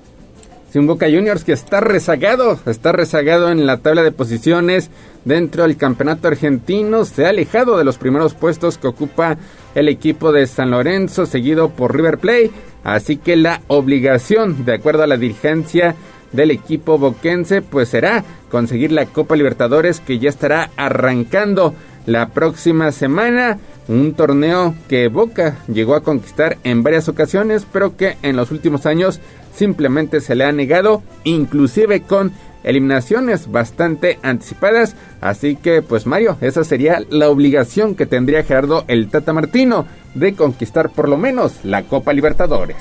[0.74, 4.90] un Boca Juniors que está rezagado, está rezagado en la tabla de posiciones
[5.24, 9.38] dentro del campeonato argentino, se ha alejado de los primeros puestos que ocupa
[9.74, 12.50] el equipo de San Lorenzo, seguido por River Plate,
[12.84, 15.96] así que la obligación, de acuerdo a la dirigencia
[16.32, 21.74] del equipo boquense, pues será conseguir la Copa Libertadores que ya estará arrancando
[22.04, 23.58] la próxima semana.
[23.88, 28.84] Un torneo que Boca llegó a conquistar en varias ocasiones, pero que en los últimos
[28.84, 29.20] años
[29.56, 34.96] simplemente se le ha negado, inclusive con eliminaciones bastante anticipadas.
[35.20, 40.34] Así que, pues Mario, esa sería la obligación que tendría Gerardo el Tata Martino de
[40.34, 42.76] conquistar por lo menos la Copa Libertadores.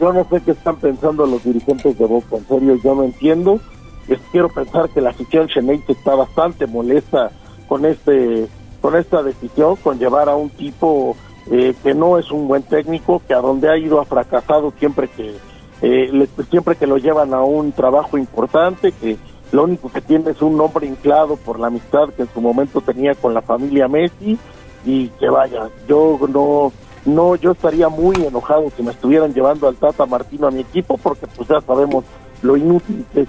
[0.00, 3.60] Yo no sé qué están pensando los dirigentes de Boca, en serio, yo no entiendo.
[4.08, 7.30] Es, quiero pensar que la afición Cheneite está bastante molesta
[7.66, 8.46] con este
[8.80, 11.16] con esta decisión, con llevar a un tipo
[11.50, 15.08] eh, que no es un buen técnico, que a donde ha ido ha fracasado siempre
[15.08, 15.34] que
[15.82, 19.16] eh, siempre que lo llevan a un trabajo importante, que
[19.52, 22.80] lo único que tiene es un nombre inflado por la amistad que en su momento
[22.80, 24.38] tenía con la familia Messi
[24.84, 26.72] y que vaya, yo no
[27.04, 30.98] no yo estaría muy enojado si me estuvieran llevando al Tata Martino a mi equipo
[30.98, 32.04] porque pues ya sabemos
[32.42, 33.28] lo inútil que es.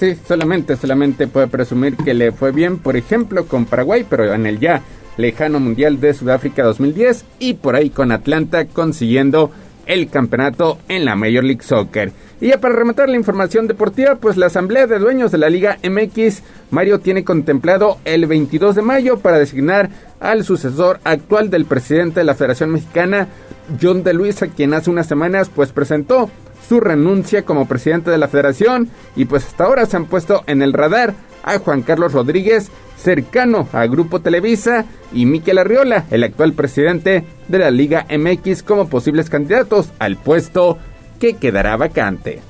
[0.00, 4.44] Sí, solamente, solamente puede presumir que le fue bien, por ejemplo, con Paraguay, pero en
[4.46, 4.82] el ya
[5.16, 9.50] lejano Mundial de Sudáfrica 2010 y por ahí con Atlanta consiguiendo
[9.86, 12.12] el campeonato en la Major League Soccer.
[12.40, 15.78] Y ya para rematar la información deportiva, pues la Asamblea de Dueños de la Liga
[15.82, 19.88] MX, Mario tiene contemplado el 22 de mayo para designar
[20.20, 23.28] al sucesor actual del presidente de la Federación Mexicana,
[23.80, 26.30] John de Luisa, quien hace unas semanas pues presentó
[26.68, 30.62] su renuncia como presidente de la federación y pues hasta ahora se han puesto en
[30.62, 36.52] el radar a Juan Carlos Rodríguez, cercano a Grupo Televisa, y Miquel Arriola, el actual
[36.52, 40.76] presidente de la Liga MX, como posibles candidatos al puesto
[41.20, 42.40] que quedará vacante.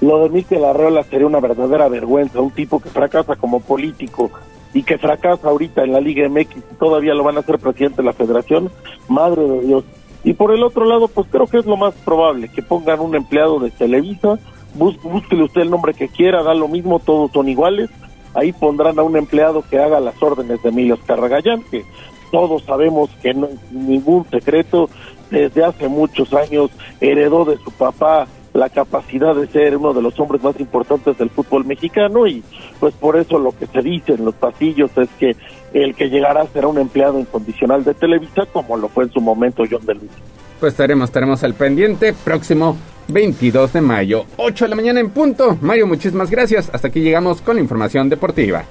[0.00, 4.30] Lo de Miquel Arriola sería una verdadera vergüenza, un tipo que fracasa como político
[4.72, 7.98] y que fracasa ahorita en la Liga MX y todavía lo van a hacer presidente
[7.98, 8.70] de la federación,
[9.08, 9.84] madre de Dios.
[10.24, 13.14] Y por el otro lado, pues creo que es lo más probable, que pongan un
[13.14, 14.38] empleado de Televisa,
[14.74, 17.90] búsquele usted el nombre que quiera, da lo mismo, todos son iguales.
[18.34, 21.84] Ahí pondrán a un empleado que haga las órdenes de Emilio Carragallán, que
[22.30, 24.88] todos sabemos que no es ningún secreto,
[25.30, 26.70] desde hace muchos años
[27.00, 31.30] heredó de su papá la capacidad de ser uno de los hombres más importantes del
[31.30, 32.42] fútbol mexicano y
[32.80, 35.36] pues por eso lo que se dice en los pasillos es que
[35.72, 39.64] el que llegará será un empleado incondicional de Televisa como lo fue en su momento
[39.70, 40.10] John de Luis.
[40.58, 42.76] Pues estaremos, estaremos al pendiente próximo
[43.08, 45.56] 22 de mayo, 8 de la mañana en punto.
[45.60, 46.70] Mario, muchísimas gracias.
[46.72, 48.64] Hasta aquí llegamos con la información deportiva.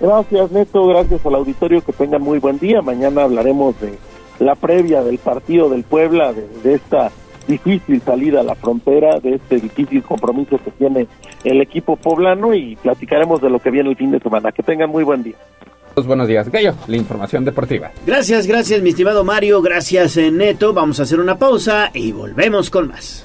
[0.00, 0.86] Gracias, Neto.
[0.88, 1.80] Gracias al auditorio.
[1.80, 2.82] Que tengan muy buen día.
[2.82, 3.94] Mañana hablaremos de
[4.40, 7.12] la previa del partido del Puebla, de, esta
[7.46, 11.06] difícil salida a la frontera, de este difícil compromiso que tiene
[11.44, 14.52] el equipo poblano y platicaremos de lo que viene el fin de semana.
[14.52, 15.36] Que tengan muy buen día.
[15.94, 17.90] Pues buenos días, Gallo, la información deportiva.
[18.06, 19.60] Gracias, gracias, mi estimado Mario.
[19.60, 20.72] Gracias, eh, Neto.
[20.72, 23.24] Vamos a hacer una pausa y volvemos con más.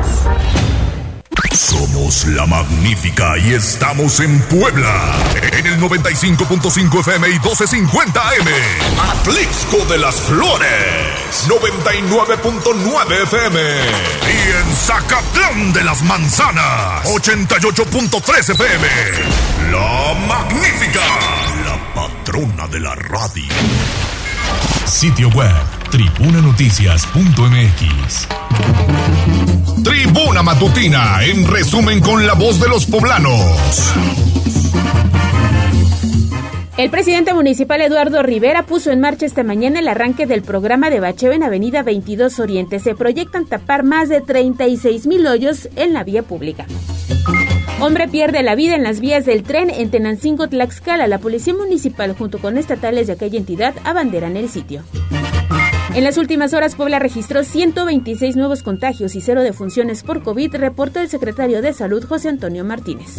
[1.61, 5.13] Somos la magnífica y estamos en Puebla.
[5.59, 8.47] En el 95.5 FM y 1250 AM.
[9.11, 11.47] Atlixco de las Flores.
[11.47, 13.59] 99.9 FM.
[13.59, 17.05] Y en Zacatlán de las Manzanas.
[17.05, 18.87] 88.3 FM.
[19.71, 21.01] La magnífica.
[21.63, 23.53] La patrona de la radio.
[24.85, 25.51] Sitio web
[25.89, 28.27] tribunanoticias.mx.
[29.83, 33.93] Tribuna Matutina, en resumen con la voz de los poblanos.
[36.77, 40.99] El presidente municipal Eduardo Rivera puso en marcha esta mañana el arranque del programa de
[40.99, 42.79] bacheo en Avenida 22 Oriente.
[42.79, 46.65] Se proyectan tapar más de 36 mil hoyos en la vía pública.
[47.81, 51.07] Hombre pierde la vida en las vías del tren en Tenancingo, Tlaxcala.
[51.07, 54.83] La policía municipal junto con estatales de aquella entidad abanderan el sitio.
[55.95, 60.99] En las últimas horas, Puebla registró 126 nuevos contagios y cero defunciones por COVID, reportó
[60.99, 63.17] el secretario de Salud, José Antonio Martínez.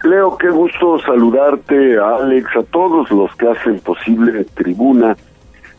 [0.04, 5.16] Leo, qué gusto saludarte, a Alex, a todos los que hacen posible Tribuna.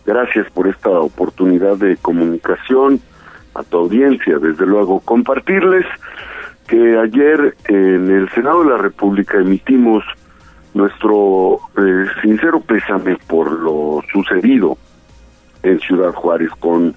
[0.06, 3.02] Gracias por esta oportunidad de comunicación
[3.54, 5.84] a tu audiencia, desde luego compartirles
[6.66, 10.04] que ayer en el Senado de la República emitimos
[10.74, 14.78] nuestro eh, sincero pésame por lo sucedido
[15.62, 16.94] en Ciudad Juárez con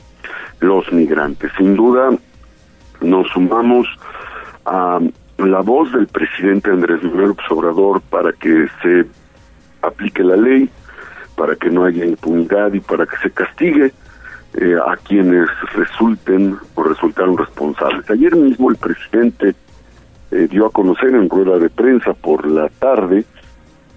[0.59, 1.51] los migrantes.
[1.57, 2.09] Sin duda
[3.01, 3.87] nos sumamos
[4.65, 4.99] a
[5.37, 9.05] la voz del presidente Andrés Manuel Obrador para que se
[9.81, 10.69] aplique la ley,
[11.35, 13.91] para que no haya impunidad y para que se castigue
[14.57, 18.09] eh, a quienes resulten o resultaron responsables.
[18.09, 19.55] Ayer mismo el presidente
[20.31, 23.25] eh, dio a conocer en rueda de prensa por la tarde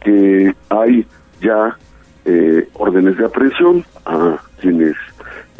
[0.00, 1.06] que hay
[1.40, 1.76] ya
[2.24, 4.94] eh, órdenes de aprehensión a quienes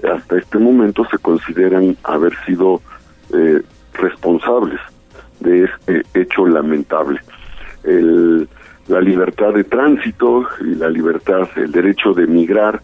[0.05, 2.81] hasta este momento se consideran haber sido
[3.35, 3.63] eh,
[3.95, 4.81] responsables
[5.41, 7.21] de este hecho lamentable.
[7.85, 8.49] El,
[8.89, 12.81] la libertad de tránsito y la libertad, el derecho de migrar,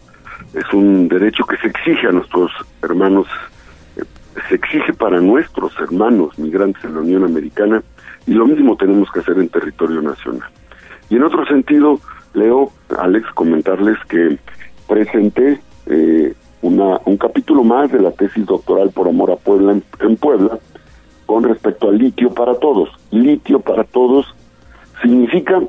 [0.55, 2.51] es un derecho que se exige a nuestros
[2.81, 3.27] hermanos,
[3.97, 4.03] eh,
[4.47, 7.83] se exige para nuestros hermanos migrantes en la Unión Americana
[8.25, 10.49] y lo mismo tenemos que hacer en territorio nacional.
[11.09, 11.99] Y en otro sentido,
[12.33, 14.39] Leo, Alex, comentarles que
[14.87, 19.83] presenté eh, una, un capítulo más de la tesis doctoral por amor a Puebla en,
[19.99, 20.57] en Puebla
[21.25, 22.89] con respecto al litio para todos.
[23.11, 24.25] Litio para todos
[25.01, 25.61] significa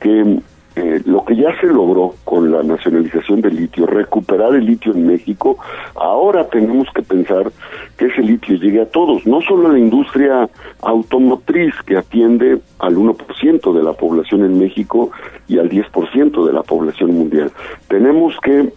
[0.00, 0.40] que
[0.80, 5.06] eh, lo que ya se logró con la nacionalización del litio, recuperar el litio en
[5.06, 5.58] México,
[5.94, 7.52] ahora tenemos que pensar
[7.98, 10.48] que ese litio llegue a todos, no solo a la industria
[10.80, 15.10] automotriz que atiende al 1% de la población en México
[15.48, 17.52] y al 10% de la población mundial.
[17.88, 18.72] Tenemos que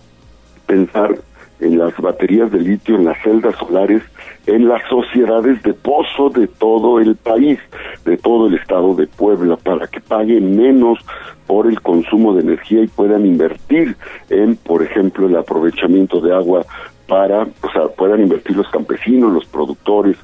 [0.65, 1.15] pensar
[1.61, 4.03] en las baterías de litio, en las celdas solares,
[4.45, 7.59] en las sociedades de pozo de todo el país,
[8.05, 10.99] de todo el estado de Puebla, para que paguen menos
[11.47, 13.95] por el consumo de energía y puedan invertir
[14.29, 16.65] en, por ejemplo, el aprovechamiento de agua
[17.07, 20.17] para, o sea, puedan invertir los campesinos, los productores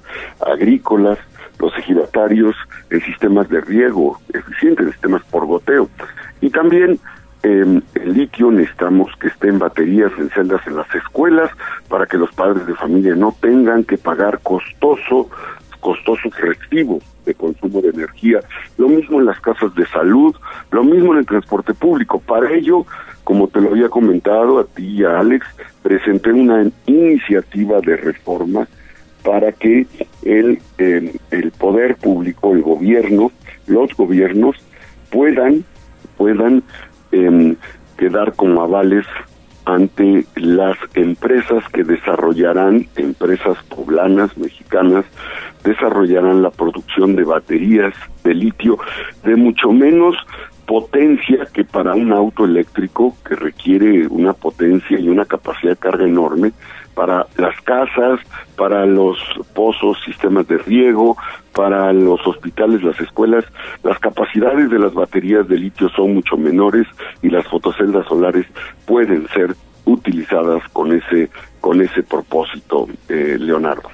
[0.45, 1.17] agrícolas,
[1.59, 2.55] los ejidatarios
[2.89, 5.89] en sistemas de riego eficientes, sistemas por goteo.
[6.41, 6.99] Y también
[7.43, 11.49] eh, el litio necesitamos que esté en baterías en celdas en las escuelas
[11.87, 15.29] para que los padres de familia no tengan que pagar costoso
[15.79, 18.41] costosos recibos de consumo de energía,
[18.77, 20.35] lo mismo en las casas de salud,
[20.71, 22.19] lo mismo en el transporte público.
[22.19, 22.85] Para ello,
[23.23, 25.47] como te lo había comentado a ti y a Alex,
[25.81, 28.67] presenté una iniciativa de reforma
[29.23, 29.87] para que
[30.23, 33.31] el, eh, el poder público, el gobierno,
[33.67, 34.57] los gobiernos
[35.09, 35.63] puedan
[36.19, 36.61] puedan
[37.11, 37.55] eh,
[37.97, 39.05] quedar como avales
[39.65, 45.05] ante las empresas que desarrollarán, empresas poblanas, mexicanas,
[45.63, 48.77] desarrollarán la producción de baterías de litio
[49.23, 50.15] de mucho menos
[50.65, 56.05] potencia que para un auto eléctrico que requiere una potencia y una capacidad de carga
[56.05, 56.51] enorme
[56.99, 58.19] para las casas,
[58.57, 59.17] para los
[59.55, 61.15] pozos, sistemas de riego,
[61.53, 63.45] para los hospitales, las escuelas,
[63.83, 66.85] las capacidades de las baterías de litio son mucho menores
[67.21, 68.47] y las fotoceldas solares
[68.85, 69.55] pueden ser
[69.85, 71.29] utilizadas con ese
[71.61, 73.89] con ese propósito, eh, Leonardo.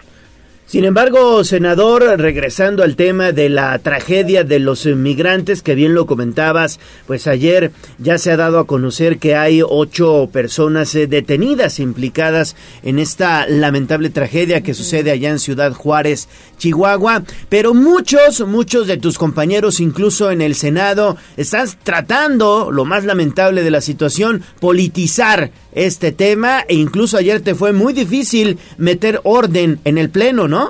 [0.67, 6.07] Sin embargo, senador, regresando al tema de la tragedia de los migrantes, que bien lo
[6.07, 11.79] comentabas, pues ayer ya se ha dado a conocer que hay ocho personas eh, detenidas
[11.79, 16.27] implicadas en esta lamentable tragedia que sucede allá en Ciudad Juárez,
[16.57, 23.05] Chihuahua, pero muchos, muchos de tus compañeros, incluso en el Senado, están tratando, lo más
[23.05, 29.19] lamentable de la situación, politizar este tema e incluso ayer te fue muy difícil meter
[29.23, 30.64] orden en el Pleno, ¿no?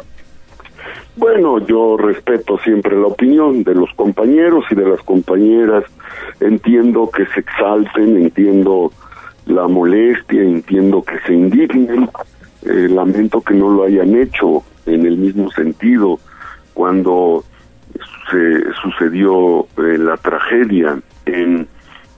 [1.17, 5.85] Bueno, yo respeto siempre la opinión de los compañeros y de las compañeras.
[6.41, 8.91] Entiendo que se exalten, entiendo
[9.45, 12.09] la molestia, entiendo que se indignen.
[12.63, 16.19] Eh, lamento que no lo hayan hecho en el mismo sentido
[16.73, 17.45] cuando
[18.29, 21.67] se sucedió eh, la tragedia en,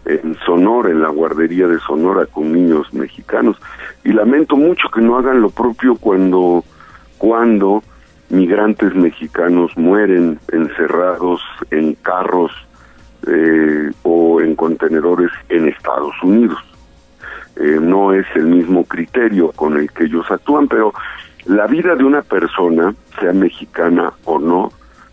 [0.05, 3.57] en Sonora, en la guardería de Sonora con niños mexicanos.
[4.03, 6.63] Y lamento mucho que no hagan lo propio cuando,
[7.19, 7.83] cuando
[8.29, 11.41] migrantes mexicanos mueren encerrados
[11.71, 12.51] en carros
[13.27, 16.59] eh, o en contenedores en Estados Unidos.
[17.55, 20.93] Eh, no es el mismo criterio con el que ellos actúan, pero
[21.45, 24.71] la vida de una persona, sea mexicana o no,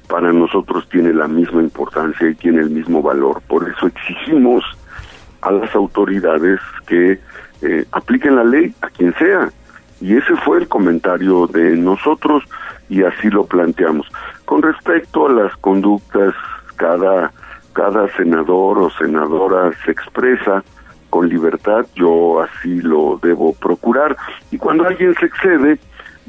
[0.08, 3.40] para nosotros tiene la misma importancia y tiene el mismo valor.
[3.48, 4.64] Por eso exigimos
[5.40, 7.18] a las autoridades que
[7.62, 9.50] eh, apliquen la ley a quien sea.
[10.00, 12.44] Y ese fue el comentario de nosotros
[12.88, 14.06] y así lo planteamos.
[14.44, 16.34] Con respecto a las conductas,
[16.76, 17.32] cada,
[17.72, 20.62] cada senador o senadora se expresa
[21.10, 24.16] con libertad, yo así lo debo procurar.
[24.50, 25.78] Y cuando alguien se excede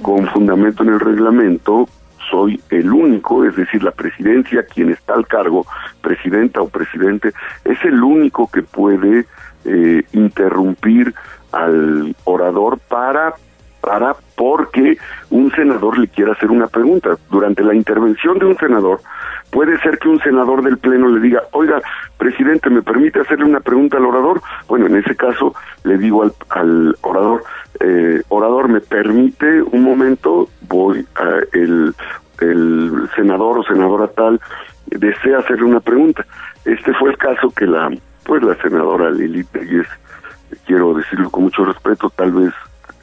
[0.02, 1.90] con fundamento en el reglamento,
[2.30, 5.66] soy el único, es decir, la presidencia, quien está al cargo,
[6.02, 7.34] presidenta o presidente,
[7.64, 9.26] es el único que puede
[9.66, 11.14] eh, interrumpir
[11.52, 13.34] al orador para
[13.86, 14.98] para porque
[15.30, 17.16] un senador le quiera hacer una pregunta.
[17.30, 19.00] Durante la intervención de un senador,
[19.52, 21.82] puede ser que un senador del Pleno le diga, oiga,
[22.18, 24.42] presidente, ¿me permite hacerle una pregunta al orador?
[24.68, 25.54] Bueno, en ese caso
[25.84, 27.44] le digo al, orador,
[27.80, 30.50] eh, orador, ¿me permite un momento?
[30.68, 31.94] Voy a el,
[32.42, 34.42] el senador o senadora tal
[34.88, 36.26] desea hacerle una pregunta.
[36.66, 37.92] Este fue el caso que la,
[38.26, 39.88] pues la senadora Lili Pérez,
[40.66, 42.54] quiero decirlo con mucho respeto, tal vez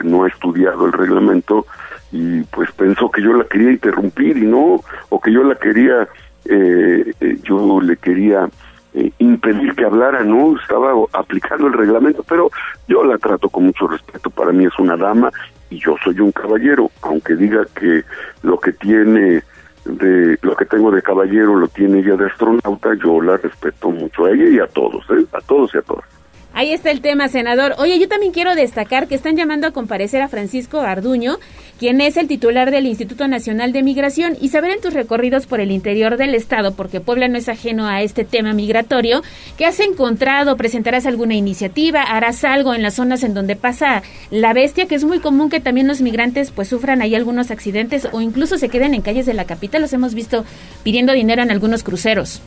[0.02, 1.66] no ha estudiado el reglamento
[2.12, 6.08] y pues pensó que yo la quería interrumpir y no, o que yo la quería,
[6.44, 8.48] eh, eh, yo le quería
[8.94, 12.50] eh, impedir que hablara, no, estaba aplicando el reglamento, pero
[12.86, 15.30] yo la trato con mucho respeto, para mí es una dama
[15.70, 18.04] y yo soy un caballero, aunque diga que
[18.42, 19.42] lo que tiene
[19.86, 24.26] de lo que tengo de caballero lo tiene ella de astronauta, yo la respeto mucho
[24.26, 26.21] a ella y a todos, a todos y a todas.
[26.54, 27.74] Ahí está el tema, senador.
[27.78, 31.38] Oye, yo también quiero destacar que están llamando a comparecer a Francisco Arduño,
[31.78, 35.60] quien es el titular del Instituto Nacional de Migración, y saber en tus recorridos por
[35.60, 39.22] el interior del Estado, porque Puebla no es ajeno a este tema migratorio,
[39.56, 40.58] ¿qué has encontrado?
[40.58, 42.02] ¿Presentarás alguna iniciativa?
[42.02, 44.86] ¿Harás algo en las zonas en donde pasa la bestia?
[44.86, 48.58] Que es muy común que también los migrantes pues sufran ahí algunos accidentes o incluso
[48.58, 49.80] se queden en calles de la capital.
[49.80, 50.44] Los hemos visto
[50.82, 52.42] pidiendo dinero en algunos cruceros.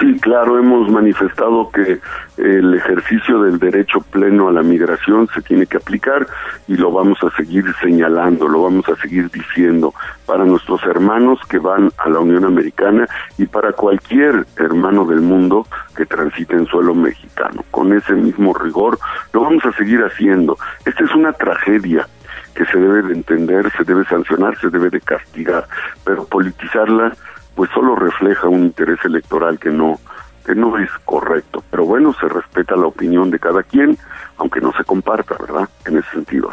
[0.00, 1.98] Sí, claro, hemos manifestado que
[2.36, 6.26] el ejercicio del derecho pleno a la migración se tiene que aplicar
[6.68, 9.92] y lo vamos a seguir señalando, lo vamos a seguir diciendo
[10.24, 13.08] para nuestros hermanos que van a la Unión Americana
[13.38, 15.66] y para cualquier hermano del mundo
[15.96, 17.64] que transite en suelo mexicano.
[17.72, 18.98] Con ese mismo rigor
[19.32, 20.56] lo vamos a seguir haciendo.
[20.84, 22.06] Esta es una tragedia
[22.54, 25.66] que se debe de entender, se debe sancionar, se debe de castigar,
[26.04, 27.12] pero politizarla
[27.58, 29.98] pues solo refleja un interés electoral que no
[30.46, 31.60] que no es correcto.
[31.68, 33.98] Pero bueno, se respeta la opinión de cada quien,
[34.36, 35.68] aunque no se comparta, ¿verdad?
[35.84, 36.52] En ese sentido.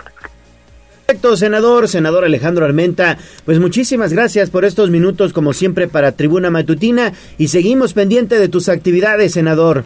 [1.06, 6.50] Perfecto, senador, senador Alejandro Armenta, pues muchísimas gracias por estos minutos como siempre para Tribuna
[6.50, 9.84] Matutina y seguimos pendiente de tus actividades, senador.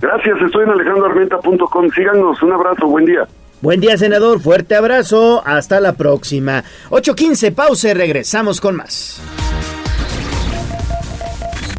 [0.00, 1.90] Gracias, estoy en alejandroarmenta.com.
[1.90, 3.26] Síganos, un abrazo, buen día.
[3.60, 6.62] Buen día, senador, fuerte abrazo, hasta la próxima.
[6.90, 9.20] 8.15, pausa y regresamos con más.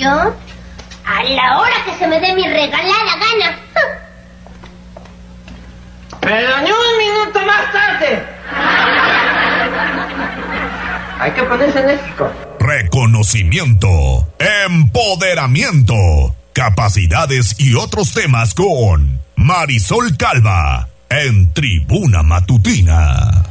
[0.00, 0.08] ¿Yo?
[0.08, 3.58] A la hora que se me dé mi regalada gana.
[6.22, 8.24] Pero ni un minuto más tarde.
[11.18, 12.32] Hay que ponerse enérgico.
[12.60, 23.49] Reconocimiento, empoderamiento, capacidades y otros temas con Marisol Calva en Tribuna Matutina.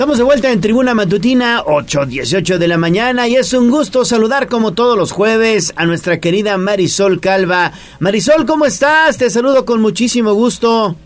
[0.00, 4.48] Estamos de vuelta en Tribuna Matutina, 8.18 de la mañana, y es un gusto saludar
[4.48, 7.72] como todos los jueves a nuestra querida Marisol Calva.
[7.98, 9.18] Marisol, ¿cómo estás?
[9.18, 10.96] Te saludo con muchísimo gusto.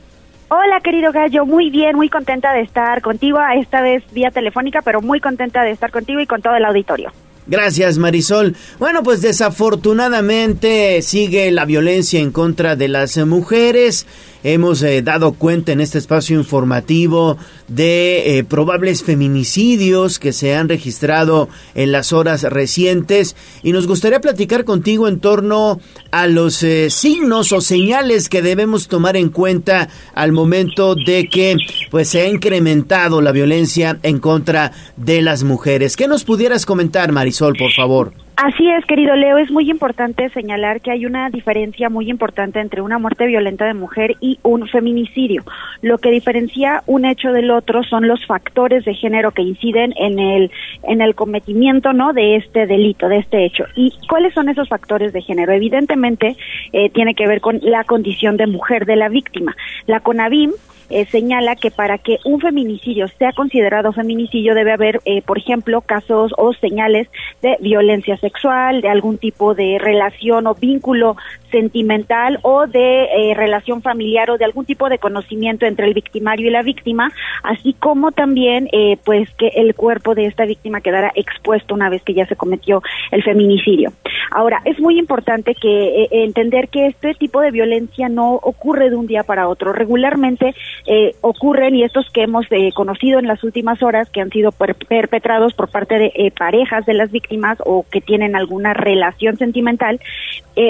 [0.46, 5.02] Hola, querido gallo, muy bien, muy contenta de estar contigo, esta vez vía telefónica, pero
[5.02, 7.10] muy contenta de estar contigo y con todo el auditorio.
[7.48, 8.54] Gracias, Marisol.
[8.78, 14.06] Bueno, pues desafortunadamente sigue la violencia en contra de las mujeres.
[14.44, 20.68] Hemos eh, dado cuenta en este espacio informativo de eh, probables feminicidios que se han
[20.68, 25.80] registrado en las horas recientes y nos gustaría platicar contigo en torno
[26.10, 31.56] a los eh, signos o señales que debemos tomar en cuenta al momento de que
[31.90, 35.96] pues se ha incrementado la violencia en contra de las mujeres.
[35.96, 38.23] ¿Qué nos pudieras comentar, Marisol, por favor?
[38.36, 42.82] Así es, querido Leo, es muy importante señalar que hay una diferencia muy importante entre
[42.82, 45.44] una muerte violenta de mujer y un feminicidio.
[45.82, 50.18] Lo que diferencia un hecho del otro son los factores de género que inciden en
[50.18, 50.50] el
[50.82, 52.12] en el cometimiento, ¿no?
[52.12, 53.66] de este delito, de este hecho.
[53.76, 55.52] ¿Y cuáles son esos factores de género?
[55.52, 56.36] Evidentemente
[56.72, 59.54] eh, tiene que ver con la condición de mujer de la víctima.
[59.86, 60.50] La CONAVIM
[60.90, 65.80] eh, señala que para que un feminicidio sea considerado feminicidio debe haber, eh, por ejemplo,
[65.80, 67.08] casos o señales
[67.42, 71.16] de violencia sexual, de algún tipo de relación o vínculo
[71.54, 76.48] sentimental o de eh, relación familiar o de algún tipo de conocimiento entre el victimario
[76.48, 77.12] y la víctima,
[77.44, 78.68] así como también
[79.04, 82.82] pues que el cuerpo de esta víctima quedara expuesto una vez que ya se cometió
[83.12, 83.92] el feminicidio.
[84.30, 89.06] Ahora, es muy importante que entender que este tipo de violencia no ocurre de un
[89.06, 89.72] día para otro.
[89.72, 90.54] Regularmente
[90.86, 94.50] eh, ocurren y estos que hemos eh, conocido en las últimas horas que han sido
[94.52, 100.00] perpetrados por parte de eh, parejas de las víctimas o que tienen alguna relación sentimental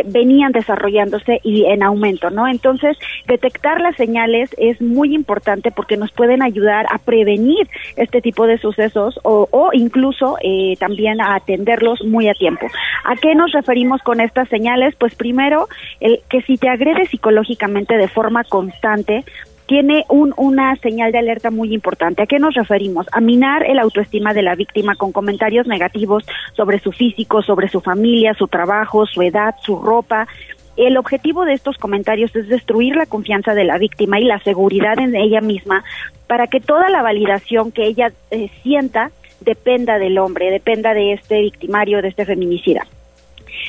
[0.07, 2.49] venían desarrollándose y en aumento, ¿no?
[2.49, 2.97] Entonces,
[3.27, 8.59] detectar las señales es muy importante porque nos pueden ayudar a prevenir este tipo de
[8.59, 10.37] sucesos o, o incluso
[10.79, 12.67] también a atenderlos muy a tiempo.
[13.05, 14.95] ¿A qué nos referimos con estas señales?
[14.99, 15.69] Pues primero,
[16.01, 19.25] el que si te agrede psicológicamente de forma constante,
[19.67, 22.23] tiene un, una señal de alerta muy importante.
[22.23, 23.07] ¿A qué nos referimos?
[23.13, 26.25] A minar el autoestima de la víctima con comentarios negativos
[26.55, 30.29] sobre su físico, sobre su familia, su trabajo, su edad, su ropa.
[30.77, 34.99] El objetivo de estos comentarios es destruir la confianza de la víctima y la seguridad
[34.99, 35.85] en ella misma
[36.27, 39.11] para que toda la validación que ella eh, sienta
[39.41, 42.87] dependa del hombre, dependa de este victimario, de este feminicida.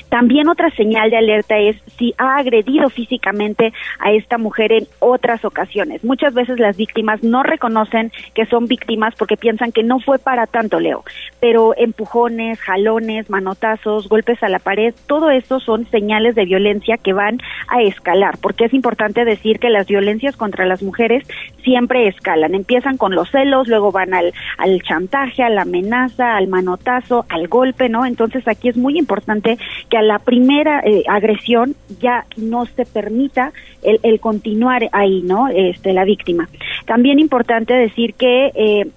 [0.09, 5.43] También otra señal de alerta es si ha agredido físicamente a esta mujer en otras
[5.45, 6.03] ocasiones.
[6.03, 10.47] Muchas veces las víctimas no reconocen que son víctimas porque piensan que no fue para
[10.47, 11.03] tanto, Leo.
[11.39, 17.13] Pero empujones, jalones, manotazos, golpes a la pared, todo esto son señales de violencia que
[17.13, 18.37] van a escalar.
[18.41, 21.27] Porque es importante decir que las violencias contra las mujeres
[21.63, 22.55] siempre escalan.
[22.55, 27.47] Empiezan con los celos, luego van al, al chantaje, a la amenaza, al manotazo, al
[27.47, 28.05] golpe, ¿no?
[28.05, 29.57] Entonces aquí es muy importante
[29.95, 33.51] a la primera eh, agresión ya no se permita
[33.83, 35.47] el, el, continuar ahí, ¿no?
[35.47, 36.49] Este, la víctima.
[36.85, 38.87] También importante decir que eh,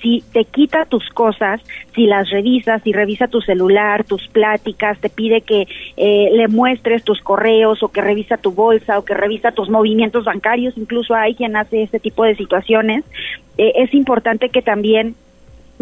[0.00, 1.60] si te quita tus cosas,
[1.94, 5.66] si las revisas, si revisa tu celular, tus pláticas, te pide que
[5.96, 10.24] eh, le muestres tus correos o que revisa tu bolsa o que revisa tus movimientos
[10.24, 13.04] bancarios, incluso hay quien hace este tipo de situaciones,
[13.58, 15.14] eh, es importante que también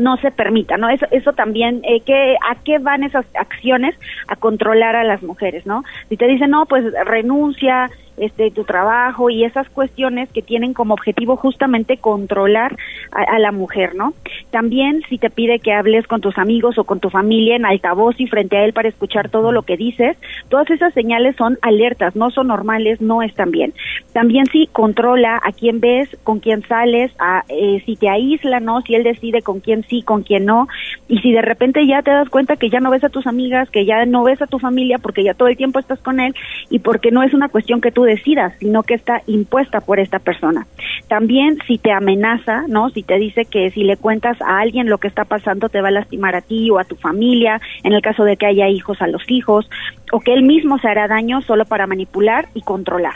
[0.00, 0.88] no se permita, ¿no?
[0.88, 3.94] Eso, eso también, eh, que, ¿a qué van esas acciones?
[4.26, 5.84] A controlar a las mujeres, ¿no?
[6.08, 7.90] Si te dicen, no, pues renuncia,
[8.20, 12.76] este, tu trabajo y esas cuestiones que tienen como objetivo justamente controlar
[13.12, 14.12] a, a, la mujer, ¿no?
[14.50, 18.20] También si te pide que hables con tus amigos o con tu familia en altavoz
[18.20, 20.18] y frente a él para escuchar todo lo que dices,
[20.50, 23.72] todas esas señales son alertas, no son normales, no están bien.
[24.12, 28.82] También si controla a quién ves, con quién sales, a, eh, si te aísla, ¿no?
[28.82, 30.68] Si él decide con quién sí, con quién no,
[31.08, 33.68] y si de repente ya te das cuenta que ya no ves a tus amigas,
[33.68, 36.34] que ya no ves a tu familia porque ya todo el tiempo estás con él
[36.70, 40.20] y porque no es una cuestión que tú decidas, sino que está impuesta por esta
[40.20, 40.66] persona.
[41.08, 42.88] También si te amenaza, ¿no?
[42.90, 45.88] Si te dice que si le cuentas a alguien lo que está pasando te va
[45.88, 49.02] a lastimar a ti o a tu familia, en el caso de que haya hijos
[49.02, 49.68] a los hijos,
[50.12, 53.14] o que él mismo se hará daño solo para manipular y controlar.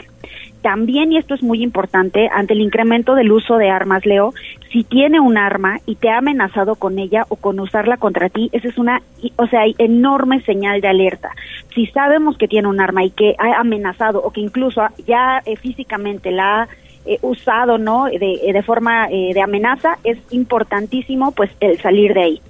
[0.65, 4.33] También, y esto es muy importante, ante el incremento del uso de armas, Leo,
[4.71, 8.49] si tiene un arma y te ha amenazado con ella o con usarla contra ti,
[8.51, 8.99] esa es una,
[9.35, 11.29] o sea, enorme señal de alerta.
[11.75, 15.55] Si sabemos que tiene un arma y que ha amenazado o que incluso ya eh,
[15.55, 16.67] físicamente la ha
[17.05, 18.05] eh, usado, ¿no?
[18.05, 22.41] De, de forma eh, de amenaza, es importantísimo, pues, el salir de ahí.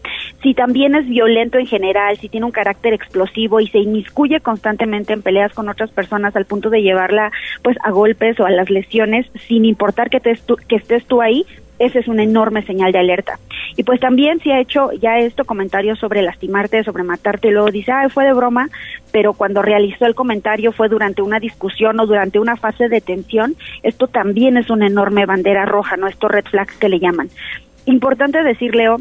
[0.45, 5.11] Si también es violento en general, si tiene un carácter explosivo y se inmiscuye constantemente
[5.11, 7.31] en peleas con otras personas al punto de llevarla,
[7.63, 11.47] pues, a golpes o a las lesiones, sin importar que, te que estés tú ahí,
[11.80, 13.39] esa es una enorme señal de alerta.
[13.76, 17.72] Y pues también si ha hecho ya esto comentarios sobre lastimarte, sobre matarte, y luego
[17.72, 18.69] dice, ay, fue de broma,
[19.11, 23.55] pero cuando realizó el comentario fue durante una discusión o durante una fase de tensión,
[23.81, 26.07] esto también es una enorme bandera roja, ¿no?
[26.07, 27.30] Estos red flags que le llaman.
[27.88, 28.99] Importante decir, Leo,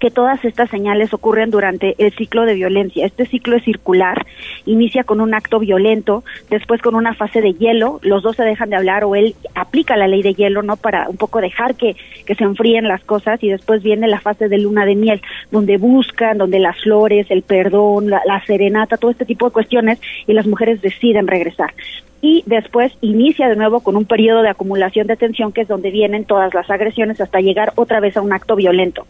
[0.00, 3.06] que todas estas señales ocurren durante el ciclo de violencia.
[3.06, 4.26] Este ciclo es circular,
[4.66, 8.70] inicia con un acto violento, después con una fase de hielo, los dos se dejan
[8.70, 10.76] de hablar o él aplica la ley de hielo, ¿no?
[10.76, 11.94] Para un poco dejar que,
[12.26, 15.20] que se enfríen las cosas y después viene la fase de luna de miel,
[15.50, 20.00] donde buscan, donde las flores, el perdón, la, la serenata, todo este tipo de cuestiones
[20.26, 21.74] y las mujeres deciden regresar
[22.22, 25.90] y después inicia de nuevo con un periodo de acumulación de tensión que es donde
[25.90, 29.06] vienen todas las agresiones hasta llegar otra vez a un acto violento.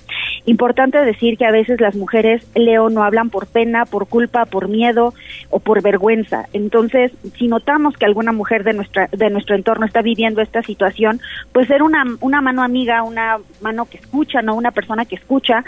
[0.46, 4.68] Importante decir que a veces las mujeres, Leo, no hablan por pena, por culpa, por
[4.68, 5.12] miedo
[5.50, 6.46] o por vergüenza.
[6.52, 11.20] Entonces, si notamos que alguna mujer de nuestra de nuestro entorno está viviendo esta situación,
[11.52, 15.64] pues ser una una mano amiga, una mano que escucha, no una persona que escucha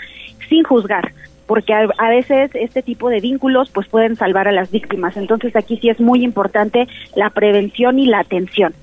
[0.49, 1.13] sin juzgar
[1.47, 5.17] porque a, a, veces este tipo de vínculos pues pueden salvar a las víctimas.
[5.17, 8.75] Entonces aquí sí es muy importante la prevención y la atención.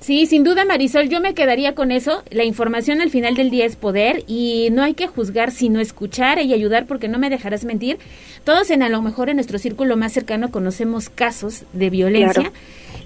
[0.00, 2.22] Sí, sin duda, Marisol, yo me quedaría con eso.
[2.30, 6.38] La información al final del día es poder y no hay que juzgar, sino escuchar
[6.38, 7.98] y ayudar, porque no me dejarás mentir.
[8.44, 12.32] Todos en a lo mejor en nuestro círculo más cercano conocemos casos de violencia.
[12.32, 12.52] Claro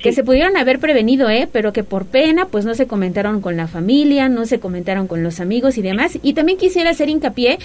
[0.03, 1.49] que se pudieron haber prevenido, ¿eh?
[1.51, 5.23] pero que por pena pues no se comentaron con la familia, no se comentaron con
[5.23, 6.19] los amigos y demás.
[6.23, 7.59] Y también quisiera hacer hincapié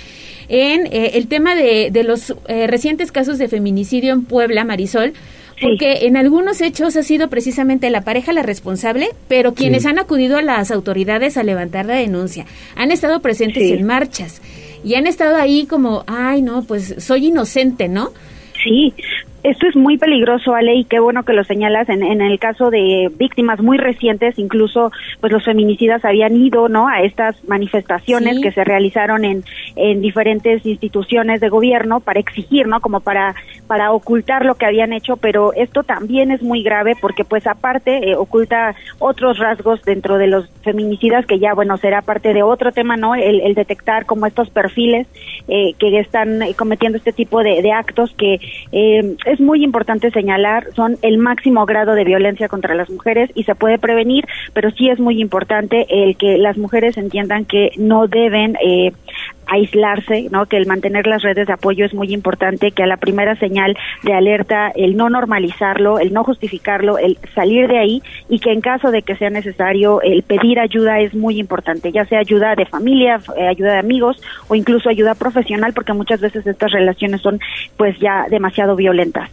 [0.48, 5.14] en eh, el tema de, de los eh, recientes casos de feminicidio en Puebla, Marisol,
[5.60, 9.90] porque en algunos hechos ha sido precisamente la pareja la responsable, pero quienes sí.
[9.90, 12.46] han acudido a las autoridades a levantar la denuncia
[12.76, 13.74] han estado presentes sí.
[13.74, 14.42] en marchas
[14.84, 18.12] y han estado ahí como, ay, no, pues soy inocente, ¿no?
[18.64, 18.94] Sí,
[19.44, 21.90] esto es muy peligroso, Ale, y qué bueno que lo señalas.
[21.90, 24.92] En, en, el caso de víctimas muy recientes, incluso,
[25.22, 26.88] pues los feminicidas habían ido, ¿no?
[26.88, 28.42] A estas manifestaciones sí.
[28.42, 29.44] que se realizaron en,
[29.76, 32.82] en diferentes instituciones de gobierno para exigir, ¿no?
[32.82, 33.36] Como para
[33.68, 38.10] para ocultar lo que habían hecho, pero esto también es muy grave porque, pues, aparte
[38.10, 42.72] eh, oculta otros rasgos dentro de los feminicidas que ya, bueno, será parte de otro
[42.72, 43.14] tema, ¿no?
[43.14, 45.08] El, el detectar como estos perfiles
[45.48, 48.40] eh, que están cometiendo este tipo de, de actos que
[48.72, 53.44] eh, es muy importante señalar, son el máximo grado de violencia contra las mujeres y
[53.44, 58.08] se puede prevenir, pero sí es muy importante el que las mujeres entiendan que no
[58.08, 58.94] deben eh,
[59.48, 60.46] aislarse, ¿no?
[60.46, 63.78] Que el mantener las redes de apoyo es muy importante, que a la primera señal
[64.04, 68.62] de alerta, el no normalizarlo, el no justificarlo, el salir de ahí y que en
[68.62, 72.66] caso de que sea necesario, el pedir ayuda es muy importante, ya sea ayuda de
[72.66, 77.40] familia, eh, ayuda de amigos o incluso ayuda profesional, porque muchas veces estas relaciones son
[77.78, 79.30] pues ya demasiado violentas.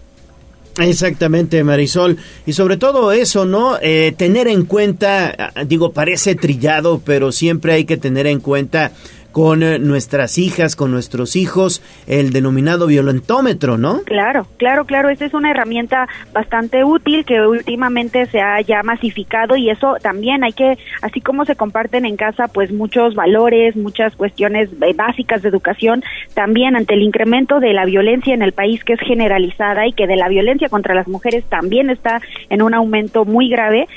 [0.81, 2.19] Exactamente, Marisol.
[2.47, 3.77] Y sobre todo eso, ¿no?
[3.81, 8.91] Eh, tener en cuenta, ah, digo, parece trillado, pero siempre hay que tener en cuenta
[9.35, 14.03] con eh, nuestras hijas, con nuestros hijos, el denominado violentómetro, ¿no?
[14.05, 19.57] Claro, claro, claro, esa es una herramienta bastante útil que últimamente se ha ya masificado
[19.57, 24.15] y eso también hay que, así como se comparten en casa, pues muchos valores, muchas
[24.15, 26.05] cuestiones eh, básicas de educación,
[26.35, 30.07] también ante el incremento de la violencia en el país que es generalizada y que
[30.07, 33.89] de la violencia contra las mujeres también está en un aumento muy grave,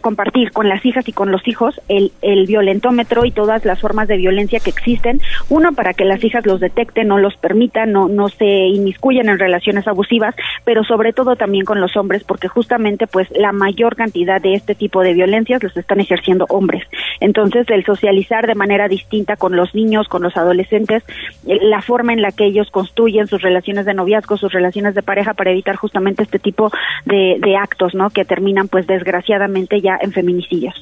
[0.00, 4.08] compartir con las hijas y con los hijos el, el violentómetro y todas las formas
[4.08, 5.20] de violencia que existen.
[5.48, 9.38] Uno, para que las hijas los detecten, no los permitan, no, no se inmiscuyan en
[9.38, 10.34] relaciones abusivas,
[10.64, 14.74] pero sobre todo también con los hombres, porque justamente pues la mayor cantidad de este
[14.74, 16.84] tipo de violencias los están ejerciendo hombres.
[17.20, 21.02] Entonces, el socializar de manera distinta con los niños, con los adolescentes,
[21.46, 25.02] eh, la forma en la que ellos construyen sus relaciones de noviazgo, sus relaciones de
[25.02, 26.70] pareja para evitar justamente este tipo
[27.04, 28.10] de, de actos, ¿no?
[28.10, 30.74] Que terminan pues desgraciadamente ya en feminicidios.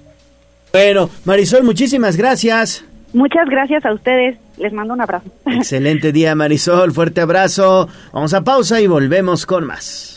[0.73, 2.85] Bueno, Marisol, muchísimas gracias.
[3.13, 4.37] Muchas gracias a ustedes.
[4.59, 5.31] Les mando un abrazo.
[5.47, 6.93] Excelente día, Marisol.
[6.93, 7.89] Fuerte abrazo.
[8.13, 10.15] Vamos a pausa y volvemos con más.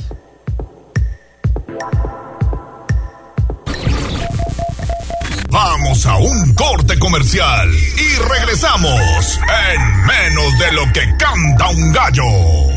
[5.49, 9.39] Vamos a un corte comercial y regresamos
[9.73, 12.76] en menos de lo que canta un gallo.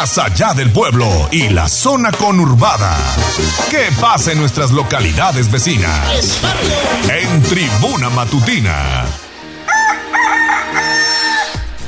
[0.00, 2.96] más allá del pueblo y la zona conurbada.
[3.68, 6.40] ¿Qué pasa en nuestras localidades vecinas?
[7.10, 9.06] En Tribuna Matutina.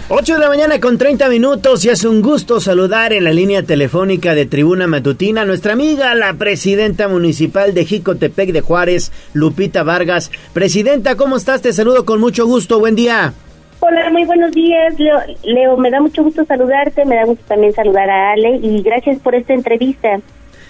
[0.09, 3.62] 8 de la mañana con 30 minutos y es un gusto saludar en la línea
[3.62, 9.85] telefónica de Tribuna Matutina a nuestra amiga, la presidenta municipal de Jicotepec de Juárez, Lupita
[9.85, 10.32] Vargas.
[10.53, 11.62] Presidenta, ¿cómo estás?
[11.62, 12.81] Te saludo con mucho gusto.
[12.81, 13.35] Buen día.
[13.82, 15.19] Hola, muy buenos días, Leo.
[15.43, 19.19] Leo, me da mucho gusto saludarte, me da gusto también saludar a Ale y gracias
[19.20, 20.20] por esta entrevista.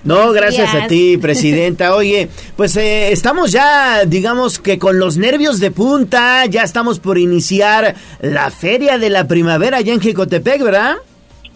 [0.05, 1.95] No, gracias a ti, presidenta.
[1.97, 7.19] Oye, pues eh, estamos ya, digamos que con los nervios de punta, ya estamos por
[7.19, 10.95] iniciar la feria de la primavera ya en Jicotepec, ¿verdad?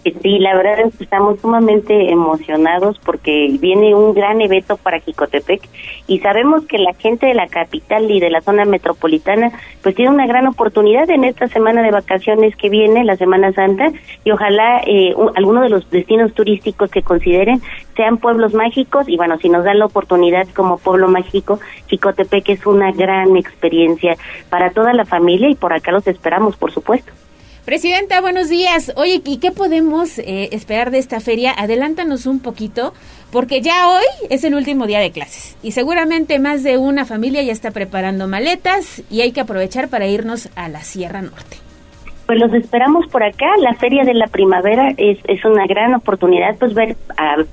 [0.05, 5.63] Sí, la verdad es que estamos sumamente emocionados porque viene un gran evento para Jicotepec
[6.07, 9.51] y sabemos que la gente de la capital y de la zona metropolitana
[9.83, 13.93] pues tiene una gran oportunidad en esta semana de vacaciones que viene, la Semana Santa,
[14.25, 17.63] y ojalá eh, algunos de los destinos turísticos que consideren
[17.97, 22.67] sean pueblos mágicos y bueno, si nos dan la oportunidad como pueblo mágico, Jicotepec es
[22.67, 24.17] una gran experiencia
[24.51, 27.11] para toda la familia y por acá los esperamos, por supuesto.
[27.65, 28.93] Presidenta, buenos días.
[28.95, 31.55] Oye, ¿y qué podemos eh, esperar de esta feria?
[31.57, 32.93] Adelántanos un poquito,
[33.33, 37.43] porque ya hoy es el último día de clases y seguramente más de una familia
[37.43, 41.57] ya está preparando maletas y hay que aprovechar para irnos a la Sierra Norte.
[42.27, 43.47] Pues los esperamos por acá.
[43.59, 46.97] La Feria de la Primavera es, es una gran oportunidad, pues ver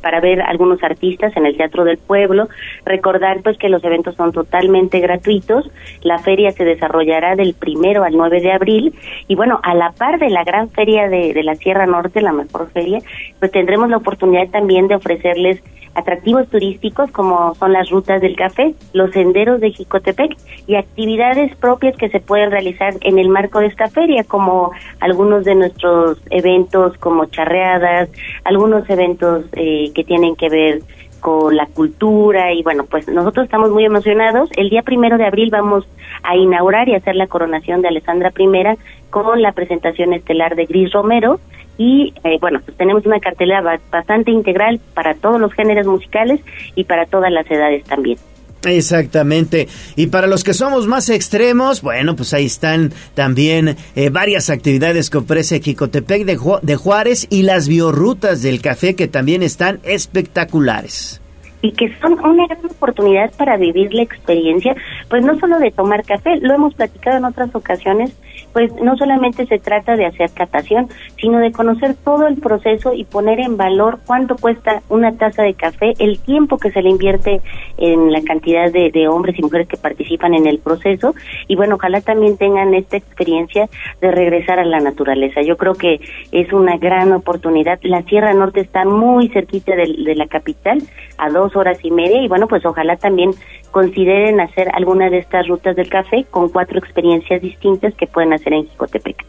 [0.02, 2.48] para ver algunos artistas en el Teatro del Pueblo.
[2.85, 5.69] Recordar, pues que los eventos son totalmente gratuitos.
[6.03, 8.95] La feria se desarrollará del primero al 9 de abril
[9.27, 12.31] y bueno, a la par de la gran feria de, de la Sierra Norte, la
[12.31, 12.99] mejor feria,
[13.39, 15.61] pues tendremos la oportunidad también de ofrecerles
[15.93, 20.38] atractivos turísticos como son las rutas del café, los senderos de Jicotepec
[20.68, 24.61] y actividades propias que se pueden realizar en el marco de esta feria, como
[25.00, 28.10] algunos de nuestros eventos como charreadas,
[28.44, 30.82] algunos eventos eh, que tienen que ver
[31.20, 34.50] con la cultura y bueno, pues nosotros estamos muy emocionados.
[34.58, 35.88] El día primero de abril vamos
[36.24, 38.78] a inaugurar y hacer la coronación de Alessandra I
[39.10, 41.40] con la presentación estelar de Gris Romero
[41.78, 46.42] y eh, bueno, pues tenemos una cartelera bastante integral para todos los géneros musicales
[46.76, 48.18] y para todas las edades también.
[48.64, 49.68] Exactamente.
[49.96, 55.10] Y para los que somos más extremos, bueno, pues ahí están también eh, varias actividades
[55.10, 61.22] que ofrece Jicotepec de, de Juárez y las biorrutas del café que también están espectaculares.
[61.64, 64.76] y que son una gran oportunidad para vivir la experiencia,
[65.10, 68.12] pues no solo de tomar café, lo hemos platicado en otras ocasiones,
[68.53, 70.88] pues no solamente se trata de hacer catación,
[71.19, 75.53] sino de conocer todo el proceso y poner en valor cuánto cuesta una taza de
[75.53, 77.41] café, el tiempo que se le invierte
[77.78, 81.14] en la cantidad de, de hombres y mujeres que participan en el proceso
[81.48, 83.69] y bueno, ojalá también tengan esta experiencia
[84.02, 85.41] de regresar a la naturaleza.
[85.41, 85.99] Yo creo que
[86.32, 87.80] es una gran oportunidad.
[87.84, 90.82] La Sierra Norte está muy cerquita de, de la capital,
[91.18, 93.32] a dos horas y media, y bueno, pues ojalá también
[93.72, 98.53] consideren hacer alguna de estas rutas del café con cuatro experiencias distintas que pueden hacer
[98.53, 99.26] en Jicotepec.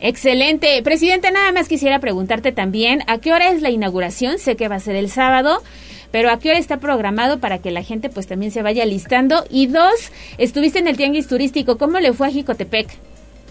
[0.00, 0.82] Excelente.
[0.82, 4.38] Presidente, nada más quisiera preguntarte también, ¿a qué hora es la inauguración?
[4.38, 5.62] Sé que va a ser el sábado,
[6.10, 9.44] pero ¿a qué hora está programado para que la gente pues también se vaya listando?
[9.50, 12.88] Y dos, estuviste en el Tianguis Turístico, ¿cómo le fue a Jicotepec?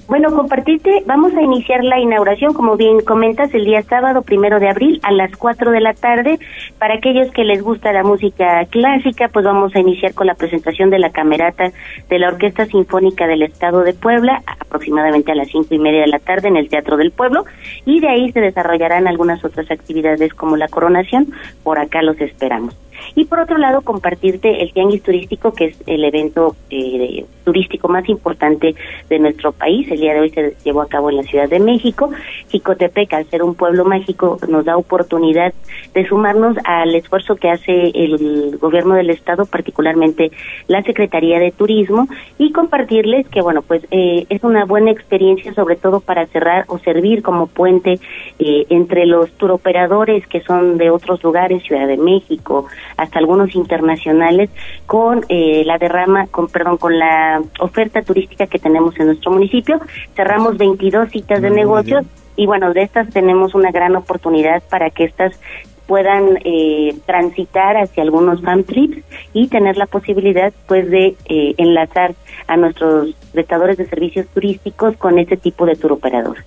[0.07, 4.69] Bueno, compartirte, vamos a iniciar la inauguración, como bien comentas, el día sábado primero de
[4.69, 6.37] abril a las 4 de la tarde.
[6.77, 10.91] Para aquellos que les gusta la música clásica, pues vamos a iniciar con la presentación
[10.91, 11.71] de la camerata
[12.07, 16.07] de la Orquesta Sinfónica del Estado de Puebla, aproximadamente a las cinco y media de
[16.07, 17.43] la tarde en el Teatro del Pueblo,
[17.83, 21.33] y de ahí se desarrollarán algunas otras actividades como la coronación.
[21.63, 22.84] Por acá los esperamos.
[23.13, 28.07] Y por otro lado, compartirte el Tianguis Turístico, que es el evento eh, turístico más
[28.09, 28.75] importante
[29.09, 29.89] de nuestro país.
[29.91, 32.09] El día de hoy se llevó a cabo en la Ciudad de México.
[32.49, 35.53] Jicotepec, al ser un pueblo mágico, nos da oportunidad
[35.93, 40.31] de sumarnos al esfuerzo que hace el gobierno del Estado, particularmente
[40.67, 42.07] la Secretaría de Turismo,
[42.37, 46.79] y compartirles que, bueno, pues eh, es una buena experiencia, sobre todo para cerrar o
[46.79, 47.99] servir como puente
[48.39, 54.49] eh, entre los turoperadores que son de otros lugares, Ciudad de México, hasta algunos internacionales,
[54.85, 59.79] con eh, la derrama, con perdón, con la oferta turística que tenemos en nuestro municipio.
[60.15, 62.05] Cerramos 22 citas de negocios
[62.35, 65.39] y bueno, de estas tenemos una gran oportunidad para que estas
[65.87, 69.03] puedan eh, transitar hacia algunos fan trips
[69.33, 72.15] y tener la posibilidad pues de eh, enlazar
[72.47, 76.37] a nuestros prestadores de servicios turísticos con este tipo de turoperador.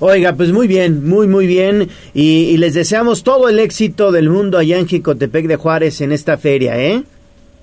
[0.00, 1.88] Oiga, pues muy bien, muy, muy bien.
[2.14, 6.12] Y, y, les deseamos todo el éxito del mundo allá en Jicotepec de Juárez en
[6.12, 7.02] esta feria, ¿eh?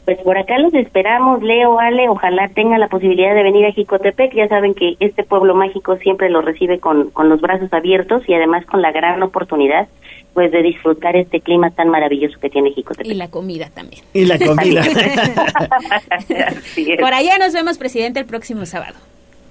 [0.06, 4.34] Pues por acá los esperamos, Leo, Ale, ojalá tengan la posibilidad de venir a Jicotepec.
[4.34, 8.34] Ya saben que este pueblo mágico siempre lo recibe con, con los brazos abiertos y
[8.34, 9.88] además con la gran oportunidad
[10.34, 13.06] pues de disfrutar este clima tan maravilloso que tiene Jicotepec.
[13.06, 14.02] Y la comida también.
[14.14, 14.82] Y la comida.
[17.00, 18.96] Por allá nos vemos, presidente, el próximo sábado.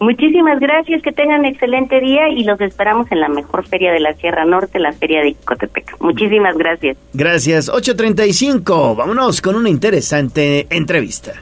[0.00, 4.14] Muchísimas gracias, que tengan excelente día y los esperamos en la mejor feria de la
[4.14, 6.00] Sierra Norte, la feria de Jicotepec.
[6.00, 6.96] Muchísimas gracias.
[7.12, 7.70] Gracias.
[7.70, 11.34] 8.35, vámonos con una interesante entrevista.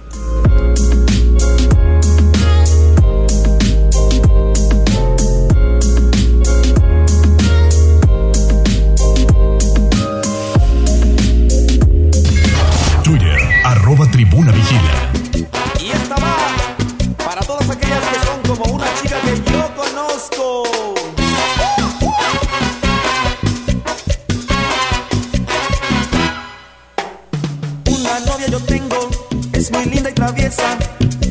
[29.99, 30.79] Linda y traviesa,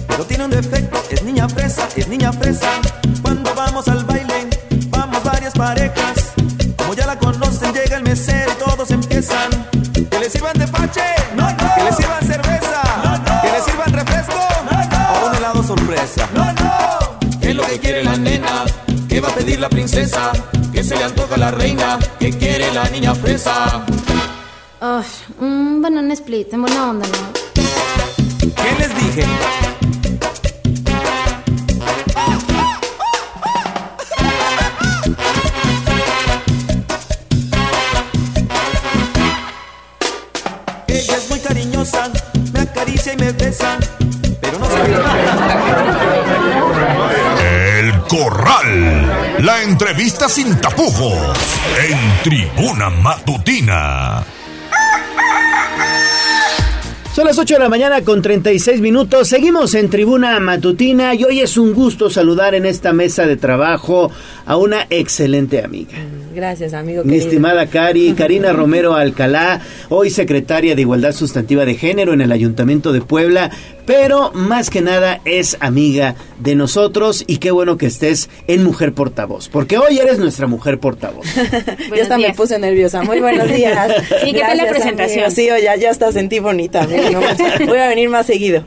[0.07, 2.69] pero tiene un defecto, es niña fresa, es niña fresa.
[3.22, 4.49] Cuando vamos al baile,
[4.89, 6.34] vamos varias parejas.
[6.76, 9.49] Como ya la conocen, llega el mesero y todos empiezan.
[9.94, 11.02] Que le sirvan de pache,
[11.35, 11.76] no, no.
[11.76, 13.41] que le sirvan cerveza, no, no.
[13.41, 16.30] que le sirvan refresco o un helado sorpresa.
[16.34, 17.39] No, no.
[17.39, 18.65] ¿Qué es lo que quiere la nena?
[19.07, 20.31] ¿Qué va a pedir la princesa?
[20.73, 21.99] ¿Qué se le antoja a la reina?
[22.19, 23.85] ¿Qué quiere la niña fresa?
[24.81, 25.02] Oh,
[25.39, 27.47] un banana split, en buena onda, ¿no?
[28.61, 29.25] ¿Qué les dije?
[40.88, 42.09] Ella es muy cariñosa,
[42.53, 43.77] me acaricia y me besa,
[44.41, 44.67] pero no
[47.39, 49.38] El Corral.
[49.39, 51.38] La entrevista sin tapujos.
[51.89, 54.36] En Tribuna Matutina.
[57.18, 59.27] Son las 8 de la mañana con 36 minutos.
[59.27, 64.11] Seguimos en Tribuna Matutina y hoy es un gusto saludar en esta mesa de trabajo
[64.48, 65.94] a una excelente amiga.
[66.34, 67.03] Gracias, amigo.
[67.03, 67.28] Mi querido.
[67.28, 69.60] estimada Cari, Karina Romero Alcalá,
[69.90, 73.49] hoy secretaria de Igualdad Sustantiva de Género en el Ayuntamiento de Puebla,
[73.88, 78.94] pero más que nada es amiga de nosotros y qué bueno que estés en Mujer
[78.94, 81.26] Portavoz, porque hoy eres nuestra Mujer Portavoz.
[81.95, 83.02] ya hasta me puse nerviosa.
[83.02, 83.91] Muy buenos días.
[84.24, 85.26] Sí, ¿qué tal la presentación?
[85.26, 85.36] amigo.
[85.36, 86.84] Sí, ya, ya hasta sentí bonita.
[86.84, 87.19] amigo.
[87.65, 88.64] Voy a venir más seguido.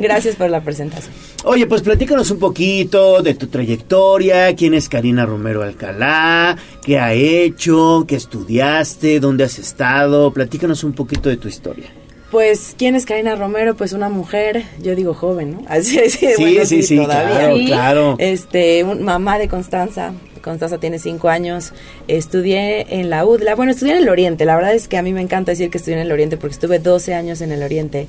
[0.00, 1.12] Gracias por la presentación.
[1.44, 7.12] Oye, pues platícanos un poquito de tu trayectoria, quién es Karina Romero Alcalá, qué ha
[7.12, 10.32] hecho, qué estudiaste, dónde has estado.
[10.32, 11.99] Platícanos un poquito de tu historia.
[12.30, 13.74] Pues, ¿quién es Karina Romero?
[13.74, 15.62] Pues una mujer, yo digo joven, ¿no?
[15.68, 17.36] Así es, Sí, bueno, sí, sí, todavía.
[17.38, 18.16] claro, claro.
[18.18, 20.12] Este, un- mamá de Constanza.
[20.40, 21.74] Constanza tiene cinco años.
[22.08, 23.54] Estudié en la UDLA.
[23.56, 24.46] Bueno, estudié en el Oriente.
[24.46, 26.54] La verdad es que a mí me encanta decir que estudié en el Oriente porque
[26.54, 28.06] estuve 12 años en el Oriente.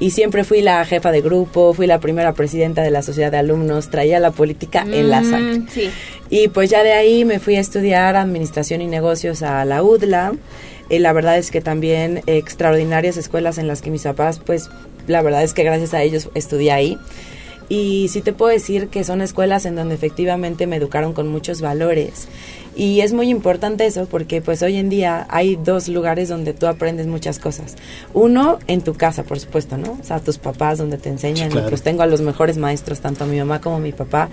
[0.00, 3.36] Y siempre fui la jefa de grupo, fui la primera presidenta de la sociedad de
[3.36, 5.62] alumnos, traía la política en la Mm, sangre.
[5.70, 5.90] Sí.
[6.30, 10.32] Y pues ya de ahí me fui a estudiar administración y negocios a la UDLA.
[10.90, 14.70] Y la verdad es que también eh, extraordinarias escuelas en las que mis papás, pues
[15.06, 16.98] la verdad es que gracias a ellos estudié ahí.
[17.68, 21.60] Y sí te puedo decir que son escuelas en donde efectivamente me educaron con muchos
[21.60, 22.28] valores.
[22.76, 26.66] Y es muy importante eso porque pues hoy en día hay dos lugares donde tú
[26.66, 27.76] aprendes muchas cosas.
[28.12, 29.92] Uno, en tu casa, por supuesto, ¿no?
[30.00, 31.50] O sea, tus papás donde te enseñan.
[31.50, 31.68] Claro.
[31.68, 34.28] Pues tengo a los mejores maestros, tanto a mi mamá como a mi papá.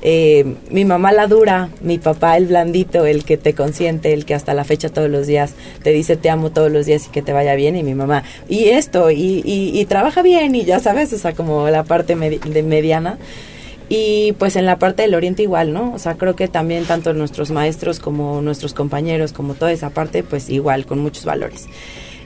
[0.00, 4.34] Eh, mi mamá la dura, mi papá el blandito, el que te consiente, el que
[4.34, 7.22] hasta la fecha todos los días te dice te amo todos los días y que
[7.22, 7.76] te vaya bien.
[7.76, 11.34] Y mi mamá, y esto, y, y, y trabaja bien, y ya sabes, o sea,
[11.34, 13.18] como la parte de mediana.
[13.94, 15.92] Y pues en la parte del oriente igual, ¿no?
[15.92, 20.22] O sea, creo que también tanto nuestros maestros como nuestros compañeros, como toda esa parte,
[20.22, 21.66] pues igual, con muchos valores.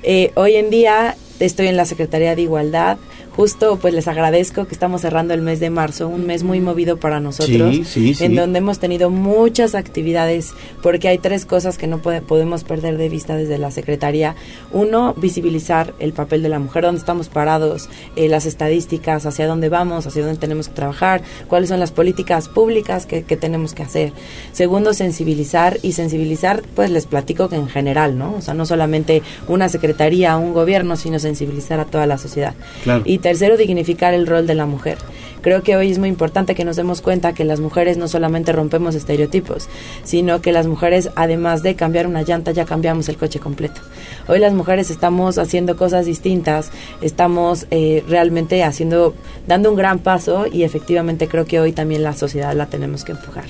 [0.04, 2.98] Eh, hoy en día estoy en la Secretaría de Igualdad.
[3.36, 6.96] Justo pues les agradezco que estamos cerrando el mes de marzo, un mes muy movido
[6.96, 8.24] para nosotros, Sí, sí, sí.
[8.24, 12.96] en donde hemos tenido muchas actividades, porque hay tres cosas que no puede- podemos perder
[12.96, 14.34] de vista desde la Secretaría.
[14.72, 19.68] Uno, visibilizar el papel de la mujer, dónde estamos parados, eh, las estadísticas, hacia dónde
[19.68, 23.82] vamos, hacia dónde tenemos que trabajar, cuáles son las políticas públicas que, que tenemos que
[23.82, 24.12] hacer.
[24.52, 28.34] Segundo, sensibilizar y sensibilizar, pues les platico que en general, ¿no?
[28.36, 32.54] O sea, no solamente una secretaría, un gobierno, sino sensibilizar a toda la sociedad.
[32.82, 33.02] Claro.
[33.04, 34.98] Y tercero, dignificar el rol de la mujer.
[35.42, 38.52] Creo que hoy es muy importante que nos demos cuenta que las mujeres no solamente
[38.52, 39.68] rompemos estereotipos,
[40.04, 43.80] sino que las mujeres, además de cambiar una llanta, ya cambiamos el coche completo.
[44.28, 46.70] Hoy las mujeres estamos haciendo cosas distintas,
[47.00, 49.12] estamos eh, realmente haciendo,
[49.48, 53.10] dando un gran paso y efectivamente creo que hoy también la sociedad la tenemos que
[53.10, 53.46] empujar.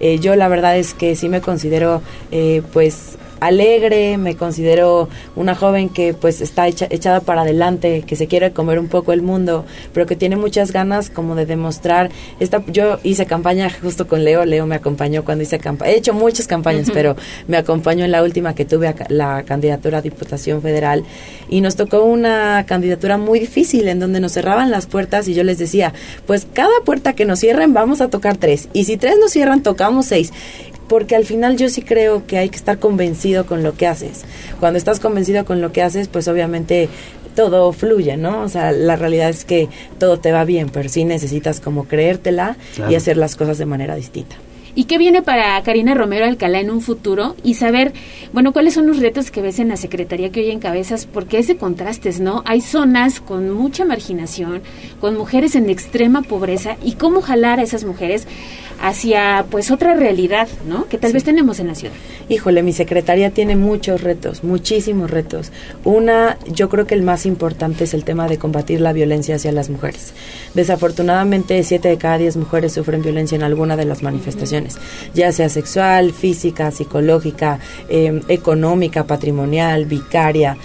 [0.00, 5.54] Eh, yo la verdad es que sí me considero eh, pues alegre, me considero una
[5.54, 9.22] joven que pues está hecha- echada para adelante, que se quiere comer un poco el
[9.22, 12.10] mundo, pero que tiene muchas ganas como de demostrar
[12.40, 16.14] esta yo hice campaña justo con Leo, Leo me acompañó cuando hice campaña, he hecho
[16.14, 17.16] muchas campañas, pero
[17.48, 21.04] me acompañó en la última que tuve a la candidatura a Diputación Federal
[21.48, 25.42] y nos tocó una candidatura muy difícil en donde nos cerraban las puertas y yo
[25.44, 25.92] les decía,
[26.26, 29.62] pues cada puerta que nos cierren vamos a tocar tres y si tres nos cierran
[29.62, 30.32] tocamos seis
[30.92, 34.26] porque al final yo sí creo que hay que estar convencido con lo que haces.
[34.60, 36.90] Cuando estás convencido con lo que haces, pues obviamente
[37.34, 38.42] todo fluye, ¿no?
[38.42, 42.58] O sea, la realidad es que todo te va bien, pero sí necesitas como creértela
[42.74, 42.92] Claro.
[42.92, 44.36] y hacer las cosas de manera distinta.
[44.74, 47.36] ¿Y qué viene para Karina Romero Alcalá en un futuro?
[47.44, 47.92] Y saber,
[48.32, 51.46] bueno, cuáles son los retos que ves en la Secretaría que hoy encabezas, porque es
[51.46, 52.42] de contrastes, ¿no?
[52.46, 54.62] Hay zonas con mucha marginación,
[55.00, 58.26] con mujeres en extrema pobreza, y cómo jalar a esas mujeres
[58.80, 60.88] hacia, pues, otra realidad, ¿no?
[60.88, 61.94] Que tal vez tenemos en la ciudad.
[62.28, 65.52] Híjole, mi secretaría tiene muchos retos, muchísimos retos.
[65.84, 69.52] Una, yo creo que el más importante es el tema de combatir la violencia hacia
[69.52, 70.14] las mujeres.
[70.54, 74.61] Desafortunadamente, siete de cada diez mujeres sufren violencia en alguna de las manifestaciones,
[75.14, 77.58] ya sea sexual, física, psicológica,
[77.88, 80.56] eh, económica, patrimonial, vicaria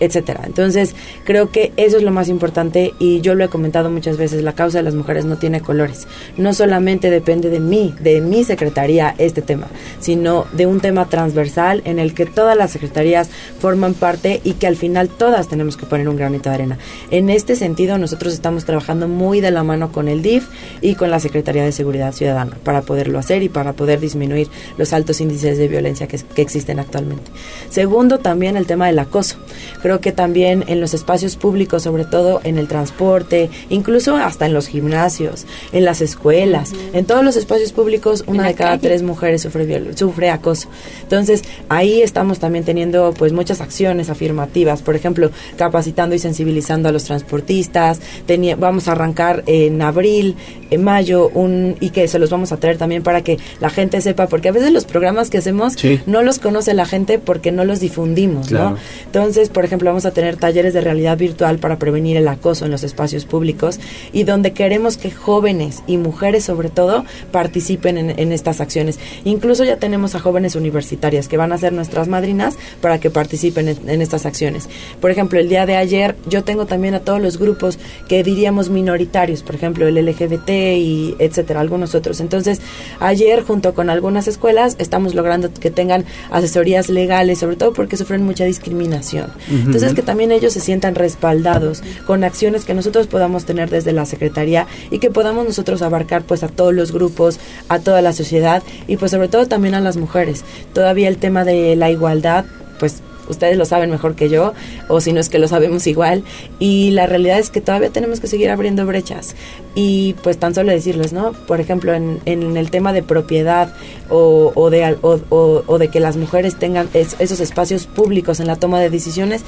[0.00, 0.42] etcétera.
[0.46, 0.94] Entonces,
[1.24, 4.54] creo que eso es lo más importante y yo lo he comentado muchas veces, la
[4.54, 6.06] causa de las mujeres no tiene colores.
[6.36, 9.66] No solamente depende de mí, de mi secretaría este tema,
[10.00, 13.30] sino de un tema transversal en el que todas las secretarías
[13.60, 16.78] forman parte y que al final todas tenemos que poner un granito de arena.
[17.10, 20.48] En este sentido, nosotros estamos trabajando muy de la mano con el DIF
[20.80, 24.48] y con la Secretaría de Seguridad Ciudadana para poderlo hacer y para poder disminuir
[24.78, 27.30] los altos índices de violencia que, que existen actualmente.
[27.68, 29.36] Segundo, también el tema del acoso.
[29.84, 34.54] Creo que también en los espacios públicos, sobre todo en el transporte, incluso hasta en
[34.54, 38.88] los gimnasios, en las escuelas, en todos los espacios públicos, una de cada calle.
[38.88, 40.68] tres mujeres sufre, sufre acoso.
[41.02, 46.92] Entonces, ahí estamos también teniendo pues muchas acciones afirmativas, por ejemplo, capacitando y sensibilizando a
[46.92, 48.00] los transportistas.
[48.26, 50.34] Teni- vamos a arrancar en abril,
[50.70, 54.00] en mayo, un y que se los vamos a traer también para que la gente
[54.00, 56.00] sepa, porque a veces los programas que hacemos Sí.
[56.06, 58.70] no los conoce la gente porque no los difundimos, Claro.
[58.70, 58.76] ¿no?
[59.04, 62.70] Entonces, por ejemplo, vamos a tener talleres de realidad virtual para prevenir el acoso en
[62.70, 63.80] los espacios públicos
[64.12, 68.98] y donde queremos que jóvenes y mujeres sobre todo participen en, estas acciones.
[69.24, 73.68] Incluso ya tenemos a jóvenes universitarias que van a ser nuestras madrinas para que participen
[73.68, 74.68] en, en estas acciones.
[75.00, 77.78] Por ejemplo, el día de ayer yo tengo también a todos los grupos
[78.08, 82.20] que diríamos minoritarios, por ejemplo, el LGBT y etcétera, algunos otros.
[82.20, 82.60] Entonces,
[83.00, 88.22] ayer junto con algunas escuelas estamos logrando que tengan asesorías legales, sobre todo porque sufren
[88.24, 89.30] mucha discriminación.
[89.64, 94.06] Entonces, que también ellos se sientan respaldados con acciones que nosotros podamos tener desde la
[94.06, 97.38] Secretaría y que podamos nosotros abarcar pues a todos los grupos,
[97.68, 100.44] a toda la sociedad y pues sobre todo también a las mujeres.
[100.72, 102.44] Todavía el tema de la igualdad
[102.78, 104.52] pues ustedes lo saben mejor que yo,
[104.88, 106.24] o si no es que lo sabemos igual,
[106.58, 109.34] y la realidad es que todavía tenemos que seguir abriendo brechas.
[109.74, 111.32] Y pues tan solo decirles, ¿no?
[111.32, 113.72] Por ejemplo, en, en el tema de propiedad
[114.10, 118.80] o, o de, o, de que las mujeres tengan esos espacios públicos en la toma
[118.80, 119.42] de decisiones,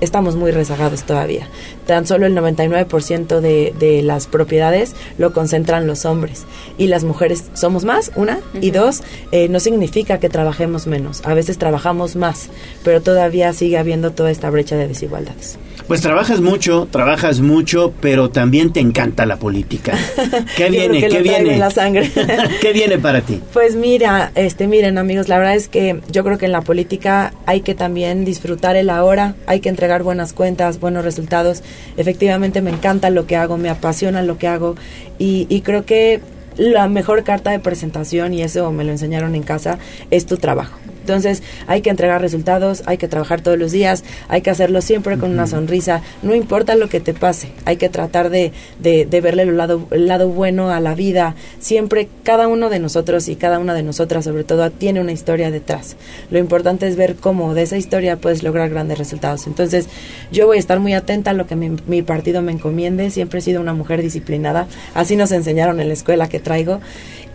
[0.00, 1.48] estamos muy rezagados todavía.
[1.86, 6.44] Tan solo el 99% de, de las propiedades lo concentran los hombres
[6.76, 9.02] y las mujeres somos más, una, y dos,
[9.32, 12.48] eh, no significa que trabajemos menos, a veces trabajamos más,
[12.84, 13.17] pero todavía
[13.52, 15.58] sigue habiendo toda esta brecha de desigualdades.
[15.88, 19.96] Pues trabajas mucho, trabajas mucho, pero también te encanta la política.
[20.56, 21.00] ¿Qué viene?
[21.00, 21.56] ¿Qué viene?
[21.56, 22.10] la sangre.
[22.60, 23.40] ¿Qué viene para ti?
[23.54, 27.32] Pues mira, este, miren amigos, la verdad es que yo creo que en la política
[27.46, 31.62] hay que también disfrutar el ahora, hay que entregar buenas cuentas, buenos resultados.
[31.96, 34.76] Efectivamente me encanta lo que hago, me apasiona lo que hago
[35.18, 36.20] y, y creo que
[36.58, 39.78] la mejor carta de presentación, y eso me lo enseñaron en casa,
[40.10, 40.78] es tu trabajo.
[41.08, 45.16] Entonces hay que entregar resultados, hay que trabajar todos los días, hay que hacerlo siempre
[45.16, 49.44] con una sonrisa, no importa lo que te pase, hay que tratar de, de, verle
[49.44, 51.34] el lado, el lado bueno a la vida.
[51.60, 55.50] Siempre cada uno de nosotros y cada una de nosotras sobre todo tiene una historia
[55.50, 55.96] detrás.
[56.30, 59.46] Lo importante es ver cómo de esa historia puedes lograr grandes resultados.
[59.46, 59.88] Entonces
[60.30, 63.38] yo voy a estar muy atenta a lo que mi, mi partido me encomiende, siempre
[63.38, 66.80] he sido una mujer disciplinada, así nos enseñaron en la escuela que traigo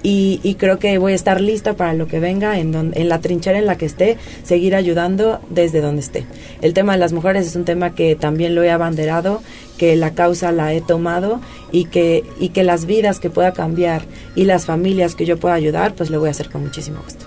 [0.06, 3.58] y, creo que voy a estar lista para lo que venga, en, en la trinchera
[3.58, 6.26] en la que esté, seguir ayudando desde donde esté.
[6.62, 9.42] El tema de las mujeres es un tema que también lo he abanderado,
[9.78, 11.40] que la causa la he tomado
[11.72, 14.02] y que, y que las vidas que pueda cambiar
[14.36, 17.26] y las familias que yo pueda ayudar, pues lo voy a hacer con muchísimo gusto.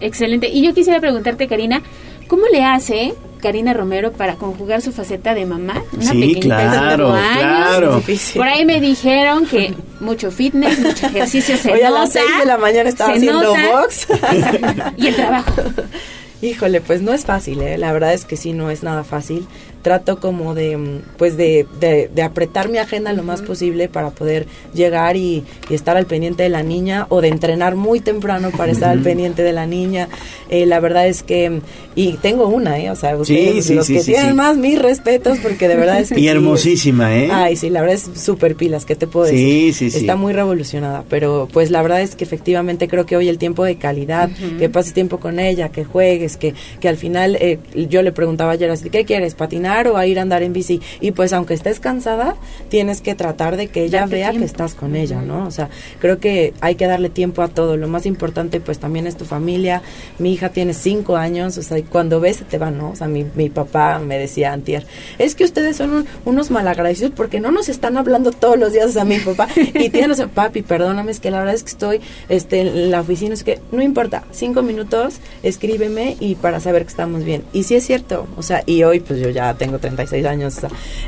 [0.00, 0.48] Excelente.
[0.48, 1.82] Y yo quisiera preguntarte, Karina,
[2.28, 5.82] ¿cómo le hace Karina Romero para conjugar su faceta de mamá.
[5.92, 8.02] Una sí, claro, claro.
[8.34, 12.46] Por ahí me dijeron que mucho fitness, mucho ejercicio se Hoy a las 6 de
[12.46, 14.08] la mañana estaba haciendo box.
[14.96, 15.52] y el trabajo.
[16.42, 17.78] Híjole, pues no es fácil, ¿eh?
[17.78, 19.46] la verdad es que sí, no es nada fácil
[19.86, 25.16] trato como de, pues de, de, apretar mi agenda lo más posible para poder llegar
[25.16, 28.98] y, estar al pendiente de la niña o de entrenar muy temprano para estar al
[28.98, 30.08] pendiente de la niña.
[30.50, 31.60] Eh, la verdad es que,
[31.94, 32.90] y tengo una, ¿eh?
[32.90, 36.18] O sea, ustedes, los que tienen más, mis respetos, porque de verdad es que...
[36.18, 37.28] Y hermosísima, ¿eh?
[37.30, 39.38] Ay, sí, la verdad es súper pilas, ¿qué te puedo decir?
[39.38, 39.98] Sí, sí, sí.
[39.98, 43.62] Está muy revolucionada, pero pues la verdad es que efectivamente creo que hoy el tiempo
[43.62, 48.02] de calidad, que pases tiempo con ella, que juegues, que, que al final eh, yo
[48.02, 49.36] le preguntaba ayer así, ¿qué quieres?
[49.36, 49.75] ¿Patinar?
[49.88, 50.80] O a ir a andar en bici.
[51.00, 52.36] Y pues aunque estés cansada,
[52.68, 55.46] tienes que tratar de que ella vea que estás con ella, ¿no?
[55.46, 55.68] O sea,
[56.00, 57.76] creo que hay que darle tiempo a todo.
[57.76, 59.82] Lo más importante pues también es tu familia.
[60.18, 62.90] Mi hija tiene cinco años, o sea, y cuando ves se te va, ¿no?
[62.90, 64.86] O sea, mi, mi papá me decía antier,
[65.18, 69.04] es que ustedes son unos malagradecidos porque no nos están hablando todos los días a
[69.04, 69.48] mi papá.
[69.56, 73.34] y tienes, papi, perdóname, es que la verdad es que estoy este, en la oficina,
[73.34, 77.44] es que no importa, cinco minutos, escríbeme y para saber que estamos bien.
[77.52, 80.56] Y sí es cierto, o sea, y hoy pues yo ya tengo tengo 36 años,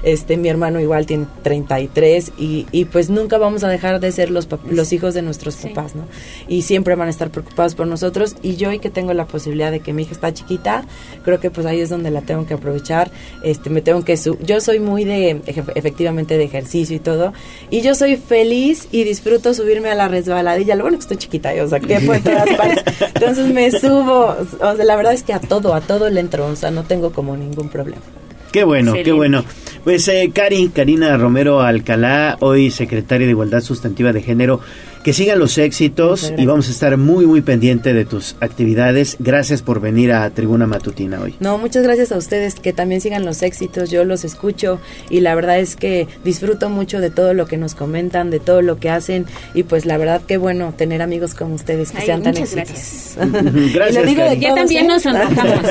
[0.02, 4.30] este, mi hermano igual tiene 33 y, y pues nunca vamos a dejar de ser
[4.30, 6.02] los, los hijos de nuestros papás, ¿no?
[6.48, 9.70] Y siempre van a estar preocupados por nosotros y yo hoy que tengo la posibilidad
[9.70, 10.84] de que mi hija está chiquita,
[11.24, 13.12] creo que pues ahí es donde la tengo que aprovechar,
[13.44, 15.40] este, me tengo que, yo soy muy de,
[15.76, 17.32] efectivamente de ejercicio y todo,
[17.70, 21.54] y yo soy feliz y disfruto subirme a la resbaladilla, lo bueno que estoy chiquita,
[21.54, 25.32] yo, o sea, que todas partes, entonces me subo, o sea, la verdad es que
[25.32, 28.02] a todo, a todo le entro, o sea, no tengo como ningún problema.
[28.52, 29.44] Qué bueno, qué bueno.
[29.84, 34.60] Pues eh, Cari, Karina Romero Alcalá, hoy secretaria de Igualdad Sustantiva de Género,
[35.08, 39.16] que sigan los éxitos y vamos a estar muy, muy pendiente de tus actividades.
[39.18, 41.34] Gracias por venir a Tribuna Matutina hoy.
[41.40, 43.88] No, muchas gracias a ustedes, que también sigan los éxitos.
[43.88, 44.78] Yo los escucho
[45.08, 48.60] y la verdad es que disfruto mucho de todo lo que nos comentan, de todo
[48.60, 52.22] lo que hacen y pues la verdad qué bueno tener amigos como ustedes que sean
[52.22, 53.16] tan exitosos.
[53.16, 53.72] Gracias.
[53.72, 54.88] gracias digo ya también ¿eh?
[54.88, 55.60] nos sonrojamos.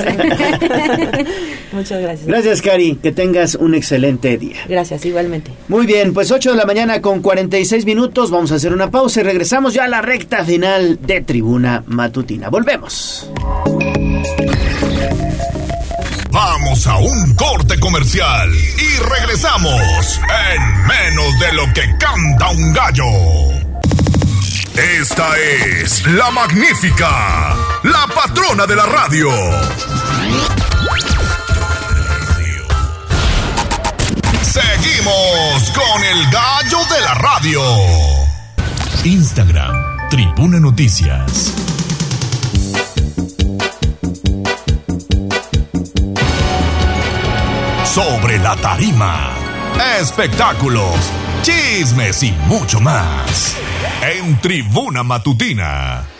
[1.74, 2.26] muchas gracias.
[2.26, 2.96] Gracias, Cari.
[2.96, 4.58] Que tengas un excelente día.
[4.68, 5.52] Gracias, igualmente.
[5.68, 8.32] Muy bien, pues 8 de la mañana con 46 minutos.
[8.32, 12.48] Vamos a hacer una pausa regresamos ya a la recta final de Tribuna Matutina.
[12.48, 13.30] Volvemos.
[16.32, 20.22] Vamos a un corte comercial y regresamos
[20.54, 23.04] en menos de lo que canta un gallo.
[25.02, 29.30] Esta es la magnífica, la patrona de la radio.
[34.42, 38.27] Seguimos con el gallo de la radio.
[39.08, 41.54] Instagram, Tribuna Noticias.
[47.86, 49.30] Sobre la tarima,
[49.98, 50.94] espectáculos,
[51.42, 53.56] chismes y mucho más.
[54.02, 56.17] En Tribuna Matutina.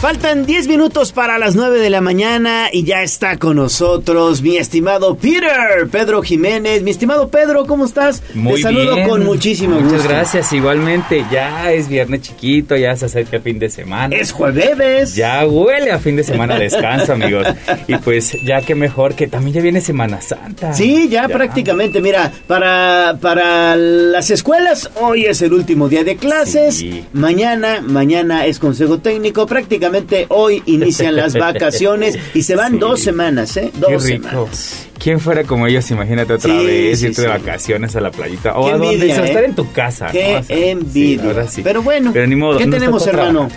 [0.00, 4.58] Faltan 10 minutos para las 9 de la mañana y ya está con nosotros mi
[4.58, 6.82] estimado Peter, Pedro Jiménez.
[6.82, 8.22] Mi estimado Pedro, ¿cómo estás?
[8.34, 9.08] Muy Te saludo bien.
[9.08, 10.08] con muchísimo Muchas gusto.
[10.10, 11.24] gracias, igualmente.
[11.32, 14.14] Ya es viernes chiquito, ya se acerca el fin de semana.
[14.14, 15.14] Es jueves.
[15.16, 17.46] Ya huele a fin de semana descanso, amigos.
[17.88, 20.74] Y pues ya que mejor que también ya viene Semana Santa.
[20.74, 22.02] Sí, ya, prácticamente.
[22.02, 26.84] Mira, para, para las escuelas, hoy es el último día de clases.
[27.14, 29.46] Mañana, mañana es consejo técnico.
[29.46, 29.85] Prácticamente
[30.28, 32.78] hoy inician las vacaciones y se van Sí.
[32.78, 33.70] dos semanas, ¿eh?
[33.72, 34.28] Qué Dos rico.
[34.28, 34.88] semanas.
[34.98, 35.90] ¿Quién fuera como ellos?
[35.90, 38.56] Imagínate otra Sí, vez, sí, irte de vacaciones a la playita.
[38.56, 39.26] O Qué a donde envidia, ¿eh?
[39.28, 40.06] estar en tu casa.
[40.10, 40.38] Qué ¿no?
[40.40, 41.46] O sea, envidia.
[41.62, 43.48] Pero bueno, Pero ni modo, ¿qué tenemos, hermano?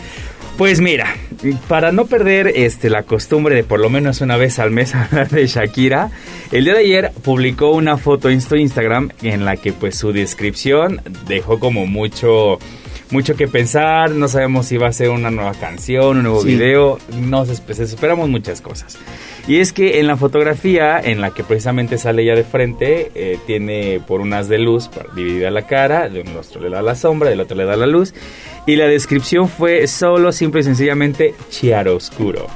[0.57, 1.15] Pues mira,
[1.69, 5.29] para no perder este la costumbre de por lo menos una vez al mes hablar
[5.29, 6.11] de Shakira,
[6.51, 10.11] el día de ayer publicó una foto en su Instagram en la que pues su
[10.11, 12.59] descripción dejó como mucho
[13.11, 16.49] mucho que pensar, no sabemos si va a ser una nueva canción, un nuevo Sí.
[16.49, 18.97] video, no se espe- esperamos muchas cosas.
[19.47, 23.39] Y es que en la fotografía en la que precisamente sale ella de frente, eh,
[23.47, 26.93] tiene por unas de luz para- dividida la cara, de un rostro le da la
[26.95, 28.13] sombra, del otro le da la luz.
[28.67, 32.47] Y la descripción fue solo, simple y sencillamente, chiaroscuro.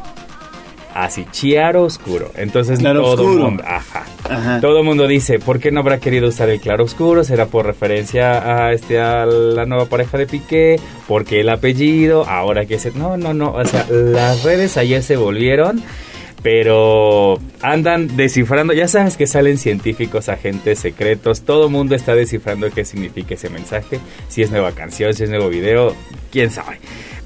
[0.94, 2.32] Así, chiaroscuro.
[2.36, 3.46] Entonces todo el Claroscuro.
[3.46, 4.06] mundo, ajá.
[4.30, 4.62] Ajá.
[4.62, 7.24] Todo el mundo dice, ¿por qué no habrá querido usar el claroscuro?
[7.24, 10.80] ¿Será por referencia a este a la nueva pareja de Piqué?
[11.08, 12.26] ¿Por qué el apellido?
[12.28, 15.84] Ahora que se no, no, no, o sea, las redes ayer se volvieron
[16.44, 22.70] pero andan descifrando, ya sabes que salen científicos, agentes secretos, todo el mundo está descifrando
[22.70, 25.96] qué significa ese mensaje, si es nueva canción, si es nuevo video,
[26.32, 26.80] quién sabe.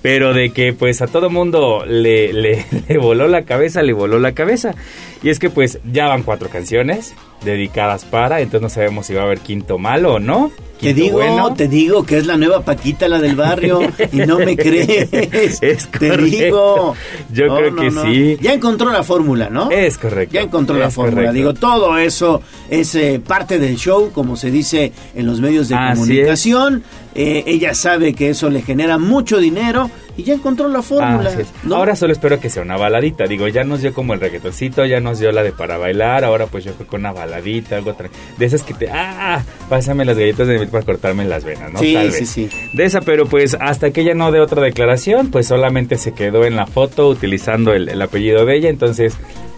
[0.08, 4.20] Pero de que pues a todo mundo le, le, le voló la cabeza, le voló
[4.20, 4.74] la cabeza.
[5.22, 7.14] Y es que pues ya van cuatro canciones
[7.44, 10.52] dedicadas para, entonces no sabemos si va a haber quinto malo o no.
[10.80, 11.54] Te digo, bueno.
[11.56, 13.80] te digo que es la nueva Paquita, la del barrio,
[14.12, 15.62] y no me crees.
[15.62, 16.96] Es te digo.
[17.34, 18.38] Yo creo que sí.
[18.42, 19.72] Ya encontró la fórmula, ¿no?
[19.72, 20.36] Es correcto.
[20.36, 21.16] Ya encontró la fórmula.
[21.16, 21.34] correcto.
[21.34, 25.76] Digo, todo eso es eh, parte del show, como se dice en los medios de
[25.76, 26.84] Así comunicación.
[27.18, 31.32] Eh, ella sabe que eso le genera mucho dinero y ya encontró la fórmula.
[31.74, 33.26] Ahora solo espero que sea una baladita.
[33.26, 36.24] Digo, ya nos dio como el reggaetoncito, ya nos dio la de para bailar.
[36.24, 38.90] Ahora pues yo creo que una baladita, algo tra- de esas que te.
[38.92, 39.44] ¡Ah!
[39.68, 41.80] Pásame las galletas de para cortarme las venas, ¿no?
[41.80, 42.50] Sí, Tal sí, sí.
[42.74, 46.46] De esa, pero pues hasta que ella no dé otra declaración, pues solamente se quedó
[46.46, 48.70] en la foto utilizando el, el apellido de ella.
[48.70, 49.16] Entonces.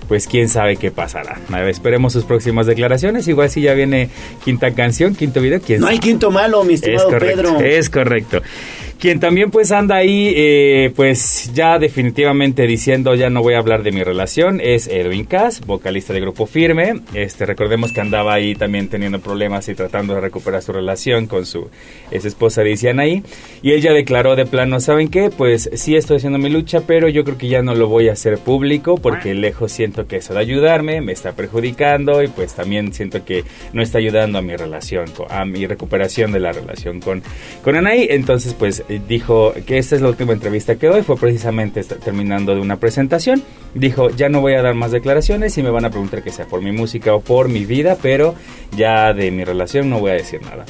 [0.10, 1.40] Pues quién sabe qué pasará.
[1.52, 3.28] A ver, esperemos sus próximas declaraciones.
[3.28, 4.10] Igual si ya viene
[4.44, 5.94] quinta canción, quinto video, quién No sabe.
[5.94, 7.60] hay quinto malo, mi Es estimado correcto, Pedro.
[7.62, 8.42] es correcto.
[9.00, 13.82] Quien también pues anda ahí, eh, pues ya definitivamente diciendo ya no voy a hablar
[13.82, 17.00] de mi relación, es Edwin Cass, vocalista de Grupo Firme.
[17.14, 21.46] Este, recordemos que andaba ahí también teniendo problemas y tratando de recuperar su relación con
[21.46, 21.70] su
[22.12, 23.24] ex esposa de ahí
[23.62, 25.30] Y él ya declaró de plano, ¿saben qué?
[25.30, 28.14] Pues sí estoy haciendo mi lucha, pero yo creo que ya no lo voy a
[28.14, 32.92] hacer público porque lejos siento que eso de ayudarme me está perjudicando y pues también
[32.92, 37.24] siento que no está ayudando a mi relación, a mi recuperación de la relación con,
[37.64, 38.06] con Anaí.
[38.10, 42.62] Entonces pues dijo que esta es la última entrevista que doy, fue precisamente terminando de
[42.62, 43.44] una presentación.
[43.76, 46.46] Dijo, ya no voy a dar más declaraciones y me van a preguntar que sea
[46.46, 48.34] por mi música o por mi vida, pero
[48.76, 50.66] ya de mi relación no voy a decir nada.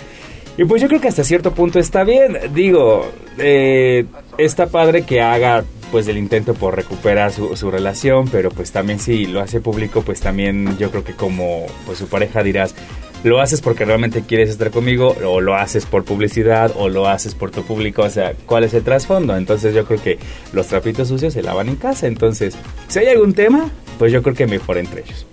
[0.57, 2.37] Y pues yo creo que hasta cierto punto está bien.
[2.53, 4.05] Digo, eh,
[4.37, 8.99] está padre que haga pues el intento por recuperar su, su relación, pero pues también
[8.99, 12.75] si lo hace público, pues también yo creo que como pues su pareja dirás,
[13.23, 17.35] lo haces porque realmente quieres estar conmigo, o lo haces por publicidad, o lo haces
[17.35, 19.35] por tu público, o sea, ¿cuál es el trasfondo?
[19.35, 20.17] Entonces yo creo que
[20.53, 22.55] los trapitos sucios se lavan en casa, entonces
[22.87, 25.25] si hay algún tema, pues yo creo que mejor entre ellos.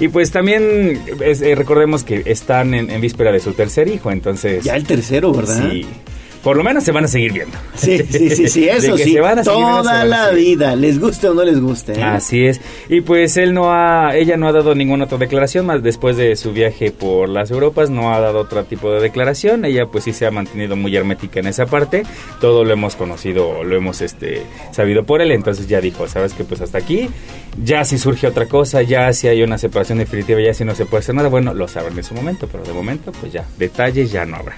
[0.00, 4.10] Y pues también es- eh, recordemos que están en, en víspera de su tercer hijo,
[4.10, 4.64] entonces...
[4.64, 5.70] Ya el tercero, ¿verdad?
[5.70, 5.86] Sí.
[6.44, 7.56] Por lo menos se van a seguir viendo.
[7.74, 9.16] Sí, sí, sí, sí, eso sí.
[9.42, 11.94] Toda la vida, les guste o no les guste.
[11.94, 12.02] ¿eh?
[12.02, 12.60] Así es.
[12.90, 16.36] Y pues él no ha, ella no ha dado ninguna otra declaración más después de
[16.36, 19.64] su viaje por las Europas, no ha dado otro tipo de declaración.
[19.64, 22.02] Ella pues sí se ha mantenido muy hermética en esa parte.
[22.42, 26.44] Todo lo hemos conocido, lo hemos este sabido por él, entonces ya dijo, sabes que
[26.44, 27.08] pues hasta aquí.
[27.64, 30.84] Ya si surge otra cosa, ya si hay una separación definitiva, ya si no se
[30.84, 34.12] puede hacer nada, bueno, lo sabrán en su momento, pero de momento pues ya detalles
[34.12, 34.56] ya no habrá.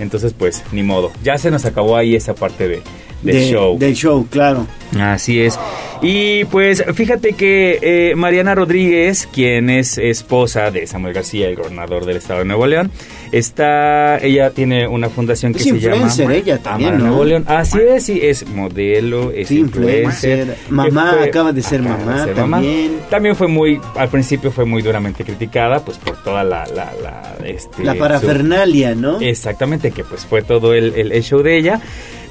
[0.00, 1.10] Entonces, pues, ni modo.
[1.22, 2.82] Ya se nos acabó ahí esa parte de,
[3.22, 3.78] del show.
[3.78, 4.66] Del show, claro.
[4.98, 5.58] Así es.
[6.00, 12.04] Y pues fíjate que eh, Mariana Rodríguez, quien es esposa de Samuel García, el gobernador
[12.04, 12.92] del estado de Nuevo León,
[13.32, 17.06] está, ella tiene una fundación que se llama ella también, ¿no?
[17.06, 17.44] Nuevo León.
[17.48, 20.56] Así es, sí, es modelo, es influencer.
[20.70, 23.00] Mamá, acaba de ser mamá también.
[23.10, 26.64] También fue muy, al principio fue muy duramente criticada, pues por toda la...
[26.68, 29.20] La, la, este, la parafernalia, ¿no?
[29.20, 31.80] Exactamente, que pues fue todo el, el show de ella.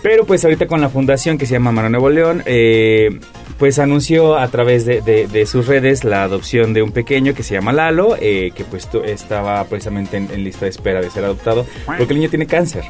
[0.07, 3.19] Pero pues ahorita con la fundación que se llama Mano Nuevo León, eh,
[3.59, 7.73] pues anunció a través de, sus redes la adopción de un pequeño que se llama
[7.73, 12.19] Lalo, eh, que pues estaba precisamente en, lista de espera de ser adoptado, porque el
[12.19, 12.85] niño tiene cáncer.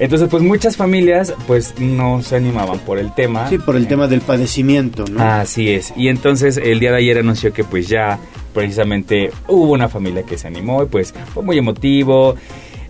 [0.00, 3.48] Entonces, pues muchas familias pues no se animaban por el tema.
[3.48, 5.22] Sí, por el tema del padecimiento, ¿no?
[5.22, 5.94] Así es.
[5.96, 8.18] Y entonces el día de ayer anunció que pues ya
[8.52, 12.34] precisamente hubo una familia que se animó y pues fue muy emotivo.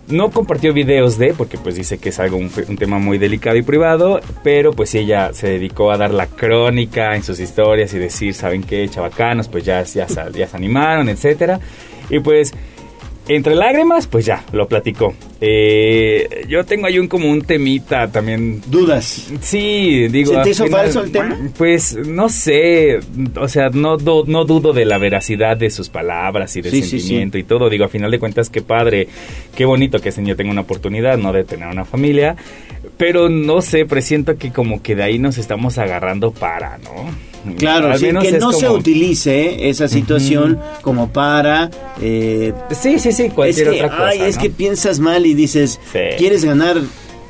[0.07, 3.61] No compartió videos de, porque pues dice que es algo un, tema muy delicado y
[3.61, 8.33] privado, pero pues ella se dedicó a dar la crónica en sus historias y decir,
[8.33, 8.87] ¿saben qué?
[8.89, 11.59] Chavacanos, pues ya, ya, ya se animaron, etcétera.
[12.09, 12.53] Y pues
[13.27, 15.13] entre lágrimas, pues ya, lo platicó.
[15.39, 18.61] Eh, yo tengo ahí un como un temita también.
[18.67, 19.31] ¿Dudas?
[19.41, 20.33] Sí, digo.
[20.33, 21.37] ¿Se te hizo falso el tema?
[21.57, 22.99] Pues no sé,
[23.35, 27.43] o sea, no, no dudo de la veracidad de sus palabras y del sentimiento y
[27.43, 27.69] todo.
[27.69, 29.07] Digo, a final de cuentas, qué padre,
[29.55, 31.31] qué bonito que ese niño tenga una oportunidad, ¿no?
[31.31, 32.35] De tener una familia.
[32.97, 37.32] Pero no sé, presiento que como que de ahí nos estamos agarrando para, ¿no?
[37.57, 41.69] Claro, que no se utilice esa situación como para...
[42.01, 44.09] Eh, sí, sí, sí, cualquier es que, otra cosa.
[44.09, 45.79] Ay, es que piensas mal y dices,
[46.17, 46.77] ¿quieres ganar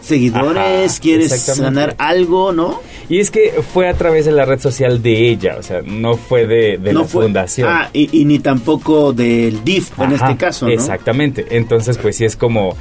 [0.01, 0.99] seguidores?
[0.99, 2.81] ¿Quieres ganar algo, no?
[3.09, 6.15] Y es que fue a través de la red social de ella, o sea, no
[6.15, 7.69] fue de, la fundación.
[7.69, 10.71] Ah, y, ni tampoco del DIF en este caso, ¿no?
[10.71, 11.45] Exactamente.
[11.51, 12.75] Entonces, pues sí es como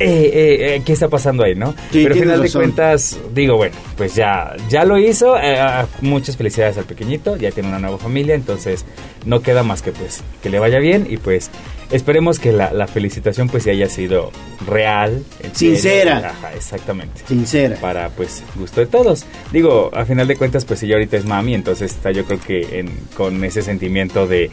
[0.00, 1.74] eh, eh, eh, ¿qué está pasando ahí, no?
[1.92, 5.36] Pero al final de cuentas, digo, bueno, pues ya, ya lo hizo.
[5.36, 8.84] Eh, ah, muchas felicidades al pequeñito, ya tiene una nueva familia, entonces
[9.24, 11.50] no queda más que pues que le vaya bien y pues
[11.90, 14.30] esperemos que la, felicitación pues haya sido
[14.66, 15.24] real.
[15.52, 16.18] Sincera.
[16.18, 17.22] Ajá, exactamente.
[17.26, 17.76] Sincera.
[17.80, 19.26] Para pues gusto de todos.
[19.52, 22.78] Digo, a final de cuentas pues ella ahorita es mami, entonces está yo creo que
[22.78, 24.50] en, con ese sentimiento de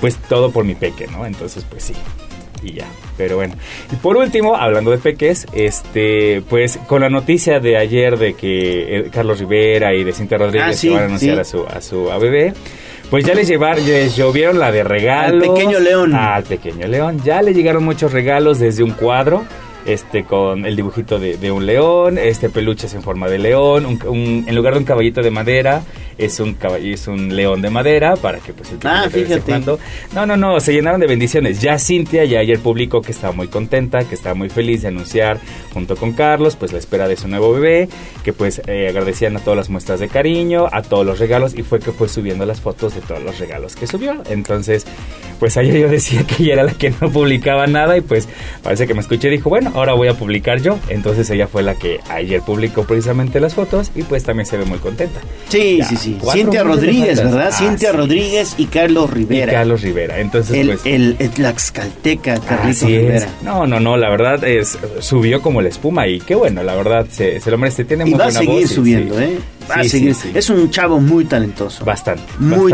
[0.00, 1.26] pues todo por mi peque, ¿no?
[1.26, 1.94] Entonces pues sí
[2.62, 2.86] y ya.
[3.16, 3.54] Pero bueno.
[3.92, 8.98] Y por último, hablando de peques, este, pues con la noticia de ayer de que
[8.98, 12.04] eh, Carlos Rivera y de Cintia Rodríguez ah, van a anunciar a su a su
[12.20, 12.52] bebé,
[13.10, 15.42] pues ya les llevar, les llovieron la de regalos.
[15.42, 16.14] Al pequeño león.
[16.14, 17.20] Al pequeño león.
[17.24, 19.44] Ya le llegaron muchos regalos desde un cuadro
[19.88, 24.54] este con el dibujito de, un león, este peluches en forma de león, un, en
[24.54, 25.82] lugar de un caballito de madera,
[26.18, 29.60] es un caballo, es un león de madera para que pues el ah, fíjate.
[30.12, 31.62] No, no, no, se llenaron de bendiciones.
[31.62, 35.38] Ya Cintia ya ayer publicó que estaba muy contenta, que estaba muy feliz de anunciar
[35.72, 37.88] junto con Carlos pues la espera de su nuevo bebé,
[38.24, 41.62] que pues eh, agradecían a todas las muestras de cariño, a todos los regalos y
[41.62, 44.22] fue que fue subiendo las fotos de todos los regalos que subió.
[44.28, 44.86] Entonces,
[45.38, 48.28] pues ayer yo decía que ella era la que no publicaba nada y pues
[48.62, 50.78] parece que me escuché y dijo, bueno, ahora voy a publicar yo.
[50.88, 54.64] Entonces ella fue la que ayer publicó precisamente las fotos y pues también se ve
[54.64, 55.20] muy contenta.
[55.48, 56.18] Sí, sí, sí.
[56.32, 57.52] Cintia Rodríguez, ¿verdad?
[57.52, 59.52] Cintia Rodríguez y Carlos Rivera.
[59.52, 60.20] Y Carlos Rivera.
[60.20, 60.80] Entonces, el, pues.
[60.84, 63.28] El, el Tlaxcalteca, Carlitos Rivera.
[63.42, 64.78] No, no, no, la verdad es.
[65.00, 67.84] Subió como la espuma y qué bueno, la verdad se, se lo merece.
[67.84, 69.38] Tiene muy y va a seguir subiendo, ¿eh?
[69.70, 70.16] Va a seguir.
[70.34, 71.84] Es un chavo muy talentoso.
[71.84, 72.22] Bastante.
[72.38, 72.72] Muy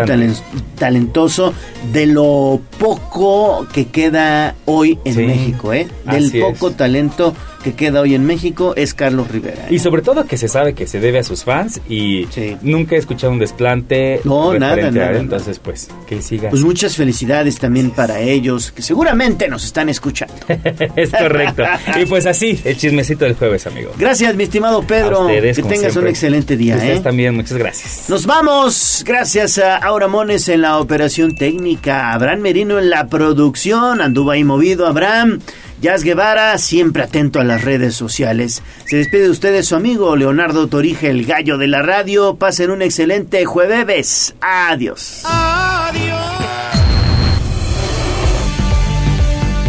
[0.76, 1.52] talentoso
[1.92, 5.89] de lo poco que queda hoy en México, ¿eh?
[6.05, 7.34] Del poco talento
[7.65, 9.67] que queda hoy en México es Carlos Rivera.
[9.70, 12.28] Y sobre todo que se sabe que se debe a sus fans y
[12.62, 14.20] nunca he escuchado un desplante.
[14.25, 16.51] No, nada, nada, Entonces, pues, que siga.
[16.51, 20.34] Pues muchas felicidades también para ellos, que seguramente nos están escuchando.
[20.97, 21.65] es correcto.
[22.01, 23.93] y pues así, el chismecito del jueves, amigo.
[23.99, 25.26] Gracias, mi estimado Pedro.
[25.26, 26.76] que tengas un excelente día.
[26.76, 27.02] Ustedes ¿eh?
[27.02, 28.10] también, muchas gracias.
[28.10, 29.02] Nos vamos.
[29.07, 34.02] Gracias a Aura Mones en la operación técnica, Abraham Merino en la producción.
[34.02, 35.41] Anduvo ahí movido, Abraham.
[35.84, 38.62] Jazz Guevara, siempre atento a las redes sociales.
[38.86, 42.36] Se despide de ustedes su amigo Leonardo Torije, el gallo de la radio.
[42.36, 44.34] Pasen un excelente jueves.
[44.40, 45.20] Adiós.
[45.24, 46.16] Adiós.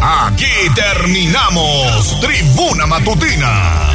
[0.01, 3.94] Aquí terminamos Tribuna Matutina